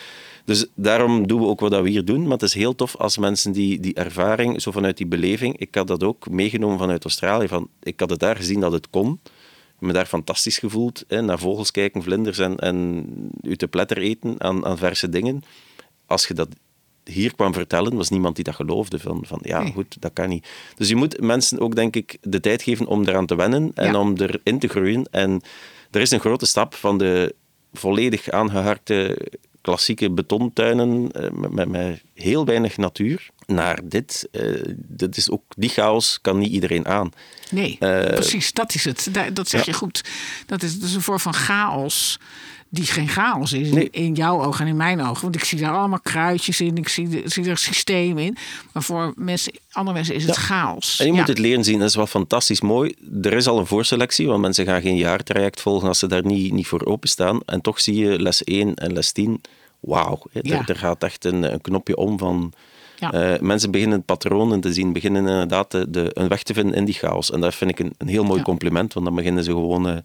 dus 0.48 0.66
daarom 0.76 1.28
doen 1.28 1.40
we 1.42 1.46
ook 1.48 1.60
wat 1.60 1.82
we 1.82 1.90
hier 1.90 2.06
doen. 2.06 2.22
Maar 2.24 2.32
het 2.32 2.42
is 2.42 2.54
heel 2.54 2.76
tof 2.76 2.96
als 2.96 3.18
mensen 3.18 3.52
die, 3.52 3.80
die 3.80 3.94
ervaring, 3.94 4.62
zo 4.62 4.72
vanuit 4.72 4.98
die 4.98 5.08
beleving... 5.08 5.58
Ik 5.58 5.76
had 5.76 5.88
dat 5.88 6.04
ook 6.04 6.30
meegenomen 6.30 6.78
vanuit 6.78 7.04
Australië. 7.04 7.48
Van, 7.48 7.70
ik 7.84 8.00
had 8.00 8.10
het 8.10 8.20
daar 8.20 8.36
gezien 8.36 8.60
dat 8.60 8.72
het 8.72 8.90
kon. 8.90 9.20
Ik 9.24 9.30
heb 9.80 9.88
me 9.88 9.94
daar 9.94 10.06
fantastisch 10.06 10.58
gevoeld. 10.58 11.04
Hè, 11.08 11.22
naar 11.22 11.40
vogels 11.40 11.72
kijken, 11.72 12.04
vlinders 12.04 12.38
en, 12.38 12.58
en 12.58 13.06
u 13.42 13.56
te 13.56 13.68
pletter 13.68 13.98
eten 13.98 14.36
aan, 14.38 14.66
aan 14.66 14.78
verse 14.78 15.10
dingen. 15.10 15.44
Als 16.06 16.28
je 16.28 16.34
dat 16.34 16.48
hier 17.04 17.36
kwam 17.36 17.54
vertellen, 17.54 17.96
was 17.96 18.10
niemand 18.10 18.36
die 18.36 18.44
dat 18.44 18.56
geloofde. 18.56 19.00
Van, 19.00 19.24
van 19.26 19.40
ja, 19.42 19.62
Nee. 19.62 19.72
goed, 19.74 20.02
dat 20.02 20.14
kan 20.14 20.30
niet. 20.30 20.48
Dus 20.76 20.90
je 20.90 20.96
moet 20.96 21.22
mensen 21.22 21.60
ook, 21.60 21.76
denk 21.76 21.96
ik, 21.96 22.18
de 22.22 22.40
tijd 22.40 22.62
geven 22.62 22.86
om 22.86 23.02
eraan 23.08 23.26
te 23.26 23.36
wennen 23.36 23.72
en 23.74 23.92
Ja. 23.92 24.00
om 24.00 24.16
erin 24.18 24.60
te 24.60 24.68
groeien. 24.68 25.08
En 25.12 25.42
er 25.92 26.02
is 26.02 26.12
een 26.12 26.20
grote 26.20 26.46
stap 26.46 26.74
van 26.74 26.98
de 26.98 27.36
volledig 27.74 28.30
aangeharkte 28.30 29.18
klassieke 29.62 30.12
betontuinen 30.12 31.12
eh, 31.12 31.30
met, 31.32 31.52
met, 31.54 31.68
met 31.70 32.02
heel 32.14 32.46
weinig 32.46 32.78
natuur 32.78 33.30
naar 33.46 33.80
dit. 33.84 34.28
Eh, 34.32 34.62
dit 34.76 35.18
is 35.18 35.30
ook, 35.30 35.44
die 35.58 35.70
chaos 35.70 36.20
kan 36.22 36.38
niet 36.40 36.52
iedereen 36.52 36.88
aan. 36.88 37.12
Nee, 37.52 37.76
Eh, 37.80 38.06
precies, 38.14 38.54
dat 38.54 38.74
is 38.76 38.84
het. 38.86 39.08
Da- 39.12 39.30
Dat 39.30 39.48
zeg 39.50 39.66
ja. 39.66 39.72
je 39.72 39.78
goed. 39.78 40.02
Dat 40.46 40.64
is 40.64 40.80
dus 40.80 40.94
een 40.94 41.02
vorm 41.02 41.20
van 41.20 41.34
chaos 41.34 42.20
die 42.70 42.86
geen 42.86 43.08
chaos 43.08 43.54
is 43.54 43.72
Nee. 43.72 43.90
in 43.90 44.14
jouw 44.14 44.44
ogen 44.44 44.62
en 44.66 44.72
in 44.72 44.78
mijn 44.78 45.02
ogen. 45.02 45.22
Want 45.22 45.36
ik 45.36 45.44
zie 45.44 45.60
daar 45.60 45.72
allemaal 45.78 46.00
kruidjes 46.00 46.62
in, 46.62 46.78
ik 46.78 46.88
zie, 46.88 47.22
zie 47.26 47.50
er 47.50 47.58
systeem 47.58 48.18
in. 48.18 48.38
Maar 48.74 48.84
voor 48.84 49.14
mensen, 49.16 49.54
andere 49.72 49.96
mensen 49.98 50.16
is 50.16 50.26
het 50.26 50.36
Ja. 50.36 50.42
chaos. 50.42 51.00
En 51.00 51.06
je 51.06 51.12
Ja. 51.12 51.18
moet 51.18 51.28
het 51.28 51.38
leren 51.40 51.64
zien, 51.64 51.80
dat 51.80 51.90
is 51.90 51.96
wel 51.96 52.08
fantastisch 52.08 52.62
mooi. 52.62 52.96
Er 53.22 53.34
is 53.34 53.48
al 53.48 53.60
een 53.60 53.66
voorselectie, 53.68 54.28
want 54.28 54.42
mensen 54.42 54.66
gaan 54.66 54.82
geen 54.82 54.98
jaartraject 54.98 55.62
volgen 55.62 55.88
als 55.88 56.00
ze 56.00 56.08
daar 56.08 56.26
niet, 56.26 56.54
niet 56.54 56.68
voor 56.68 56.86
openstaan. 56.86 57.40
En 57.46 57.62
toch 57.62 57.80
zie 57.80 57.96
je 57.96 58.20
les 58.22 58.44
1 58.44 58.76
en 58.76 58.94
les 58.94 59.12
10, 59.12 59.42
wauw. 59.80 60.22
Ja. 60.32 60.42
Er, 60.60 60.70
er 60.70 60.78
gaat 60.78 61.04
echt 61.04 61.26
een, 61.26 61.54
een 61.54 61.62
knopje 61.62 61.96
om 61.98 62.18
van... 62.18 62.54
Ja. 63.00 63.12
eh, 63.12 63.40
mensen 63.40 63.72
beginnen 63.72 64.04
patronen 64.04 64.60
te 64.60 64.74
zien, 64.74 64.94
beginnen 64.94 65.22
inderdaad 65.28 65.72
de, 65.72 65.90
de, 65.90 66.10
een 66.14 66.28
weg 66.28 66.44
te 66.44 66.54
vinden 66.54 66.76
in 66.76 66.86
die 66.86 66.94
chaos. 66.94 67.32
En 67.32 67.42
dat 67.42 67.56
vind 67.56 67.72
ik 67.72 67.80
een, 67.80 67.94
een 67.98 68.08
heel 68.08 68.24
mooi 68.24 68.38
Ja. 68.38 68.44
compliment, 68.44 68.94
want 68.94 69.06
dan 69.06 69.16
beginnen 69.16 69.44
ze 69.44 69.52
gewoon 69.52 69.88
eh, 69.90 69.98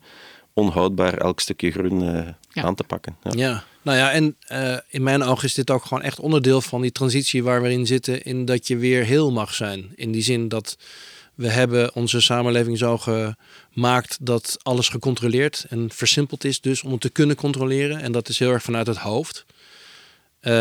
onhoudbaar 0.54 1.14
elk 1.18 1.40
stukje 1.40 1.70
groen 1.70 2.02
eh, 2.14 2.28
Ja. 2.52 2.62
aan 2.62 2.74
te 2.74 2.84
pakken. 2.84 3.16
Ja. 3.22 3.30
Ja, 3.36 3.64
nou 3.82 3.98
ja, 3.98 4.10
en 4.12 4.36
eh, 4.46 4.76
in 4.88 5.02
mijn 5.02 5.22
ogen 5.22 5.44
is 5.44 5.54
dit 5.54 5.70
ook 5.70 5.84
gewoon 5.84 6.02
echt 6.02 6.20
onderdeel 6.20 6.60
van 6.60 6.80
die 6.80 6.92
transitie 6.92 7.42
waar 7.42 7.62
we 7.62 7.70
in 7.70 7.86
zitten. 7.86 8.22
In 8.22 8.44
dat 8.44 8.66
je 8.66 8.76
weer 8.76 9.04
heel 9.04 9.32
mag 9.32 9.54
zijn. 9.54 9.92
In 9.94 10.12
die 10.12 10.22
zin 10.22 10.48
dat 10.48 10.76
we 11.34 11.48
hebben 11.48 11.94
onze 11.94 12.20
samenleving 12.20 12.78
zo 12.78 12.98
gemaakt 12.98 14.16
dat 14.20 14.58
alles 14.62 14.88
gecontroleerd 14.88 15.66
en 15.68 15.90
versimpeld 15.92 16.44
is. 16.44 16.60
Dus 16.60 16.82
om 16.82 16.90
het 16.92 17.00
te 17.00 17.10
kunnen 17.10 17.36
controleren. 17.36 18.00
En 18.00 18.12
dat 18.12 18.28
is 18.28 18.38
heel 18.38 18.50
erg 18.50 18.62
vanuit 18.62 18.86
het 18.86 18.96
hoofd. 18.96 19.44
Eh, 20.40 20.52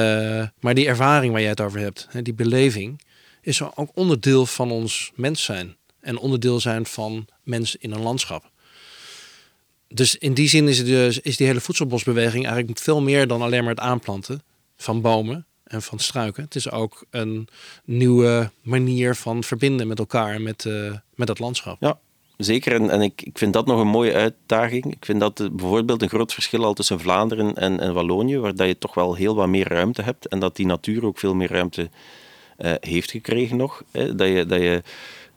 maar 0.60 0.74
die 0.74 0.88
ervaring 0.88 1.32
waar 1.32 1.42
jij 1.42 1.50
het 1.50 1.62
over 1.62 1.80
hebt, 1.80 2.08
hè, 2.10 2.22
die 2.22 2.34
beleving, 2.34 3.02
is 3.42 3.62
ook 3.76 3.92
onderdeel 3.94 4.46
van 4.46 4.72
ons 4.72 5.12
mens 5.16 5.44
zijn. 5.44 5.76
En 6.00 6.18
onderdeel 6.18 6.60
zijn 6.60 6.86
van 6.86 7.26
mens 7.44 7.76
in 7.76 7.92
een 7.92 8.02
landschap. 8.02 8.51
Dus 9.94 10.16
in 10.16 10.34
die 10.34 10.48
zin 10.48 10.68
is, 10.68 10.86
dus, 10.86 11.20
is 11.20 11.38
die 11.38 11.48
hele 11.48 11.60
voedselbosbeweging 11.60 12.46
eigenlijk 12.46 12.80
veel 12.80 13.02
meer 13.02 13.28
dan 13.28 13.42
alleen 13.42 13.62
maar 13.62 13.74
het 13.74 13.84
aanplanten 13.84 14.44
van 14.78 15.02
bomen 15.02 15.46
en 15.64 15.82
van 15.82 16.00
struiken. 16.00 16.44
Het 16.44 16.56
is 16.56 16.72
ook 16.72 17.06
een 17.10 17.48
nieuwe 17.86 18.52
manier 18.62 19.16
van 19.16 19.44
verbinden 19.44 19.88
met 19.88 20.00
elkaar 20.00 20.34
en 20.34 20.44
met, 20.44 20.66
eh, 20.66 20.94
met 21.16 21.28
dat 21.28 21.40
landschap. 21.40 21.78
Ja, 21.80 22.00
zeker. 22.38 22.74
En, 22.74 22.90
en 22.90 23.02
ik, 23.02 23.22
ik 23.22 23.38
vind 23.38 23.54
dat 23.54 23.66
nog 23.66 23.80
een 23.80 23.88
mooie 23.88 24.14
uitdaging. 24.14 24.86
Ik 24.86 25.06
vind 25.06 25.20
dat 25.20 25.50
bijvoorbeeld 25.56 26.02
een 26.02 26.10
groot 26.10 26.34
verschil 26.34 26.66
al 26.66 26.74
tussen 26.74 27.00
Vlaanderen 27.00 27.56
en, 27.56 27.80
en 27.80 27.94
Wallonië, 27.94 28.38
waar 28.38 28.56
dat 28.56 28.68
je 28.68 28.78
toch 28.78 28.94
wel 28.94 29.16
heel 29.16 29.36
wat 29.36 29.48
meer 29.48 29.68
ruimte 29.68 30.02
hebt 30.02 30.28
en 30.28 30.40
dat 30.40 30.56
die 30.56 30.66
natuur 30.66 31.06
ook 31.06 31.20
veel 31.20 31.36
meer 31.36 31.52
ruimte 31.52 31.90
eh, 32.58 32.74
heeft 32.80 33.12
gekregen 33.12 33.58
nog. 33.58 33.84
Hè? 33.92 34.16
Dat, 34.16 34.28
je, 34.28 34.46
dat 34.46 34.60
je 34.60 34.82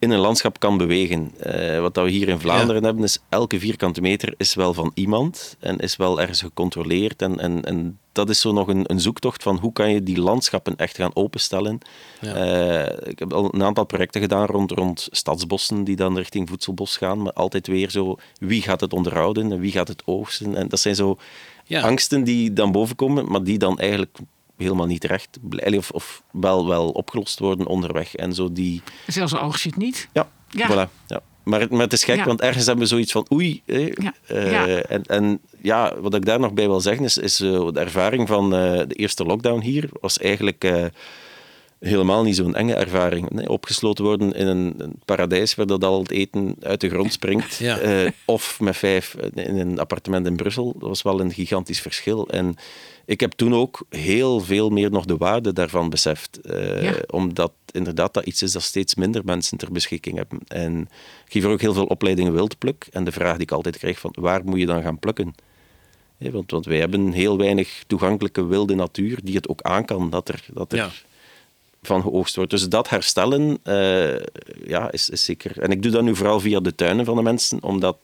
in 0.04 0.10
een 0.10 0.18
landschap 0.18 0.58
kan 0.58 0.76
bewegen. 0.78 1.32
Eh, 1.38 1.80
wat 1.80 1.94
dat 1.94 2.04
we 2.04 2.10
hier 2.10 2.28
in 2.28 2.38
Vlaanderen 2.40 2.84
hebben, 2.84 3.04
is 3.04 3.18
elke 3.28 3.58
vierkante 3.58 4.00
meter 4.00 4.34
is 4.36 4.54
wel 4.54 4.74
van 4.74 4.90
iemand 4.94 5.56
en 5.60 5.78
is 5.78 5.96
wel 5.96 6.20
ergens 6.20 6.40
gecontroleerd. 6.40 7.22
En, 7.22 7.40
en, 7.40 7.64
en 7.64 7.98
dat 8.12 8.30
is 8.30 8.40
zo 8.40 8.52
nog 8.52 8.68
een, 8.68 8.84
een 8.86 9.00
zoektocht 9.00 9.42
van 9.42 9.56
hoe 9.58 9.72
kan 9.72 9.90
je 9.90 10.02
die 10.02 10.20
landschappen 10.20 10.76
echt 10.76 10.96
gaan 10.96 11.16
openstellen. 11.16 11.78
Ja. 12.20 12.34
Eh, 12.34 13.10
ik 13.10 13.18
heb 13.18 13.32
al 13.32 13.54
een 13.54 13.62
aantal 13.62 13.84
projecten 13.84 14.20
gedaan 14.20 14.46
rond, 14.46 14.70
rond 14.70 15.08
stadsbossen 15.10 15.84
die 15.84 15.96
dan 15.96 16.16
richting 16.16 16.48
voedselbos 16.48 16.96
gaan, 16.96 17.22
maar 17.22 17.32
altijd 17.32 17.66
weer 17.66 17.90
zo, 17.90 18.16
wie 18.38 18.62
gaat 18.62 18.80
het 18.80 18.92
onderhouden 18.92 19.52
en 19.52 19.60
wie 19.60 19.72
gaat 19.72 19.88
het 19.88 20.02
oogsten? 20.06 20.56
En 20.56 20.68
dat 20.68 20.80
zijn 20.80 20.94
zo 20.94 21.18
Ja. 21.66 21.80
angsten 21.82 22.24
die 22.24 22.52
dan 22.52 22.72
bovenkomen, 22.72 23.30
maar 23.30 23.42
die 23.42 23.58
dan 23.58 23.78
eigenlijk 23.78 24.18
helemaal 24.56 24.86
niet 24.86 25.00
terecht. 25.00 25.38
Of, 25.76 25.90
of 25.90 26.22
wel, 26.32 26.66
wel 26.68 26.88
opgelost 26.90 27.38
worden 27.38 27.66
onderweg. 27.66 28.14
En 28.14 28.32
zo 28.32 28.52
die... 28.52 28.82
Zelfs 29.06 29.34
al 29.34 29.54
niet. 29.76 30.08
Ja, 30.12 30.28
Ja. 30.50 30.68
voilà. 30.70 30.90
Ja. 31.06 31.20
Maar, 31.44 31.60
het- 31.60 31.70
maar 31.70 31.80
het 31.80 31.92
is 31.92 32.04
gek, 32.04 32.16
Ja. 32.16 32.24
want 32.24 32.40
ergens 32.40 32.66
hebben 32.66 32.84
we 32.84 32.90
zoiets 32.90 33.12
van 33.12 33.26
oei. 33.32 33.62
Ja. 33.66 34.12
eh, 34.26 34.50
Ja. 34.50 34.66
En, 34.66 35.02
en 35.02 35.40
ja, 35.62 35.94
wat 36.00 36.14
ik 36.14 36.24
daar 36.24 36.40
nog 36.40 36.52
bij 36.52 36.66
wil 36.66 36.80
zeggen 36.80 37.04
is, 37.04 37.16
is 37.18 37.40
eh, 37.40 37.66
de 37.72 37.80
ervaring 37.80 38.28
van 38.28 38.54
eh, 38.54 38.82
de 38.88 38.94
eerste 38.94 39.24
lockdown 39.24 39.60
hier 39.60 39.88
was 40.00 40.18
eigenlijk 40.18 40.64
eh, 40.64 40.84
helemaal 41.80 42.22
niet 42.22 42.36
zo'n 42.36 42.54
enge 42.54 42.74
ervaring. 42.74 43.30
Nee, 43.30 43.48
opgesloten 43.48 44.04
worden 44.04 44.32
in 44.34 44.46
een, 44.46 44.74
een 44.78 44.94
paradijs 45.04 45.54
waar 45.54 45.66
dat 45.66 45.84
al 45.84 45.98
het 45.98 46.10
eten 46.10 46.56
uit 46.62 46.80
de 46.80 46.88
grond 46.88 47.12
springt. 47.12 47.54
Ja. 47.56 47.78
eh, 47.78 48.10
of 48.24 48.60
met 48.60 48.76
vijf 48.76 49.14
in 49.34 49.56
een 49.58 49.78
appartement 49.78 50.26
in 50.26 50.36
Brussel. 50.36 50.72
Dat 50.78 50.88
was 50.88 51.02
wel 51.02 51.20
een 51.20 51.32
gigantisch 51.32 51.80
verschil. 51.80 52.28
En 52.28 52.54
ik 53.06 53.20
heb 53.20 53.32
toen 53.32 53.54
ook 53.54 53.86
heel 53.88 54.40
veel 54.40 54.70
meer 54.70 54.90
nog 54.90 55.04
de 55.04 55.16
waarde 55.16 55.52
daarvan 55.52 55.90
beseft. 55.90 56.40
Eh, 56.40 56.82
Ja. 56.82 56.94
Omdat 57.10 57.52
inderdaad 57.70 58.14
dat 58.14 58.24
iets 58.26 58.42
is 58.42 58.52
dat 58.52 58.62
steeds 58.62 58.94
minder 58.94 59.24
mensen 59.24 59.58
ter 59.58 59.72
beschikking 59.72 60.16
hebben. 60.16 60.38
En 60.46 60.80
ik 61.26 61.32
geef 61.32 61.44
er 61.44 61.50
ook 61.50 61.60
heel 61.60 61.74
veel 61.74 61.86
opleidingen 61.86 62.32
wildpluk. 62.32 62.86
En 62.92 63.04
de 63.04 63.12
vraag 63.12 63.32
die 63.32 63.42
ik 63.42 63.52
altijd 63.52 63.78
krijg 63.78 63.98
van 63.98 64.14
waar 64.20 64.44
moet 64.44 64.58
je 64.58 64.66
dan 64.66 64.82
gaan 64.82 64.98
plukken? 64.98 65.34
Want, 66.18 66.50
want 66.50 66.66
wij 66.66 66.78
hebben 66.78 67.12
heel 67.12 67.38
weinig 67.38 67.84
toegankelijke 67.86 68.46
wilde 68.46 68.74
natuur 68.74 69.18
die 69.22 69.34
het 69.36 69.48
ook 69.48 69.62
aan 69.62 69.84
kan 69.84 70.10
dat 70.10 70.28
er, 70.28 70.44
dat 70.52 70.72
er 70.72 70.78
Ja. 70.78 70.90
van 71.82 72.02
geoogst 72.02 72.36
wordt. 72.36 72.50
Dus 72.50 72.68
dat 72.68 72.88
herstellen 72.88 73.58
eh, 73.62 74.20
ja, 74.66 74.90
is, 74.92 75.10
is 75.10 75.24
zeker... 75.24 75.58
En 75.60 75.70
ik 75.70 75.82
doe 75.82 75.92
dat 75.92 76.02
nu 76.02 76.16
vooral 76.16 76.40
via 76.40 76.60
de 76.60 76.74
tuinen 76.74 77.04
van 77.04 77.16
de 77.16 77.22
mensen, 77.22 77.62
omdat 77.62 77.98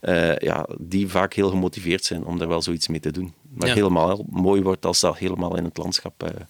eh, 0.00 0.36
ja, 0.36 0.68
die 0.78 1.08
vaak 1.08 1.34
heel 1.34 1.48
gemotiveerd 1.50 2.04
zijn 2.04 2.24
om 2.24 2.38
daar 2.38 2.48
wel 2.48 2.62
zoiets 2.62 2.88
mee 2.88 3.00
te 3.00 3.10
doen. 3.12 3.32
Maar 3.54 3.68
Ja. 3.68 3.74
helemaal 3.74 4.24
mooi 4.30 4.62
wordt 4.62 4.86
als 4.86 5.00
dat 5.00 5.18
helemaal 5.18 5.56
in 5.56 5.64
het 5.64 5.76
landschap 5.76 6.22
eh 6.22 6.40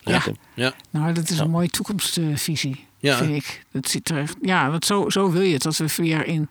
Ja. 0.00 0.18
komt. 0.18 0.38
Ja. 0.54 0.72
Nou, 0.90 1.12
dat 1.12 1.30
is 1.30 1.38
een 1.38 1.50
mooie 1.50 1.68
toekomstvisie, 1.68 2.86
Ja. 2.98 3.16
vind 3.16 3.30
ik. 3.36 3.64
Dat 3.70 3.88
zit 3.88 4.08
er, 4.08 4.30
ja, 4.42 4.70
want 4.70 4.84
zo, 4.84 5.10
zo 5.10 5.30
wil 5.30 5.42
je 5.42 5.52
het. 5.52 5.62
Dat 5.62 5.76
we 5.76 5.92
weer 5.96 6.26
in 6.26 6.48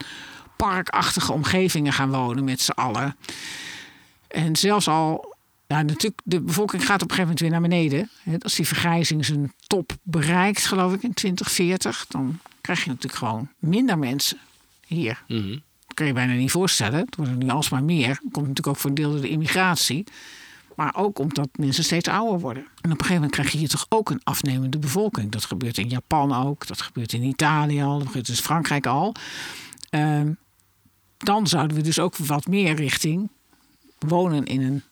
parkachtige 0.57 1.31
omgevingen 1.31 1.93
gaan 1.93 2.09
wonen 2.11 2.43
met 2.43 2.61
z'n 2.61 2.71
allen. 2.71 3.15
En 4.27 4.55
zelfs 4.55 4.87
al, 4.87 5.35
ja, 5.67 5.81
natuurlijk, 5.81 6.21
de 6.23 6.41
bevolking 6.41 6.85
gaat 6.85 7.01
op 7.01 7.09
een 7.09 7.15
gegeven 7.15 7.21
moment 7.21 7.39
weer 7.39 7.49
naar 7.49 7.61
beneden. 7.69 8.09
Hè, 8.23 8.35
Als 8.39 8.55
die 8.55 8.67
vergrijzing 8.67 9.25
zijn 9.25 9.53
top 9.67 9.91
bereikt, 10.03 10.65
geloof 10.65 10.93
ik, 10.93 11.03
in 11.03 11.13
2040, 11.13 12.05
dan 12.09 12.39
krijg 12.61 12.83
je 12.83 12.89
natuurlijk 12.89 13.15
gewoon 13.19 13.49
minder 13.59 13.97
mensen 13.97 14.37
hier. 14.87 15.23
Mhm. 15.27 15.49
Dat 15.49 15.59
kun 15.93 16.05
je 16.05 16.13
bijna 16.13 16.33
niet 16.33 16.51
voorstellen. 16.51 16.99
Het 16.99 17.15
worden 17.15 17.37
nu 17.37 17.49
alsmaar 17.49 17.83
meer. 17.83 18.07
Dat 18.07 18.31
komt 18.31 18.47
natuurlijk 18.47 18.67
ook 18.67 18.77
voor 18.77 18.93
deel 18.93 19.11
door 19.11 19.21
de 19.21 19.29
immigratie. 19.29 20.03
Maar 20.75 20.95
ook 20.95 21.19
omdat 21.19 21.49
mensen 21.55 21.83
steeds 21.83 22.07
ouder 22.07 22.39
worden. 22.39 22.63
En 22.63 22.69
op 22.71 22.83
een 22.83 22.91
gegeven 22.91 23.13
moment 23.13 23.31
krijg 23.31 23.51
je 23.51 23.57
hier 23.57 23.69
toch 23.69 23.85
ook 23.89 24.09
een 24.09 24.21
afnemende 24.23 24.79
bevolking. 24.79 25.31
Dat 25.31 25.45
gebeurt 25.45 25.77
in 25.77 25.89
Japan 25.89 26.33
ook. 26.33 26.67
Dat 26.67 26.81
gebeurt 26.81 27.13
in 27.13 27.23
Italië 27.23 27.81
al. 27.81 27.97
Dat 27.97 28.07
gebeurt 28.07 28.27
in 28.27 28.35
Frankrijk 28.35 28.85
al. 28.85 29.13
Ehm, 29.89 30.31
dan 31.17 31.47
zouden 31.47 31.77
we 31.77 31.83
dus 31.83 31.99
ook 31.99 32.17
wat 32.17 32.47
meer 32.47 32.75
richting 32.75 33.29
wonen 33.99 34.45
in 34.45 34.61
een, 34.61 34.83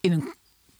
in 0.00 0.12
een 0.12 0.32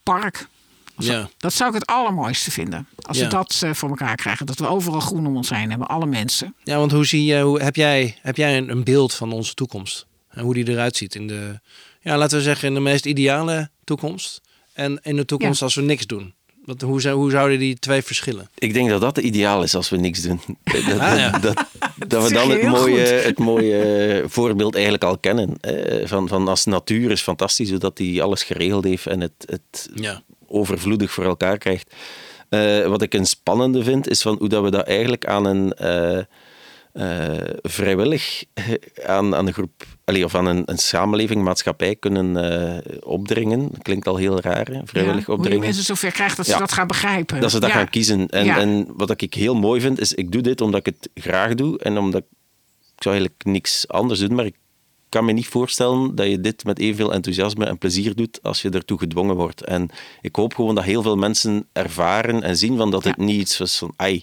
park. 0.02 0.48
Als 0.96 1.06
Ja. 1.06 1.20
dat, 1.20 1.30
dat 1.38 1.52
zou 1.52 1.68
ik 1.74 1.74
het 1.80 1.86
allermooiste 1.86 2.50
vinden. 2.50 2.88
Als 3.00 3.18
Ja. 3.18 3.24
we 3.24 3.30
dat 3.30 3.60
eh, 3.64 3.72
voor 3.74 3.88
elkaar 3.88 4.16
krijgen. 4.16 4.46
Dat 4.46 4.58
we 4.58 4.66
overal 4.68 5.00
groen 5.00 5.26
om 5.26 5.36
ons 5.36 5.50
heen 5.50 5.70
hebben. 5.70 5.88
Alle 5.88 6.06
mensen. 6.06 6.54
Ja, 6.64 6.76
want 6.78 6.92
hoe 6.92 7.06
zie 7.06 7.24
je, 7.24 7.40
hoe, 7.40 7.60
heb 7.62 7.76
jij, 7.76 8.16
heb 8.22 8.36
jij 8.36 8.56
een, 8.56 8.70
een 8.70 8.84
beeld 8.84 9.14
van 9.14 9.32
onze 9.32 9.54
toekomst? 9.54 10.06
En 10.28 10.42
hoe 10.44 10.54
die 10.54 10.68
eruit 10.68 10.96
ziet 10.96 11.14
in 11.14 11.26
de, 11.26 11.60
ja, 12.00 12.16
laten 12.18 12.36
we 12.38 12.42
zeggen, 12.44 12.68
in 12.68 12.74
de 12.74 12.80
meest 12.80 13.06
ideale 13.06 13.70
toekomst. 13.84 14.40
En 14.72 14.98
in 15.02 15.16
de 15.16 15.24
toekomst 15.24 15.58
Ja. 15.58 15.64
als 15.64 15.74
we 15.74 15.82
niks 15.82 16.06
doen. 16.06 16.34
Wat, 16.64 16.80
hoe, 16.80 17.00
zou, 17.00 17.16
hoe 17.16 17.30
zouden 17.30 17.58
die 17.58 17.78
twee 17.78 18.02
verschillen? 18.02 18.48
Ik 18.58 18.72
denk 18.72 18.88
dat 18.88 19.00
dat 19.00 19.18
ideaal 19.18 19.62
is 19.62 19.74
als 19.74 19.88
we 19.88 19.96
niks 19.96 20.22
doen. 20.22 20.40
Dat, 20.64 20.98
Ah, 20.98 21.18
ja. 21.18 21.30
dat, 21.30 21.42
dat, 21.42 21.66
dat 22.10 22.28
we 22.28 22.34
dan 22.34 22.50
het 22.50 22.62
mooie, 22.62 23.00
goed. 23.06 23.24
het 23.30 23.38
mooie 23.38 24.24
voorbeeld 24.26 24.74
eigenlijk 24.74 25.04
al 25.04 25.18
kennen. 25.18 25.56
Eh, 25.60 26.06
van, 26.08 26.28
van 26.28 26.48
als 26.48 26.64
natuur 26.64 27.10
is 27.10 27.20
fantastisch, 27.20 27.68
zodat 27.68 27.98
hij 27.98 28.22
alles 28.22 28.42
geregeld 28.42 28.84
heeft 28.84 29.06
en 29.06 29.20
het, 29.20 29.32
het 29.38 29.88
Ja. 29.94 30.22
Overvloedig 30.48 31.10
voor 31.12 31.24
elkaar 31.24 31.58
krijgt. 31.58 31.94
Eh, 32.48 32.86
wat 32.86 33.02
ik 33.02 33.14
een 33.14 33.26
spannende 33.26 33.84
vind, 33.84 34.08
is 34.08 34.22
van 34.22 34.36
hoe 34.38 34.48
dat 34.48 34.62
we 34.62 34.70
dat 34.70 34.86
eigenlijk 34.86 35.26
aan 35.26 35.44
een 35.44 35.72
eh, 35.72 36.18
eh, 36.92 37.54
vrijwillig 37.62 38.44
aan, 39.06 39.34
aan 39.34 39.46
een 39.46 39.52
groep, 39.52 39.84
allee, 40.04 40.24
of 40.24 40.34
aan 40.34 40.46
een, 40.46 40.62
een 40.66 40.78
samenleving, 40.78 41.42
maatschappij 41.42 41.96
kunnen 41.96 42.26
opdringen. 43.04 43.68
Dat 43.72 43.82
klinkt 43.82 44.06
al 44.06 44.16
heel 44.16 44.40
raar, 44.40 44.66
hè? 44.66 44.80
vrijwillig 44.84 45.18
Ja, 45.20 45.24
Hoe 45.26 45.34
je 45.34 45.38
opdringen. 45.38 45.60
mensen 45.64 45.84
zover 45.84 46.12
krijgt 46.12 46.36
dat 46.36 46.46
ze 46.46 46.58
dat 46.58 46.72
gaan 46.72 46.86
begrijpen. 46.86 47.40
Dat 47.40 47.50
ze 47.50 47.60
dat 47.60 47.70
Ja. 47.70 47.76
gaan 47.76 47.90
kiezen. 47.90 48.28
En, 48.28 48.48
en 48.48 48.86
wat 48.96 49.20
ik 49.20 49.34
heel 49.34 49.54
mooi 49.54 49.80
vind, 49.80 50.00
is 50.00 50.14
ik 50.14 50.32
doe 50.32 50.42
dit 50.42 50.60
omdat 50.60 50.86
ik 50.86 50.94
het 51.00 51.10
graag 51.24 51.54
doe 51.54 51.78
en 51.78 51.98
omdat 51.98 52.20
ik, 52.20 52.26
ik 52.96 53.02
zou 53.02 53.14
eigenlijk 53.14 53.44
niks 53.44 53.88
anders 53.88 54.20
doen, 54.20 54.34
maar 54.34 54.46
ik 54.46 54.56
kan 55.16 55.24
me 55.24 55.32
niet 55.32 55.46
voorstellen 55.48 56.14
dat 56.14 56.26
je 56.26 56.40
dit 56.40 56.64
met 56.64 56.78
evenveel 56.78 57.12
enthousiasme 57.12 57.64
en 57.64 57.78
plezier 57.78 58.14
doet 58.14 58.38
als 58.42 58.62
je 58.62 58.70
ertoe 58.70 58.98
gedwongen 58.98 59.36
wordt. 59.36 59.64
En 59.64 59.88
ik 60.20 60.36
hoop 60.36 60.54
gewoon 60.54 60.74
dat 60.74 60.84
heel 60.84 61.02
veel 61.02 61.16
mensen 61.16 61.66
ervaren 61.72 62.42
en 62.42 62.56
zien 62.56 62.76
van 62.76 62.90
dat 62.90 63.04
het 63.04 63.14
Ja. 63.18 63.24
niet 63.24 63.40
iets 63.40 63.60
is 63.60 63.76
van 63.78 63.92
ai, 63.96 64.22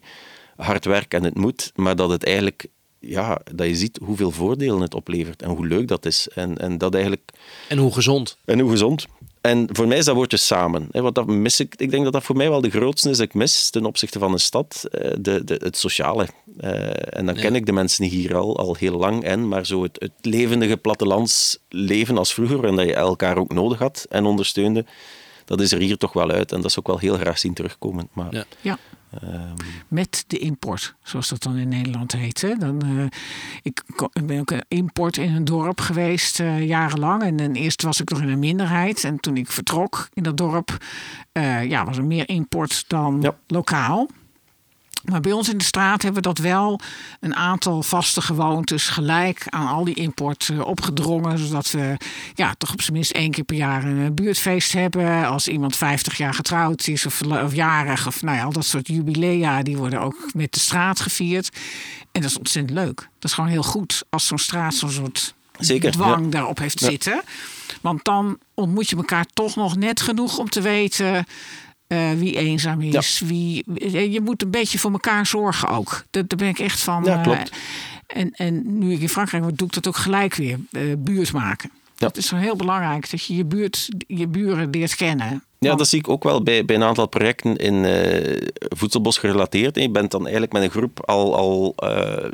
hard 0.55 0.85
werk 0.85 1.13
en 1.13 1.23
het 1.23 1.35
moet, 1.37 1.71
maar 1.75 1.95
dat 1.95 2.09
het 2.09 2.23
eigenlijk 2.25 2.65
ja, 2.99 3.41
dat 3.55 3.67
je 3.67 3.75
ziet 3.75 3.99
hoeveel 4.03 4.31
voordelen 4.31 4.81
het 4.81 4.93
oplevert 4.93 5.41
en 5.41 5.49
hoe 5.49 5.67
leuk 5.67 5.87
dat 5.87 6.05
is. 6.05 6.27
En, 6.35 6.57
en 6.57 6.77
dat 6.77 6.93
eigenlijk 6.93 7.31
En 7.69 7.77
hoe 7.77 7.93
gezond. 7.93 8.37
en 8.45 8.59
hoe 8.59 8.69
gezond. 8.69 9.05
En 9.43 9.67
voor 9.71 9.87
mij 9.87 9.97
is 9.97 10.05
dat 10.05 10.15
woordje 10.15 10.37
samen. 10.37 10.87
Hè, 10.91 11.01
want 11.01 11.15
dat 11.15 11.27
mis 11.27 11.59
ik. 11.59 11.73
Ik 11.77 11.91
denk 11.91 12.03
dat 12.03 12.13
dat 12.13 12.23
voor 12.23 12.35
mij 12.35 12.49
wel 12.49 12.61
de 12.61 12.69
grootste 12.69 13.09
is 13.09 13.17
dat 13.17 13.25
ik 13.25 13.33
mis 13.33 13.69
ten 13.69 13.85
opzichte 13.85 14.19
van 14.19 14.31
een 14.33 14.39
stad. 14.39 14.85
eh, 14.91 15.11
De, 15.19 15.43
de, 15.43 15.53
het 15.63 15.77
sociale. 15.77 16.27
Eh, 16.57 17.17
en 17.17 17.25
dan 17.25 17.35
Ja. 17.35 17.41
ken 17.41 17.55
ik 17.55 17.65
de 17.65 17.71
mensen 17.71 18.05
hier 18.05 18.35
al, 18.35 18.57
al 18.57 18.75
heel 18.79 18.97
lang. 18.97 19.23
En, 19.23 19.47
maar 19.47 19.65
zo 19.65 19.83
het, 19.83 19.95
het 19.99 20.11
levendige 20.21 20.77
plattelandsleven 20.77 22.17
als 22.17 22.33
vroeger, 22.33 22.65
en 22.65 22.75
dat 22.75 22.85
je 22.85 22.93
elkaar 22.93 23.37
ook 23.37 23.53
nodig 23.53 23.79
had 23.79 24.05
en 24.09 24.25
ondersteunde, 24.25 24.85
dat 25.45 25.61
is 25.61 25.71
er 25.71 25.79
hier 25.79 25.97
toch 25.97 26.13
wel 26.13 26.29
uit. 26.31 26.51
En 26.51 26.57
dat 26.61 26.69
is 26.69 26.79
ook 26.79 26.87
wel 26.87 26.99
heel 26.99 27.17
graag 27.17 27.37
zien 27.39 27.53
terugkomen. 27.53 28.07
Maar, 28.13 28.27
Ja. 28.33 28.43
Ja. 28.61 28.77
ehm, 29.21 29.53
Met 29.87 30.23
de 30.27 30.37
import, 30.37 30.95
zoals 31.03 31.29
dat 31.29 31.43
dan 31.43 31.57
in 31.57 31.67
Nederland 31.69 32.11
heet. 32.11 32.41
Hè. 32.41 32.55
Dan, 32.55 32.81
eh, 32.81 33.05
ik, 33.61 33.83
ben 34.25 34.39
ook 34.39 34.51
een 34.51 34.63
import 34.67 35.17
in 35.17 35.33
een 35.35 35.45
dorp 35.45 35.79
geweest 35.81 36.39
eh, 36.39 36.67
jarenlang. 36.67 37.23
En, 37.23 37.55
eerst 37.55 37.81
was 37.81 38.01
ik 38.01 38.09
nog 38.09 38.21
in 38.21 38.29
een 38.29 38.39
minderheid. 38.39 39.03
En 39.03 39.19
toen 39.19 39.37
ik 39.37 39.51
vertrok 39.51 40.09
in 40.13 40.23
dat 40.23 40.37
dorp, 40.37 40.77
eh, 41.31 41.65
ja, 41.65 41.85
was 41.85 41.97
er 41.97 42.05
meer 42.05 42.29
import 42.29 42.83
dan 42.87 43.17
Ja. 43.21 43.35
lokaal. 43.47 44.09
Maar 45.03 45.19
bij 45.21 45.31
ons 45.31 45.49
in 45.49 45.57
de 45.57 45.63
straat 45.63 46.01
hebben 46.01 46.21
we 46.21 46.27
dat 46.27 46.37
wel 46.37 46.79
een 47.19 47.35
aantal 47.35 47.83
vaste 47.83 48.21
gewoontes 48.21 48.87
gelijk 48.87 49.45
aan 49.49 49.67
al 49.67 49.83
die 49.83 49.95
import 49.95 50.49
eh, 50.49 50.59
opgedrongen. 50.59 51.37
Zodat 51.37 51.71
we 51.71 51.97
ja, 52.33 52.53
toch 52.57 52.73
op 52.73 52.81
zijn 52.81 52.93
minst 52.93 53.11
één 53.11 53.31
keer 53.31 53.43
per 53.43 53.55
jaar 53.55 53.83
een 53.83 54.05
eh, 54.05 54.11
buurtfeest 54.11 54.73
hebben. 54.73 55.27
Als 55.27 55.47
iemand 55.47 55.75
50 55.75 56.17
jaar 56.17 56.33
getrouwd 56.33 56.87
is 56.87 57.05
of, 57.05 57.21
of 57.21 57.53
jarig. 57.55 58.07
Of 58.07 58.21
nou 58.21 58.37
ja, 58.37 58.43
al 58.43 58.51
dat 58.51 58.65
soort 58.65 58.87
jubilea, 58.87 59.63
die 59.63 59.77
worden 59.77 60.01
ook 60.01 60.29
met 60.33 60.53
de 60.53 60.59
straat 60.59 60.99
gevierd. 60.99 61.49
En 62.11 62.21
dat 62.21 62.29
is 62.29 62.37
ontzettend 62.37 62.77
leuk. 62.77 62.95
Dat 62.95 63.29
is 63.29 63.33
gewoon 63.33 63.49
heel 63.49 63.63
goed 63.63 64.03
als 64.09 64.27
zo'n 64.27 64.37
straat 64.37 64.73
zo'n 64.73 64.91
soort 64.91 65.33
Zeker, 65.57 65.91
dwang 65.91 66.23
ja. 66.23 66.29
daarop 66.29 66.57
heeft 66.57 66.79
Ja. 66.79 66.89
zitten. 66.89 67.21
Want 67.81 68.03
dan 68.03 68.37
ontmoet 68.53 68.89
je 68.89 68.95
elkaar 68.95 69.25
toch 69.33 69.55
nog 69.55 69.75
net 69.75 70.01
genoeg 70.01 70.37
om 70.37 70.49
te 70.49 70.61
weten 70.61 71.25
eh, 71.87 72.11
wie 72.11 72.37
eenzaam 72.37 72.81
is. 72.81 73.21
Wie, 73.25 73.63
je 74.11 74.21
moet 74.23 74.41
een 74.41 74.51
beetje 74.51 74.79
voor 74.79 74.91
elkaar 74.91 75.25
zorgen 75.25 75.69
ook. 75.69 76.03
Daar, 76.09 76.27
daar 76.27 76.37
ben 76.37 76.47
ik 76.47 76.59
echt 76.59 76.79
van. 76.79 77.03
Ja, 77.03 77.17
eh, 77.17 77.23
klopt. 77.23 77.51
en, 78.07 78.31
en 78.31 78.77
nu 78.79 78.91
ik 78.93 79.01
in 79.01 79.09
Frankrijk 79.09 79.43
word, 79.43 79.57
doe 79.57 79.67
ik 79.67 79.73
dat 79.73 79.87
ook 79.87 79.97
gelijk 79.97 80.35
weer. 80.35 80.59
eh, 80.71 80.81
buurt 80.97 81.33
maken. 81.33 81.71
Ja. 81.97 82.07
Het 82.07 82.17
is 82.17 82.31
heel 82.31 82.55
belangrijk 82.55 83.11
dat 83.11 83.25
je 83.25 83.35
je, 83.35 83.45
buurt, 83.45 83.89
je 84.07 84.27
buren 84.27 84.69
leert 84.69 84.95
kennen. 84.95 85.43
Ja, 85.59 85.75
dat 85.75 85.87
zie 85.87 85.99
ik 85.99 86.09
ook 86.09 86.23
wel 86.23 86.43
bij, 86.43 86.65
bij 86.65 86.75
een 86.75 86.83
aantal 86.83 87.07
projecten 87.07 87.55
in 87.55 87.85
eh, 87.85 88.47
voedselbos 88.57 89.17
gerelateerd. 89.17 89.75
Je 89.75 89.89
bent 89.89 90.11
dan 90.11 90.21
eigenlijk 90.21 90.53
met 90.53 90.63
een 90.63 90.69
groep 90.69 91.05
al, 91.05 91.35
al 91.35 91.73
eh, 91.75 92.29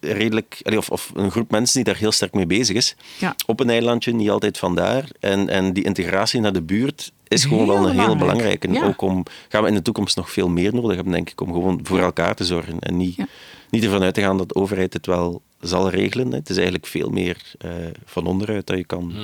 redelijk, 0.00 0.60
of, 0.76 0.90
of 0.90 1.10
een 1.14 1.30
groep 1.30 1.50
mensen 1.50 1.74
die 1.74 1.84
daar 1.84 1.96
heel 2.00 2.12
sterk 2.12 2.34
mee 2.34 2.46
bezig 2.46 2.76
is. 2.76 2.94
Ja. 3.18 3.34
Op 3.46 3.60
een 3.60 3.70
eilandje, 3.70 4.12
niet 4.12 4.30
altijd 4.30 4.58
vandaar. 4.58 5.04
En, 5.20 5.48
en 5.48 5.72
die 5.72 5.84
integratie 5.84 6.40
naar 6.40 6.52
de 6.52 6.62
buurt 6.62 7.12
is 7.28 7.44
gewoon 7.44 7.58
Heel 7.58 7.66
wel 7.66 7.76
een 7.76 7.82
heel 7.82 7.92
belangrijk. 8.16 8.18
belangrijke. 8.20 8.66
En 8.66 8.72
Ja. 8.72 8.84
ook 8.84 9.00
om, 9.00 9.24
gaan 9.48 9.62
we 9.62 9.68
in 9.68 9.74
de 9.74 9.82
toekomst 9.82 10.16
nog 10.16 10.30
veel 10.30 10.48
meer 10.48 10.74
nodig 10.74 10.94
hebben, 10.94 11.12
denk 11.12 11.30
ik, 11.30 11.40
om 11.40 11.52
gewoon 11.52 11.80
voor 11.82 11.98
elkaar 12.00 12.34
te 12.34 12.44
zorgen. 12.44 12.78
En 12.78 12.96
niet, 12.96 13.14
Ja. 13.16 13.26
niet 13.70 13.84
ervan 13.84 14.02
uit 14.02 14.14
te 14.14 14.20
gaan 14.20 14.38
dat 14.38 14.48
de 14.48 14.54
overheid 14.54 14.92
het 14.92 15.06
wel 15.06 15.42
zal 15.60 15.90
regelen. 15.90 16.32
Het 16.32 16.48
is 16.48 16.54
eigenlijk 16.56 16.86
veel 16.86 17.08
meer 17.10 17.36
eh, 17.58 17.70
van 18.04 18.26
onderuit 18.26 18.66
dat 18.66 18.76
je 18.76 18.84
kan 18.84 19.14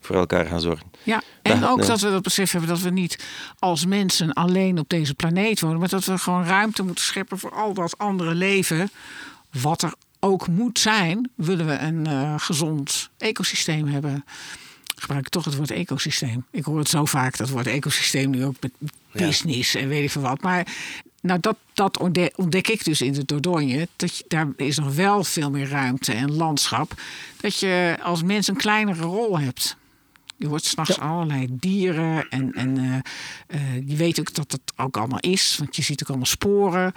voor 0.00 0.16
elkaar 0.16 0.46
gaan 0.46 0.60
zorgen. 0.60 0.86
Ja, 1.02 1.22
en 1.42 1.64
ook 1.66 1.80
ja. 1.80 1.86
dat 1.86 2.00
we 2.00 2.10
dat 2.10 2.22
besef 2.22 2.50
hebben 2.50 2.68
dat 2.70 2.80
we 2.80 2.90
niet 2.90 3.24
als 3.58 3.86
mensen 3.86 4.32
alleen 4.32 4.78
op 4.78 4.88
deze 4.88 5.14
planeet 5.14 5.60
wonen, 5.60 5.78
maar 5.78 5.88
dat 5.88 6.04
we 6.04 6.18
gewoon 6.18 6.44
ruimte 6.44 6.82
moeten 6.82 7.04
scheppen 7.04 7.38
voor 7.38 7.52
al 7.52 7.74
dat 7.74 7.98
andere 7.98 8.34
leven. 8.34 8.90
Wat 9.62 9.82
er 9.82 9.92
ook 10.20 10.48
moet 10.48 10.78
zijn, 10.78 11.30
willen 11.34 11.66
we 11.66 11.78
een 11.78 12.06
eh, 12.06 12.34
gezond 12.36 13.10
ecosysteem 13.18 13.86
hebben. 13.86 14.24
gebruik 14.96 15.26
ik 15.26 15.32
toch 15.32 15.44
het 15.44 15.56
woord 15.56 15.70
ecosysteem. 15.70 16.44
Ik 16.50 16.64
hoor 16.64 16.78
het 16.78 16.88
zo 16.88 17.04
vaak, 17.04 17.36
dat 17.36 17.48
woord 17.48 17.66
ecosysteem 17.66 18.30
nu 18.30 18.44
ook 18.44 18.56
met 18.60 18.72
business 19.12 19.74
en 19.74 19.88
weet 19.88 20.02
ik 20.02 20.10
veel 20.10 20.22
wat. 20.22 20.42
Maar 20.42 20.66
nou, 21.20 21.40
dat, 21.40 21.56
dat 21.74 21.98
ontdek 22.36 22.68
ik 22.68 22.84
dus 22.84 23.00
in 23.00 23.12
de 23.12 23.24
Dordogne. 23.24 23.88
Dat 23.96 24.16
je, 24.16 24.24
daar 24.28 24.48
is 24.56 24.78
nog 24.78 24.94
wel 24.94 25.24
veel 25.24 25.50
meer 25.50 25.68
ruimte 25.68 26.12
en 26.12 26.34
landschap. 26.34 27.00
Dat 27.40 27.58
je 27.58 27.96
als 28.02 28.22
mens 28.22 28.48
een 28.48 28.56
kleinere 28.56 29.02
rol 29.02 29.38
hebt. 29.38 29.76
Je 30.36 30.46
hoort 30.46 30.64
s'nachts 30.64 30.96
ja. 30.96 31.02
allerlei 31.02 31.46
dieren. 31.50 32.28
En, 32.28 32.52
en 32.54 32.78
uh, 32.78 32.94
uh, 33.60 33.88
je 33.88 33.96
weet 33.96 34.20
ook 34.20 34.34
dat 34.34 34.52
het 34.52 34.72
ook 34.76 34.96
allemaal 34.96 35.20
is. 35.20 35.56
Want 35.58 35.76
je 35.76 35.82
ziet 35.82 36.02
ook 36.02 36.08
allemaal 36.08 36.26
sporen. 36.26 36.92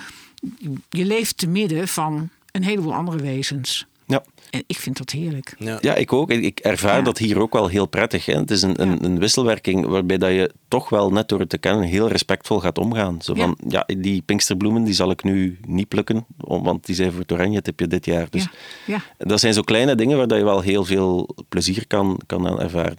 Je 0.89 1.05
leeft 1.05 1.38
te 1.38 1.47
midden 1.47 1.88
van 1.88 2.30
een 2.52 2.64
heleboel 2.64 2.93
andere 2.93 3.18
wezens. 3.18 3.86
Ja. 4.12 4.24
En 4.49 4.64
ik 4.68 4.78
vind 4.78 4.97
dat 4.97 5.10
heerlijk. 5.10 5.56
Ja, 5.58 5.78
ja 5.82 5.95
ik 5.95 6.14
ook. 6.14 6.30
Ik 6.30 6.60
ervaar 6.60 7.04
dat 7.04 7.18
hier 7.18 7.39
ook 7.39 7.54
wel 7.54 7.68
heel 7.68 7.86
prettig. 7.86 8.26
Hè. 8.26 8.34
Het 8.34 8.52
is 8.52 8.62
een, 8.62 8.82
een, 8.82 9.06
een, 9.06 9.20
wisselwerking 9.20 9.86
waarbij 9.86 10.18
dat 10.18 10.32
je 10.32 10.52
toch 10.68 10.89
wel 10.89 11.10
net 11.10 11.30
door 11.30 11.39
het 11.39 11.49
te 11.49 11.58
kennen 11.58 11.84
heel 11.84 12.08
respectvol 12.08 12.60
gaat 12.60 12.78
omgaan. 12.78 13.22
Zo 13.22 13.34
van, 13.34 13.58
ja, 13.68 13.84
die 13.97 14.22
pinksterbloemen 14.22 14.84
die 14.84 14.93
zal 14.93 15.12
ik 15.12 15.24
nu 15.24 15.60
niet 15.68 15.88
plukken, 15.88 16.26
want 16.38 16.86
die 16.86 16.95
zijn 16.95 17.12
voor 17.12 17.22
het 17.22 17.32
oranje 17.32 17.62
tipje 17.62 17.88
dit 17.88 18.06
jaar. 18.06 18.28
Dus 18.30 18.47
ja. 18.86 19.02
dat 19.18 19.39
zijn 19.39 19.54
zo 19.54 19.62
kleine 19.62 19.95
dingen 19.95 20.18
waar 20.18 20.28
dat 20.28 20.38
je 20.38 20.43
wel 20.43 20.62
heel 20.62 20.86
veel 20.86 21.36
plezier 21.49 21.88
kan, 21.88 22.20
kan 22.26 22.47
aan 22.47 22.62
ervaren. 22.62 22.97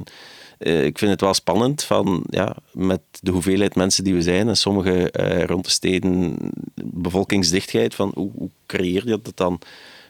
Uh, 0.58 0.84
ik 0.84 0.98
vind 0.98 1.10
het 1.10 1.20
wel 1.20 1.34
spannend 1.34 1.82
van, 1.82 2.24
ja, 2.30 2.56
met 2.72 3.00
de 3.20 3.30
hoeveelheid 3.30 3.74
mensen 3.74 4.04
die 4.04 4.14
we 4.14 4.22
zijn 4.22 4.48
en 4.48 4.56
sommige 4.56 5.12
uh, 5.20 5.44
rond 5.44 5.64
de 5.64 5.70
steden 5.70 6.36
bevolkingsdichtheid, 6.84 7.94
van 7.94 8.10
hoe, 8.14 8.30
hoe 8.34 8.50
creëer 8.66 9.08
je 9.08 9.20
dat 9.22 9.36
dan? 9.36 9.60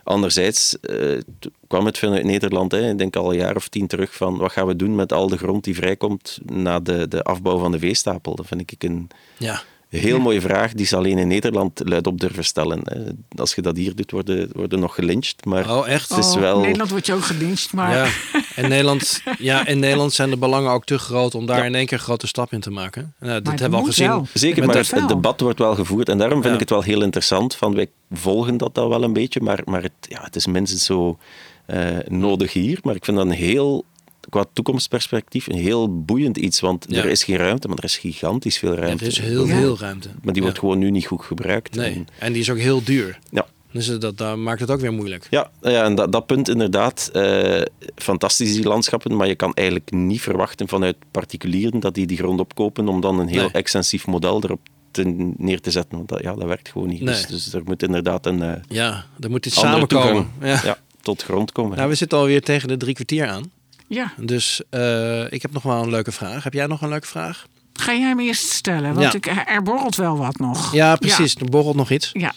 Anderzijds 0.04 0.76
uh, 0.80 1.20
kwam 1.66 1.86
het 1.86 1.98
vanuit 1.98 2.24
Nederland, 2.24 2.72
hè, 2.72 2.90
ik 2.90 2.98
denk 2.98 3.16
al 3.16 3.32
een 3.32 3.38
jaar 3.38 3.56
of 3.56 3.68
tien 3.68 3.86
terug, 3.86 4.14
van 4.14 4.36
wat 4.36 4.52
gaan 4.52 4.66
we 4.66 4.76
doen 4.76 4.94
met 4.94 5.12
al 5.12 5.28
de 5.28 5.38
grond 5.38 5.64
die 5.64 5.74
vrijkomt 5.74 6.38
na 6.44 6.80
de, 6.80 7.08
de 7.08 7.22
afbouw 7.22 7.58
van 7.58 7.72
de 7.72 7.78
veestapel? 7.78 8.34
Dat 8.34 8.46
vind 8.46 8.60
ik 8.60 8.82
een 8.82 9.08
ja. 9.36 9.62
heel 9.88 10.18
mooie 10.18 10.40
vraag 10.40 10.72
die 10.72 10.86
ze 10.86 10.96
alleen 10.96 11.18
in 11.18 11.28
Nederland 11.28 11.80
luidop 11.84 12.20
durven 12.20 12.44
stellen. 12.44 12.80
Hè. 12.84 13.00
Als 13.40 13.54
je 13.54 13.62
dat 13.62 13.76
hier 13.76 13.94
doet, 13.94 14.10
worden, 14.10 14.48
worden 14.52 14.80
nog 14.80 14.94
gelyncht. 14.94 15.44
Maar 15.44 15.76
oh, 15.76 15.88
echt? 15.88 16.08
Het 16.08 16.18
is 16.18 16.34
Oh, 16.34 16.40
wel... 16.40 16.56
In 16.56 16.62
Nederland 16.62 16.90
word 16.90 17.06
je 17.06 17.14
ook 17.14 17.24
gedienst, 17.24 17.72
maar... 17.72 17.96
Ja. 17.96 18.08
In 18.56 18.68
Nederland, 18.68 19.22
ja, 19.38 19.66
in 19.66 19.78
Nederland 19.78 20.12
zijn 20.12 20.30
de 20.30 20.36
belangen 20.36 20.70
ook 20.72 20.84
te 20.84 20.98
groot 20.98 21.34
om 21.34 21.46
daar 21.46 21.58
ja. 21.58 21.64
in 21.64 21.74
één 21.74 21.86
keer 21.86 21.98
een 21.98 22.04
grote 22.04 22.26
stap 22.26 22.52
in 22.52 22.60
te 22.60 22.70
maken. 22.70 23.14
Nou, 23.20 23.34
dit 23.34 23.44
Maar 23.44 23.52
hebben 23.58 23.70
we 23.78 23.84
al 23.84 23.90
gezien. 23.90 24.08
wel. 24.08 24.26
Zeker, 24.34 24.58
Met 24.58 24.66
maar 24.66 24.76
het, 24.76 24.90
het 24.90 25.08
debat 25.08 25.40
wordt 25.40 25.58
wel 25.58 25.74
gevoerd. 25.74 26.08
En 26.08 26.18
daarom 26.18 26.36
vind 26.42 26.48
Ja. 26.48 26.54
ik 26.54 26.60
het 26.60 26.70
wel 26.70 26.82
heel 26.82 27.02
interessant. 27.02 27.54
Van, 27.54 27.74
wij 27.74 27.86
volgen 28.12 28.56
dat 28.56 28.74
dan 28.74 28.88
wel 28.88 29.02
een 29.02 29.12
beetje, 29.12 29.40
maar, 29.40 29.60
maar 29.64 29.82
het, 29.82 29.92
ja, 30.00 30.22
het 30.22 30.36
is 30.36 30.46
minstens 30.46 30.84
zo 30.84 31.18
eh, 31.66 31.86
nodig 32.08 32.52
hier. 32.52 32.78
Maar 32.82 32.94
ik 32.94 33.04
vind 33.04 33.16
dat 33.16 33.26
een 33.26 33.32
heel, 33.32 33.84
qua 34.28 34.44
toekomstperspectief, 34.52 35.46
een 35.46 35.54
heel 35.58 36.02
boeiend 36.04 36.36
iets. 36.36 36.60
Want 36.60 36.86
Ja. 36.88 36.98
er 37.02 37.10
is 37.10 37.24
geen 37.24 37.36
ruimte, 37.36 37.68
maar 37.68 37.76
er 37.78 37.84
is 37.84 37.98
gigantisch 37.98 38.58
veel 38.58 38.74
Ja, 38.74 38.80
ruimte. 38.80 39.04
er 39.04 39.10
is 39.10 39.18
heel 39.20 39.46
Ja. 39.46 39.56
veel 39.56 39.78
ruimte. 39.78 40.08
Maar 40.22 40.32
die 40.32 40.42
wordt 40.42 40.56
Ja. 40.56 40.62
gewoon 40.62 40.78
nu 40.78 40.90
niet 40.90 41.06
goed 41.06 41.22
gebruikt. 41.24 41.74
Nee, 41.74 41.94
En- 41.94 42.08
en 42.18 42.32
die 42.32 42.42
is 42.42 42.50
ook 42.50 42.58
heel 42.58 42.82
duur. 42.84 43.18
ja. 43.30 43.46
Dus 43.72 43.98
dat, 43.98 44.18
dat 44.18 44.36
maakt 44.36 44.60
het 44.60 44.70
ook 44.70 44.80
weer 44.80 44.92
moeilijk. 44.92 45.26
Ja, 45.30 45.50
ja, 45.60 45.84
en 45.84 45.94
dat, 45.94 46.12
dat 46.12 46.26
punt 46.26 46.48
inderdaad. 46.48 47.10
eh, 47.12 47.62
fantastisch, 47.96 48.54
die 48.54 48.64
landschappen. 48.68 49.16
Maar 49.16 49.26
je 49.26 49.34
kan 49.34 49.54
eigenlijk 49.54 49.90
niet 49.90 50.20
verwachten 50.20 50.68
vanuit 50.68 50.96
particulieren 51.10 51.80
dat 51.80 51.94
die 51.94 52.06
die 52.06 52.16
grond 52.16 52.40
opkopen 52.40 52.88
om 52.88 53.00
dan 53.00 53.18
een 53.18 53.28
heel 53.28 53.40
Nee. 53.42 53.50
extensief 53.52 54.06
model 54.06 54.42
erop 54.44 54.60
te, 54.90 55.32
neer 55.36 55.60
te 55.60 55.70
zetten. 55.70 55.96
Want 55.96 56.08
dat, 56.08 56.20
ja, 56.22 56.34
dat 56.34 56.44
werkt 56.48 56.68
gewoon 56.68 56.88
niet. 56.88 57.00
Nee. 57.02 57.14
Dus, 57.14 57.26
dus 57.26 57.52
er 57.52 57.62
moet 57.64 57.82
inderdaad 57.82 58.26
een 58.26 58.42
eh, 58.42 58.52
Ja, 58.68 59.04
er 59.20 59.30
moet 59.30 59.46
iets 59.46 59.58
samenkomen. 59.58 60.30
Ja. 60.40 60.60
ja, 60.64 60.76
tot 61.00 61.22
grond 61.22 61.52
komen. 61.52 61.76
Nou, 61.76 61.88
we 61.88 61.94
zitten 61.94 62.18
alweer 62.18 62.42
tegen 62.42 62.68
de 62.68 62.76
drie 62.76 62.94
kwartier 62.94 63.28
aan. 63.28 63.50
Ja. 63.88 64.12
Dus 64.16 64.62
eh, 64.70 65.32
ik 65.32 65.42
heb 65.42 65.52
nog 65.52 65.62
wel 65.62 65.82
een 65.82 65.90
leuke 65.90 66.12
vraag. 66.12 66.44
Heb 66.44 66.52
jij 66.52 66.66
nog 66.66 66.80
een 66.82 66.88
leuke 66.88 67.06
vraag? 67.06 67.46
Ga 67.72 67.92
jij 67.92 68.08
hem 68.08 68.20
eerst 68.20 68.50
stellen? 68.50 68.94
Want 68.94 69.12
Ja. 69.24 69.30
ik, 69.30 69.44
er 69.48 69.62
borrelt 69.62 69.96
wel 69.96 70.16
wat 70.16 70.38
nog. 70.38 70.72
Ja, 70.74 70.96
precies. 70.96 71.34
Er 71.34 71.46
borrelt 71.50 71.76
nog 71.76 71.90
iets. 71.90 72.10
Ja. 72.12 72.32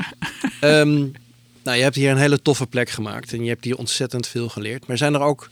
Ehm, 0.59 1.03
nou, 1.65 1.77
je 1.77 1.83
hebt 1.83 1.95
hier 1.95 2.11
een 2.11 2.17
hele 2.17 2.41
toffe 2.41 2.67
plek 2.67 2.89
gemaakt 2.89 3.33
en 3.33 3.43
je 3.43 3.49
hebt 3.49 3.63
hier 3.63 3.77
ontzettend 3.77 4.27
veel 4.27 4.49
geleerd. 4.49 4.87
Maar 4.87 4.97
zijn 4.97 5.13
er 5.13 5.21
ook, 5.21 5.49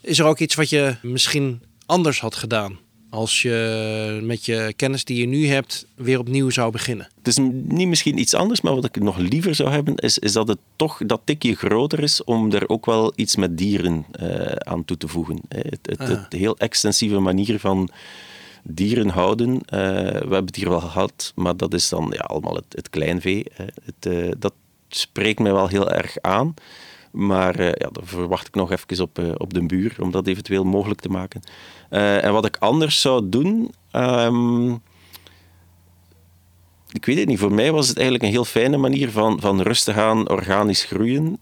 is 0.00 0.18
er 0.18 0.24
ook 0.26 0.38
iets 0.38 0.54
wat 0.54 0.70
je 0.70 0.96
misschien 1.02 1.60
anders 1.86 2.20
had 2.20 2.34
gedaan 2.34 2.78
als 3.10 3.42
je 3.42 4.20
met 4.22 4.44
je 4.44 4.72
kennis 4.76 5.04
die 5.04 5.18
je 5.20 5.26
nu 5.26 5.46
hebt 5.46 5.86
weer 5.94 6.18
opnieuw 6.18 6.50
zou 6.50 6.70
beginnen? 6.72 7.08
Het 7.18 7.26
is 7.26 7.36
niet 7.64 7.88
misschien 7.88 8.18
iets 8.18 8.34
anders, 8.34 8.60
maar 8.60 8.74
wat 8.74 8.84
ik 8.84 8.96
nog 9.02 9.16
liever 9.18 9.54
zou 9.54 9.70
hebben, 9.70 9.94
is, 9.96 10.18
is 10.18 10.32
dat 10.32 10.48
het 10.48 10.58
toch 10.76 11.00
dat 11.06 11.20
tikje 11.24 11.54
groter 11.54 12.02
is 12.02 12.24
om 12.24 12.52
er 12.52 12.68
ook 12.68 12.86
wel 12.86 13.12
iets 13.16 13.36
met 13.36 13.58
dieren 13.58 14.04
eh, 14.12 14.52
aan 14.52 14.84
toe 14.84 14.96
te 14.96 15.08
voegen. 15.08 15.40
Eh, 15.48 15.60
Het, 15.64 15.78
het, 15.82 15.98
Ah. 16.00 16.08
het 16.08 16.32
heel 16.32 16.58
extensieve 16.58 17.18
manier 17.18 17.60
van 17.60 17.88
dieren 18.62 19.08
houden. 19.08 19.60
eh, 19.66 19.78
we 20.00 20.18
hebben 20.18 20.46
het 20.46 20.56
hier 20.56 20.68
wel 20.68 20.80
gehad, 20.80 21.32
maar 21.34 21.56
dat 21.56 21.74
is 21.74 21.88
dan 21.88 22.08
ja, 22.16 22.20
allemaal 22.20 22.54
het, 22.54 22.64
het 22.68 22.90
kleinvee. 22.90 23.44
Het, 23.84 24.40
dat 24.40 24.52
spreekt 24.88 25.38
mij 25.38 25.52
wel 25.52 25.68
heel 25.68 25.90
erg 25.90 26.16
aan. 26.20 26.54
Maar 27.16 27.58
eh, 27.58 27.72
ja, 27.74 27.88
verwacht 27.92 28.46
ik 28.46 28.54
nog 28.54 28.70
even 28.70 29.02
op, 29.02 29.18
eh, 29.18 29.24
op 29.36 29.54
de 29.54 29.66
buur 29.66 29.96
om 30.00 30.10
dat 30.10 30.26
eventueel 30.26 30.64
mogelijk 30.64 31.00
te 31.00 31.08
maken. 31.08 31.42
Eh, 31.90 32.24
en 32.24 32.32
wat 32.32 32.44
ik 32.44 32.56
anders 32.56 33.00
zou 33.00 33.28
doen. 33.28 33.74
ehm, 33.90 34.72
ik 36.92 37.04
weet 37.04 37.18
het 37.18 37.26
niet. 37.26 37.38
Voor 37.38 37.52
mij 37.52 37.72
was 37.72 37.88
het 37.88 37.96
eigenlijk 37.96 38.26
een 38.26 38.32
heel 38.32 38.44
fijne 38.44 38.76
manier 38.76 39.10
van, 39.10 39.40
van 39.40 39.60
rustig 39.60 39.96
aan 39.96 40.28
organisch 40.28 40.84
groeien. 40.84 41.38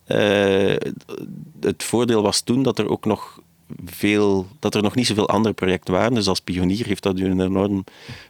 Het 1.60 1.82
voordeel 1.82 2.22
was 2.22 2.40
toen 2.40 2.62
dat 2.62 2.78
er 2.78 2.88
ook 2.88 3.04
nog 3.04 3.40
veel, 3.84 4.46
dat 4.58 4.74
er 4.74 4.82
nog 4.82 4.94
niet 4.94 5.06
zoveel 5.06 5.28
andere 5.28 5.54
projecten 5.54 5.94
waren. 5.94 6.14
Dus 6.14 6.28
als 6.28 6.40
pionier 6.40 6.86
heeft 6.86 7.02
dat 7.02 7.18
u 7.18 7.24
een 7.24 7.40
enorm 7.40 7.84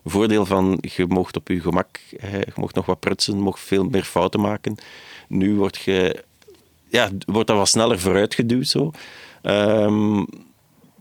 voordeel 0.05 0.47
van 0.47 0.78
je 0.80 1.07
mocht 1.07 1.37
op 1.37 1.49
je 1.49 1.61
gemak, 1.61 1.99
je 2.09 2.53
mocht 2.55 2.74
nog 2.74 2.87
wat 2.87 3.01
prutsen, 3.01 3.41
mocht 3.41 3.61
veel 3.61 3.85
meer 3.85 4.05
fouten 4.05 4.41
maken. 4.41 4.74
Nu 5.28 5.55
word 5.55 5.76
je, 5.76 6.24
ja, 6.89 7.11
wordt 7.26 7.49
dat 7.49 7.57
wat 7.57 7.68
sneller 7.68 8.01
vooruitgeduwd 8.01 8.68
zo. 8.68 8.91
Ehm, 9.43 10.22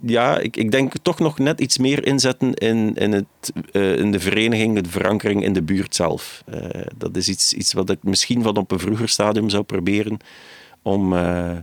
ja, 0.05 0.39
ik, 0.39 0.57
ik 0.57 0.71
denk 0.71 0.93
toch 1.01 1.19
nog 1.19 1.39
net 1.39 1.59
iets 1.59 1.77
meer 1.77 2.05
inzetten 2.05 2.53
in, 2.53 2.95
in, 2.95 3.11
het, 3.11 3.53
eh, 3.71 3.95
in 3.97 4.11
de 4.11 4.19
vereniging, 4.19 4.81
de 4.81 4.89
verankering 4.89 5.43
in 5.43 5.53
de 5.53 5.61
buurt 5.61 5.95
zelf. 5.95 6.43
Eh, 6.45 6.81
dat 6.97 7.15
is 7.15 7.29
iets, 7.29 7.53
iets 7.53 7.73
wat 7.73 7.89
ik 7.89 8.03
misschien 8.03 8.41
van 8.41 8.57
op 8.57 8.71
een 8.71 8.79
vroeger 8.79 9.09
stadium 9.09 9.49
zou 9.49 9.63
proberen 9.63 10.17
om, 10.81 11.13
eh, 11.13 11.57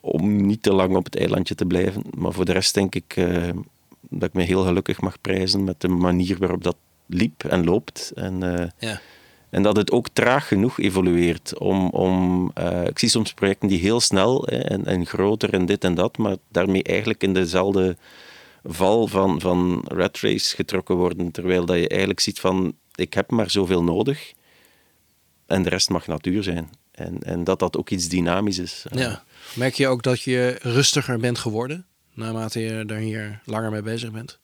om 0.00 0.46
niet 0.46 0.62
te 0.62 0.72
lang 0.72 0.96
op 0.96 1.04
het 1.04 1.16
eilandje 1.16 1.54
te 1.54 1.64
blijven. 1.64 2.02
Maar 2.16 2.32
voor 2.32 2.44
de 2.44 2.52
rest 2.52 2.74
denk 2.74 2.94
ik 2.94 3.16
eh, 3.16 3.48
dat 4.00 4.28
ik 4.28 4.34
me 4.34 4.42
heel 4.42 4.64
gelukkig 4.64 5.00
mag 5.00 5.20
prijzen 5.20 5.64
met 5.64 5.80
de 5.80 5.88
manier 5.88 6.38
waarop 6.38 6.64
dat 6.64 6.76
liep 7.06 7.44
en 7.44 7.64
loopt. 7.64 8.12
En, 8.14 8.42
eh, 8.42 8.68
Ja. 8.78 9.00
en 9.50 9.62
dat 9.62 9.76
het 9.76 9.90
ook 9.90 10.08
traag 10.12 10.48
genoeg 10.48 10.80
evolueert. 10.80 11.58
Om, 11.58 11.88
om, 11.88 12.50
eh, 12.54 12.84
ik 12.84 12.98
zie 12.98 13.08
soms 13.08 13.32
projecten 13.34 13.68
die 13.68 13.80
heel 13.80 14.00
snel 14.00 14.46
hè, 14.46 14.58
en, 14.58 14.84
en 14.86 15.06
groter 15.06 15.52
en 15.52 15.66
dit 15.66 15.84
en 15.84 15.94
dat, 15.94 16.18
maar 16.18 16.36
daarmee 16.48 16.82
eigenlijk 16.82 17.22
in 17.22 17.34
dezelfde 17.34 17.96
val 18.64 19.06
van, 19.06 19.40
van 19.40 19.84
rat 19.88 20.18
race 20.20 20.54
getrokken 20.54 20.96
worden. 20.96 21.30
Terwijl 21.30 21.64
dat 21.64 21.76
je 21.76 21.88
eigenlijk 21.88 22.20
ziet 22.20 22.40
van, 22.40 22.74
ik 22.94 23.14
heb 23.14 23.30
maar 23.30 23.50
zoveel 23.50 23.82
nodig 23.82 24.32
en 25.46 25.62
de 25.62 25.68
rest 25.68 25.90
mag 25.90 26.06
natuur 26.06 26.42
zijn. 26.42 26.68
En, 26.92 27.18
en 27.22 27.44
dat 27.44 27.58
dat 27.58 27.76
ook 27.76 27.90
iets 27.90 28.08
dynamisch 28.08 28.58
is. 28.58 28.84
Ja. 28.90 29.24
Merk 29.54 29.74
je 29.74 29.88
ook 29.88 30.02
dat 30.02 30.20
je 30.20 30.58
rustiger 30.60 31.18
bent 31.18 31.38
geworden 31.38 31.86
naarmate 32.14 32.60
je 32.60 32.84
daar 32.86 32.98
hier 32.98 33.40
langer 33.44 33.70
mee 33.70 33.82
bezig 33.82 34.10
bent? 34.10 34.38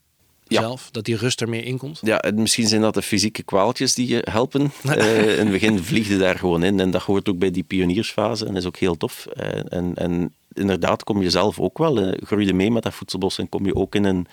Ja. 0.46 0.60
Zelf, 0.60 0.90
dat 0.90 1.04
die 1.04 1.16
rust 1.16 1.40
er 1.40 1.48
meer 1.48 1.64
in 1.64 1.78
komt? 1.78 1.98
Ja, 2.02 2.20
en 2.20 2.34
misschien 2.34 2.68
zijn 2.68 2.80
dat 2.80 2.94
de 2.94 3.02
fysieke 3.02 3.42
kwaaltjes 3.42 3.94
die 3.94 4.08
je 4.08 4.26
helpen. 4.30 4.70
Eh, 4.84 5.32
in 5.32 5.38
het 5.38 5.50
begin 5.50 5.82
vliegde 5.82 6.18
daar 6.18 6.38
gewoon 6.38 6.62
in. 6.62 6.80
En 6.80 6.90
dat 6.90 7.02
hoort 7.02 7.28
ook 7.28 7.38
bij 7.38 7.50
die 7.50 7.62
pioniersfase 7.62 8.46
en 8.46 8.56
is 8.56 8.66
ook 8.66 8.76
heel 8.76 8.96
tof. 8.96 9.26
Eh, 9.26 9.72
en, 9.72 9.94
en 9.94 10.34
inderdaad 10.52 11.04
kom 11.04 11.22
je 11.22 11.30
zelf 11.30 11.60
ook 11.60 11.78
wel, 11.78 11.98
eh, 11.98 12.22
groei 12.26 12.46
je 12.46 12.54
mee 12.54 12.70
met 12.70 12.82
dat 12.82 12.94
voedselbos 12.94 13.38
en 13.38 13.48
kom 13.48 13.66
je 13.66 13.74
ook 13.74 13.94
in 13.94 14.04
een... 14.04 14.26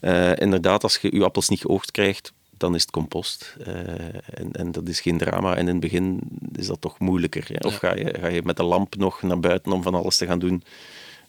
eh, 0.00 0.36
inderdaad, 0.36 0.82
als 0.82 0.96
je 0.96 1.16
je 1.16 1.24
appels 1.24 1.48
niet 1.48 1.60
geoogst 1.60 1.90
krijgt, 1.90 2.32
dan 2.64 2.74
is 2.74 2.80
het 2.82 2.90
compost. 2.90 3.56
Eh, 3.64 3.76
en, 4.40 4.52
en 4.52 4.72
dat 4.72 4.88
is 4.88 5.00
geen 5.00 5.18
drama. 5.18 5.54
En 5.54 5.60
in 5.60 5.66
het 5.66 5.80
begin 5.80 6.20
is 6.52 6.66
dat 6.66 6.80
toch 6.80 6.98
moeilijker. 6.98 7.44
Hè? 7.48 7.66
Of 7.66 7.72
Ja. 7.72 7.78
ga, 7.78 7.94
je, 7.94 8.14
ga 8.20 8.26
je 8.26 8.42
met 8.44 8.56
de 8.56 8.62
lamp 8.62 8.96
nog 8.96 9.22
naar 9.22 9.40
buiten 9.40 9.72
om 9.72 9.82
van 9.82 9.94
alles 9.94 10.16
te 10.16 10.26
gaan 10.26 10.38
doen. 10.38 10.62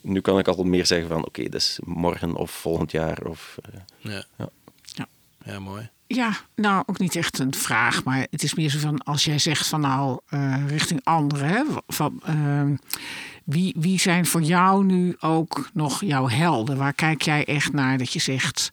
Nu 0.00 0.20
kan 0.20 0.38
ik 0.38 0.48
al 0.48 0.64
meer 0.64 0.86
zeggen 0.86 1.08
van, 1.08 1.24
oké, 1.26 1.42
dat 1.42 1.60
is 1.60 1.78
morgen 1.84 2.34
of 2.34 2.50
volgend 2.50 2.90
jaar. 2.90 3.18
Of, 3.26 3.56
eh, 3.62 3.80
Ja. 4.12 4.24
Ja. 4.38 4.48
Ja. 4.84 5.06
Ja, 5.44 5.58
mooi. 5.58 5.88
Ja, 6.06 6.36
nou 6.54 6.82
ook 6.86 6.98
niet 6.98 7.16
echt 7.16 7.38
een 7.38 7.54
vraag, 7.54 8.04
maar 8.04 8.26
het 8.30 8.42
is 8.42 8.54
meer 8.54 8.70
zo 8.70 8.78
van 8.78 9.02
als 9.04 9.24
jij 9.24 9.38
zegt 9.38 9.66
van 9.66 9.80
nou 9.80 10.18
eh, 10.28 10.66
richting 10.68 11.00
anderen, 11.04 11.48
hè, 11.48 11.62
van, 11.86 12.20
ehm, 12.24 12.74
wie, 13.44 13.74
wie 13.78 14.00
zijn 14.00 14.26
voor 14.26 14.42
jou 14.42 14.84
nu 14.84 15.16
ook 15.20 15.70
nog 15.72 16.00
jouw 16.04 16.28
helden? 16.28 16.76
Waar 16.76 16.92
kijk 16.92 17.22
jij 17.22 17.44
echt 17.44 17.72
naar 17.72 17.98
dat 17.98 18.12
je 18.12 18.18
zegt, 18.18 18.70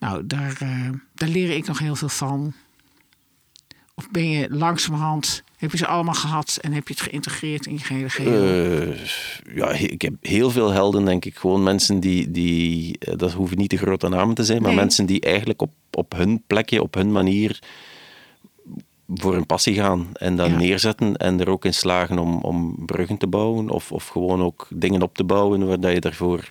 nou 0.00 0.26
daar, 0.26 0.56
eh, 0.60 0.88
daar 1.14 1.28
leer 1.28 1.50
ik 1.56 1.66
nog 1.66 1.78
heel 1.78 1.96
veel 1.96 2.08
van? 2.08 2.52
Of 3.94 4.10
ben 4.10 4.30
je 4.30 4.46
langzamerhand, 4.50 5.42
heb 5.56 5.70
je 5.70 5.76
ze 5.76 5.86
allemaal 5.86 6.14
gehad 6.14 6.58
en 6.60 6.72
heb 6.72 6.88
je 6.88 6.94
het 6.94 7.02
geïntegreerd 7.02 7.66
in 7.66 7.72
je 7.72 7.78
gehele 7.78 8.08
geheel? 8.10 8.44
Uh, 8.92 8.96
ja, 9.54 9.70
ik 9.70 10.02
heb 10.02 10.14
heel 10.20 10.50
veel 10.50 10.70
helden, 10.70 11.04
denk 11.04 11.24
ik. 11.24 11.36
Gewoon 11.36 11.62
mensen 11.62 12.00
die, 12.00 12.30
die 12.30 12.98
eh, 12.98 13.14
dat 13.16 13.32
hoeven 13.32 13.58
niet 13.58 13.70
de 13.70 13.76
grote 13.76 14.08
namen 14.08 14.34
te 14.34 14.44
zijn, 14.44 14.60
maar 14.62 14.70
Nee. 14.70 14.80
mensen 14.80 15.06
die 15.06 15.20
eigenlijk 15.20 15.62
op, 15.62 15.72
op 15.90 16.12
hun 16.12 16.42
plekje, 16.46 16.82
op 16.82 16.94
hun 16.94 17.12
manier 17.12 17.58
voor 19.14 19.32
hun 19.34 19.46
passie 19.46 19.74
gaan 19.74 20.08
en 20.12 20.36
dat 20.36 20.48
Ja. 20.50 20.56
neerzetten 20.56 21.16
en 21.16 21.40
er 21.40 21.48
ook 21.48 21.64
in 21.64 21.74
slagen 21.74 22.18
om, 22.18 22.38
om 22.38 22.76
bruggen 22.86 23.16
te 23.16 23.26
bouwen 23.26 23.70
of, 23.70 23.92
of 23.92 24.06
gewoon 24.08 24.42
ook 24.42 24.66
dingen 24.70 25.02
op 25.02 25.14
te 25.16 25.24
bouwen 25.24 25.66
waar 25.66 25.80
dat 25.80 25.92
je 25.92 26.00
daarvoor 26.00 26.50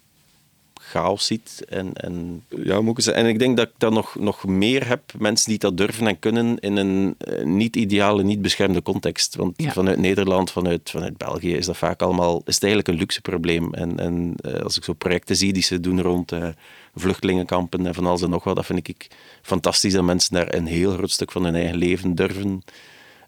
chaos 0.90 1.26
ziet. 1.26 1.64
En, 1.70 1.94
en, 1.94 2.44
ja, 2.64 2.82
moet 2.82 2.98
ik 2.98 3.04
zeggen. 3.04 3.24
en 3.24 3.30
ik 3.30 3.40
denk 3.40 3.58
dat 3.58 3.68
ik 3.68 3.74
dat 3.78 3.92
nog, 3.92 4.16
nog 4.20 4.46
meer 4.46 4.88
heb, 4.88 5.02
mensen 5.18 5.50
die 5.50 5.60
dat 5.60 5.78
durven 5.78 6.08
en 6.08 6.20
kunnen 6.20 6.60
in 6.60 6.78
een 6.78 7.16
eh, 7.18 7.44
niet-ideale, 7.46 8.24
niet 8.24 8.42
beschermde 8.42 8.82
context. 8.82 9.36
Want 9.36 9.54
Ja. 9.62 9.72
vanuit 9.72 9.98
Nederland, 9.98 10.52
vanuit, 10.52 10.90
vanuit 10.90 11.18
België 11.18 11.56
is 11.56 11.66
dat 11.66 11.78
vaak 11.78 12.02
allemaal 12.02 12.42
is 12.46 12.54
het 12.56 12.64
eigenlijk 12.64 12.94
een 12.94 13.00
luxe 13.00 13.22
probleem. 13.22 13.74
En, 13.74 14.00
en 14.00 14.34
eh, 14.42 14.54
als 14.62 14.78
ik 14.78 14.84
zo 14.84 14.94
projecten 14.94 15.36
zie 15.36 15.54
die 15.54 15.64
ze 15.64 15.80
doen 15.80 16.02
rond 16.02 16.32
eh, 16.32 16.48
vluchtelingenkampen 16.96 17.86
en 17.86 17.94
van 17.94 18.06
alles 18.06 18.22
en 18.22 18.30
nog 18.30 18.44
wat, 18.44 18.56
dat 18.56 18.66
vind 18.66 18.88
ik 18.88 19.08
fantastisch 19.42 19.94
dat 19.94 20.04
mensen 20.04 20.34
daar 20.34 20.54
een 20.54 20.66
heel 20.66 20.92
groot 20.92 21.12
stuk 21.12 21.32
van 21.32 21.44
hun 21.44 21.56
eigen 21.56 21.78
leven 21.78 22.16
durven 22.16 22.62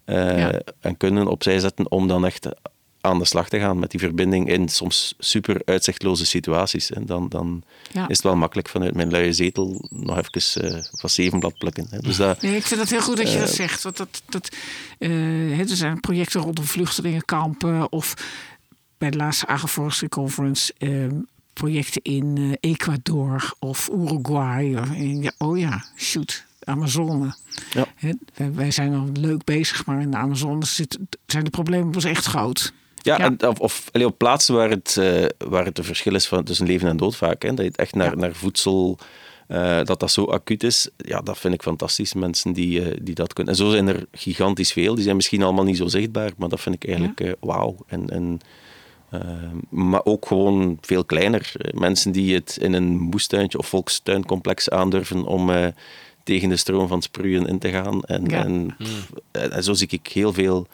Ja. 0.06 0.62
en 0.80 0.98
kunnen 0.98 1.28
opzij 1.28 1.60
zetten 1.60 1.92
om 1.92 2.08
dan 2.08 2.26
echt 2.26 2.48
aan 3.02 3.20
de 3.20 3.26
slag 3.26 3.50
te 3.50 3.60
gaan 3.60 3.80
met 3.80 3.92
die 3.92 4.00
verbinding 4.00 4.48
in 4.50 4.70
soms 4.70 5.16
super 5.20 5.62
uitzichtloze 5.66 6.26
situaties. 6.26 6.92
En 6.92 7.06
dan, 7.06 7.30
dan 7.30 7.64
Ja. 7.92 8.02
is 8.08 8.16
het 8.16 8.26
wel 8.26 8.36
makkelijk 8.36 8.70
vanuit 8.70 8.96
mijn 8.96 9.12
luie 9.12 9.34
zetel 9.34 9.86
nog 9.90 10.18
even 10.18 10.72
eh, 10.72 10.84
van 10.92 11.10
zevenblad 11.10 11.58
plukken. 11.58 11.88
Hè. 11.90 12.00
Dus 12.00 12.16
dat, 12.18 12.42
Nee, 12.42 12.56
ik 12.56 12.66
vind 12.66 12.80
het 12.80 12.90
heel 12.90 13.02
goed 13.02 13.18
dat 13.18 13.32
je 13.32 13.40
dat 13.40 13.48
Eh, 13.50 13.54
zegt. 13.56 13.84
Want 13.84 13.98
dat, 13.98 14.22
dat, 14.30 14.50
eh, 14.98 15.60
er 15.60 15.76
zijn 15.76 16.00
projecten 16.00 16.42
rondom 16.42 16.66
vluchtelingenkampen 16.66 17.92
of 17.92 18.14
bij 18.98 19.10
de 19.10 19.18
laatste 19.18 19.48
Agroforestry 19.48 20.08
Conference 20.10 20.74
eh, 20.78 21.08
projecten 21.54 22.02
in 22.02 22.58
Ecuador 22.60 23.54
of 23.60 23.90
Uruguay. 23.94 24.76
Of 24.76 24.92
in- 24.92 25.22
ja, 25.22 25.32
oh 25.38 25.58
ja, 25.58 25.86
shoot, 25.98 26.46
Amazone. 26.64 27.36
Ja. 27.74 27.86
Wij, 28.34 28.54
wij 28.54 28.72
zijn 28.72 28.94
al 28.94 29.10
leuk 29.14 29.44
bezig, 29.44 29.86
maar 29.86 30.02
in 30.02 30.12
de 30.12 30.18
Amazone 30.18 30.66
zit, 30.66 30.98
zijn 31.26 31.44
de 31.44 31.50
problemen 31.50 31.92
pas 31.92 32.04
echt 32.04 32.26
groot. 32.26 32.74
Ja, 33.02 33.18
Ja. 33.18 33.24
En, 33.24 33.48
of, 33.48 33.60
of 33.60 33.90
allee, 33.92 34.08
op 34.08 34.18
plaatsen 34.18 34.56
waar 34.56 34.70
het, 34.70 34.98
eh, 35.00 35.26
waar 35.38 35.66
het 35.66 35.78
een 35.78 35.84
verschil 35.84 36.16
is 36.16 36.28
van, 36.28 36.44
tussen 36.44 36.68
leven 36.68 36.90
en 36.90 36.98
dood 36.98 37.16
vaak. 37.16 37.42
Hè, 37.42 37.50
dat 37.50 37.58
je 37.58 37.64
het 37.72 37.78
echt 37.78 37.96
naar, 37.96 38.10
Ja. 38.10 38.16
naar 38.16 38.34
voedsel, 38.36 38.98
eh, 39.48 39.84
dat 39.84 40.00
dat 40.00 40.12
zo 40.12 40.26
acuut 40.26 40.64
is. 40.64 40.90
Ja, 40.98 41.22
dat 41.22 41.38
vind 41.38 41.54
ik 41.54 41.62
fantastisch, 41.62 42.14
mensen 42.14 42.54
die, 42.54 42.82
eh, 42.92 42.98
die 43.02 43.16
dat 43.16 43.34
kunnen. 43.34 43.54
En 43.54 43.60
zo 43.60 43.70
zijn 43.70 43.88
er 43.88 44.06
gigantisch 44.12 44.72
veel. 44.72 44.96
Die 44.96 45.04
zijn 45.04 45.16
misschien 45.16 45.44
allemaal 45.44 45.64
niet 45.64 45.78
zo 45.78 45.88
zichtbaar, 45.88 46.32
maar 46.38 46.50
dat 46.50 46.62
vind 46.62 46.76
ik 46.76 46.86
eigenlijk 46.88 47.20
eh, 47.20 47.32
wauw. 47.40 47.76
En, 47.88 48.10
en, 48.10 48.40
maar 49.70 50.06
ook 50.06 50.26
gewoon 50.28 50.78
veel 50.82 51.06
kleiner. 51.06 51.52
Mensen 51.72 52.12
die 52.12 52.34
het 52.34 52.58
in 52.62 52.74
een 52.74 52.98
moestuintje 53.00 53.58
of 53.58 53.68
volkstuincomplex 53.68 54.70
aandurven 54.70 55.24
om 55.26 55.50
eh, 55.50 55.68
tegen 56.24 56.50
de 56.50 56.58
stroom 56.58 56.88
van 56.88 57.02
sproeien 57.02 57.46
in 57.48 57.60
te 57.60 57.70
gaan. 57.70 58.04
En, 58.04 58.26
Ja. 58.26 58.44
en, 58.44 58.76
en, 59.32 59.52
en 59.52 59.64
zo 59.64 59.74
zie 59.74 59.88
ik 59.92 60.08
heel 60.08 60.34
veel 60.34 60.68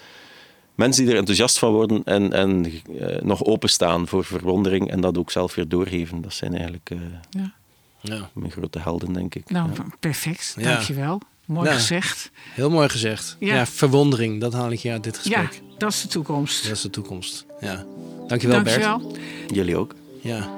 mensen 0.77 1.03
die 1.03 1.11
er 1.13 1.19
enthousiast 1.19 1.59
van 1.59 1.71
worden 1.71 2.01
en, 2.03 2.33
en 2.33 2.65
eh, 2.99 3.21
nog 3.21 3.43
openstaan 3.43 4.07
voor 4.07 4.25
verwondering 4.25 4.89
en 4.91 5.01
dat 5.01 5.17
ook 5.17 5.31
zelf 5.31 5.55
weer 5.55 5.67
doorgeven. 5.67 6.21
Dat 6.21 6.33
zijn 6.33 6.53
eigenlijk 6.53 6.89
eh, 6.89 6.97
Ja. 7.29 7.53
Ja. 8.01 8.29
mijn 8.33 8.51
grote 8.51 8.79
helden, 8.79 9.13
denk 9.13 9.35
ik. 9.35 9.49
Nou, 9.49 9.69
Ja. 9.73 9.85
perfect. 9.99 10.55
Ja. 10.59 10.73
Dankjewel. 10.73 11.21
Mooi 11.45 11.69
Ja. 11.69 11.75
gezegd. 11.75 12.31
Heel 12.53 12.69
mooi 12.69 12.89
gezegd. 12.89 13.35
Ja. 13.39 13.55
Ja. 13.55 13.65
verwondering, 13.65 14.41
dat 14.41 14.53
haal 14.53 14.71
ik 14.71 14.79
je 14.79 14.91
uit 14.91 15.03
dit 15.03 15.19
Ja, 15.23 15.41
gesprek. 15.41 15.61
dat 15.77 15.91
is 15.91 16.01
de 16.01 16.07
toekomst. 16.07 16.63
Dat 16.63 16.71
is 16.75 16.81
de 16.81 16.89
toekomst. 16.89 17.45
Ja. 17.59 17.85
Dankjewel, 18.27 18.61
Bert. 18.61 18.81
Dankjewel. 18.83 19.17
Jullie 19.53 19.75
ook. 19.77 19.95
Ja. 20.21 20.49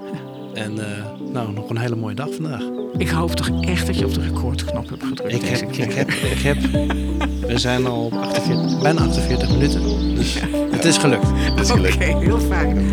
En 0.53 0.79
eh, 0.79 1.05
nou, 1.33 1.53
nog 1.53 1.69
een 1.69 1.77
hele 1.77 1.95
mooie 1.95 2.15
dag 2.15 2.27
vandaag. 2.33 2.61
Ik 2.97 3.09
hoop 3.09 3.31
toch 3.31 3.49
echt 3.61 3.85
dat 3.85 3.99
je 3.99 4.05
op 4.05 4.13
de 4.13 4.21
recordknop 4.21 4.89
hebt 4.89 5.03
gedrukt 5.03 5.33
Ik 5.33 5.41
deze 5.41 5.63
heb, 5.63 5.71
keer. 5.71 5.83
ik 5.83 5.93
heb, 5.93 6.09
ik 6.09 6.41
heb, 6.41 6.57
we 7.47 7.57
zijn 7.59 7.85
al 7.85 8.05
op 8.05 8.13
48, 8.13 8.81
bijna 8.81 9.01
48 9.01 9.49
minuten. 9.51 9.81
Dus 10.15 10.39
het 10.75 10.85
is 10.85 10.97
gelukt. 10.97 11.27
Oké, 11.71 12.17
heel 12.19 12.39
fijn. 12.39 12.89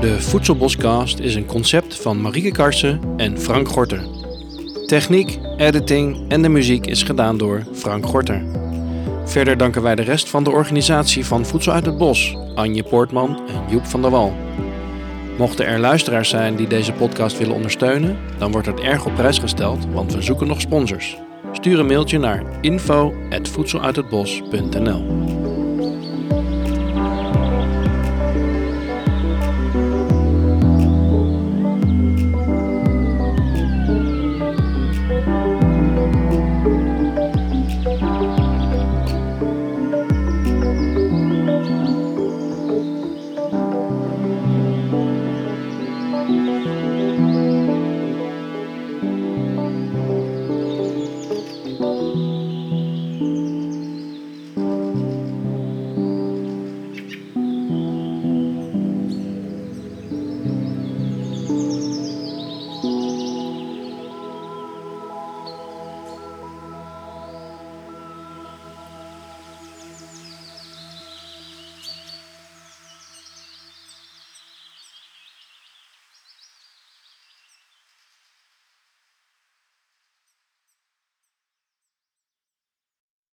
De 0.00 0.20
Voedselboscast 0.20 1.18
is 1.18 1.34
een 1.34 1.46
concept 1.46 1.96
van 1.96 2.20
Marieke 2.20 2.50
Karsen 2.50 3.00
en 3.16 3.40
Frank 3.40 3.68
Gorter. 3.68 4.00
Techniek, 4.86 5.38
editing 5.56 6.28
en 6.28 6.42
de 6.42 6.48
muziek 6.48 6.86
is 6.86 7.02
gedaan 7.02 7.36
door 7.36 7.62
Frank 7.72 8.06
Gorter. 8.06 8.42
Verder 9.30 9.56
danken 9.56 9.82
wij 9.82 9.94
de 9.94 10.02
rest 10.02 10.28
van 10.28 10.44
de 10.44 10.50
organisatie 10.50 11.26
van 11.26 11.46
Voedsel 11.46 11.72
uit 11.72 11.86
het 11.86 11.98
Bos, 11.98 12.36
Anje 12.54 12.82
Poortman 12.82 13.40
en 13.48 13.62
Joep 13.68 13.86
van 13.86 14.02
der 14.02 14.10
Wal. 14.10 14.34
Mochten 15.38 15.66
er 15.66 15.78
luisteraars 15.78 16.28
zijn 16.28 16.56
die 16.56 16.66
deze 16.66 16.92
podcast 16.92 17.38
willen 17.38 17.54
ondersteunen, 17.54 18.18
dan 18.38 18.52
wordt 18.52 18.66
het 18.66 18.80
erg 18.80 19.06
op 19.06 19.14
prijs 19.14 19.38
gesteld, 19.38 19.86
want 19.92 20.14
we 20.14 20.22
zoeken 20.22 20.46
nog 20.46 20.60
sponsors. 20.60 21.16
Stuur 21.52 21.78
een 21.78 21.86
mailtje 21.86 22.18
naar 22.18 22.42
info@voedseluithetbos.nl. 22.60 25.19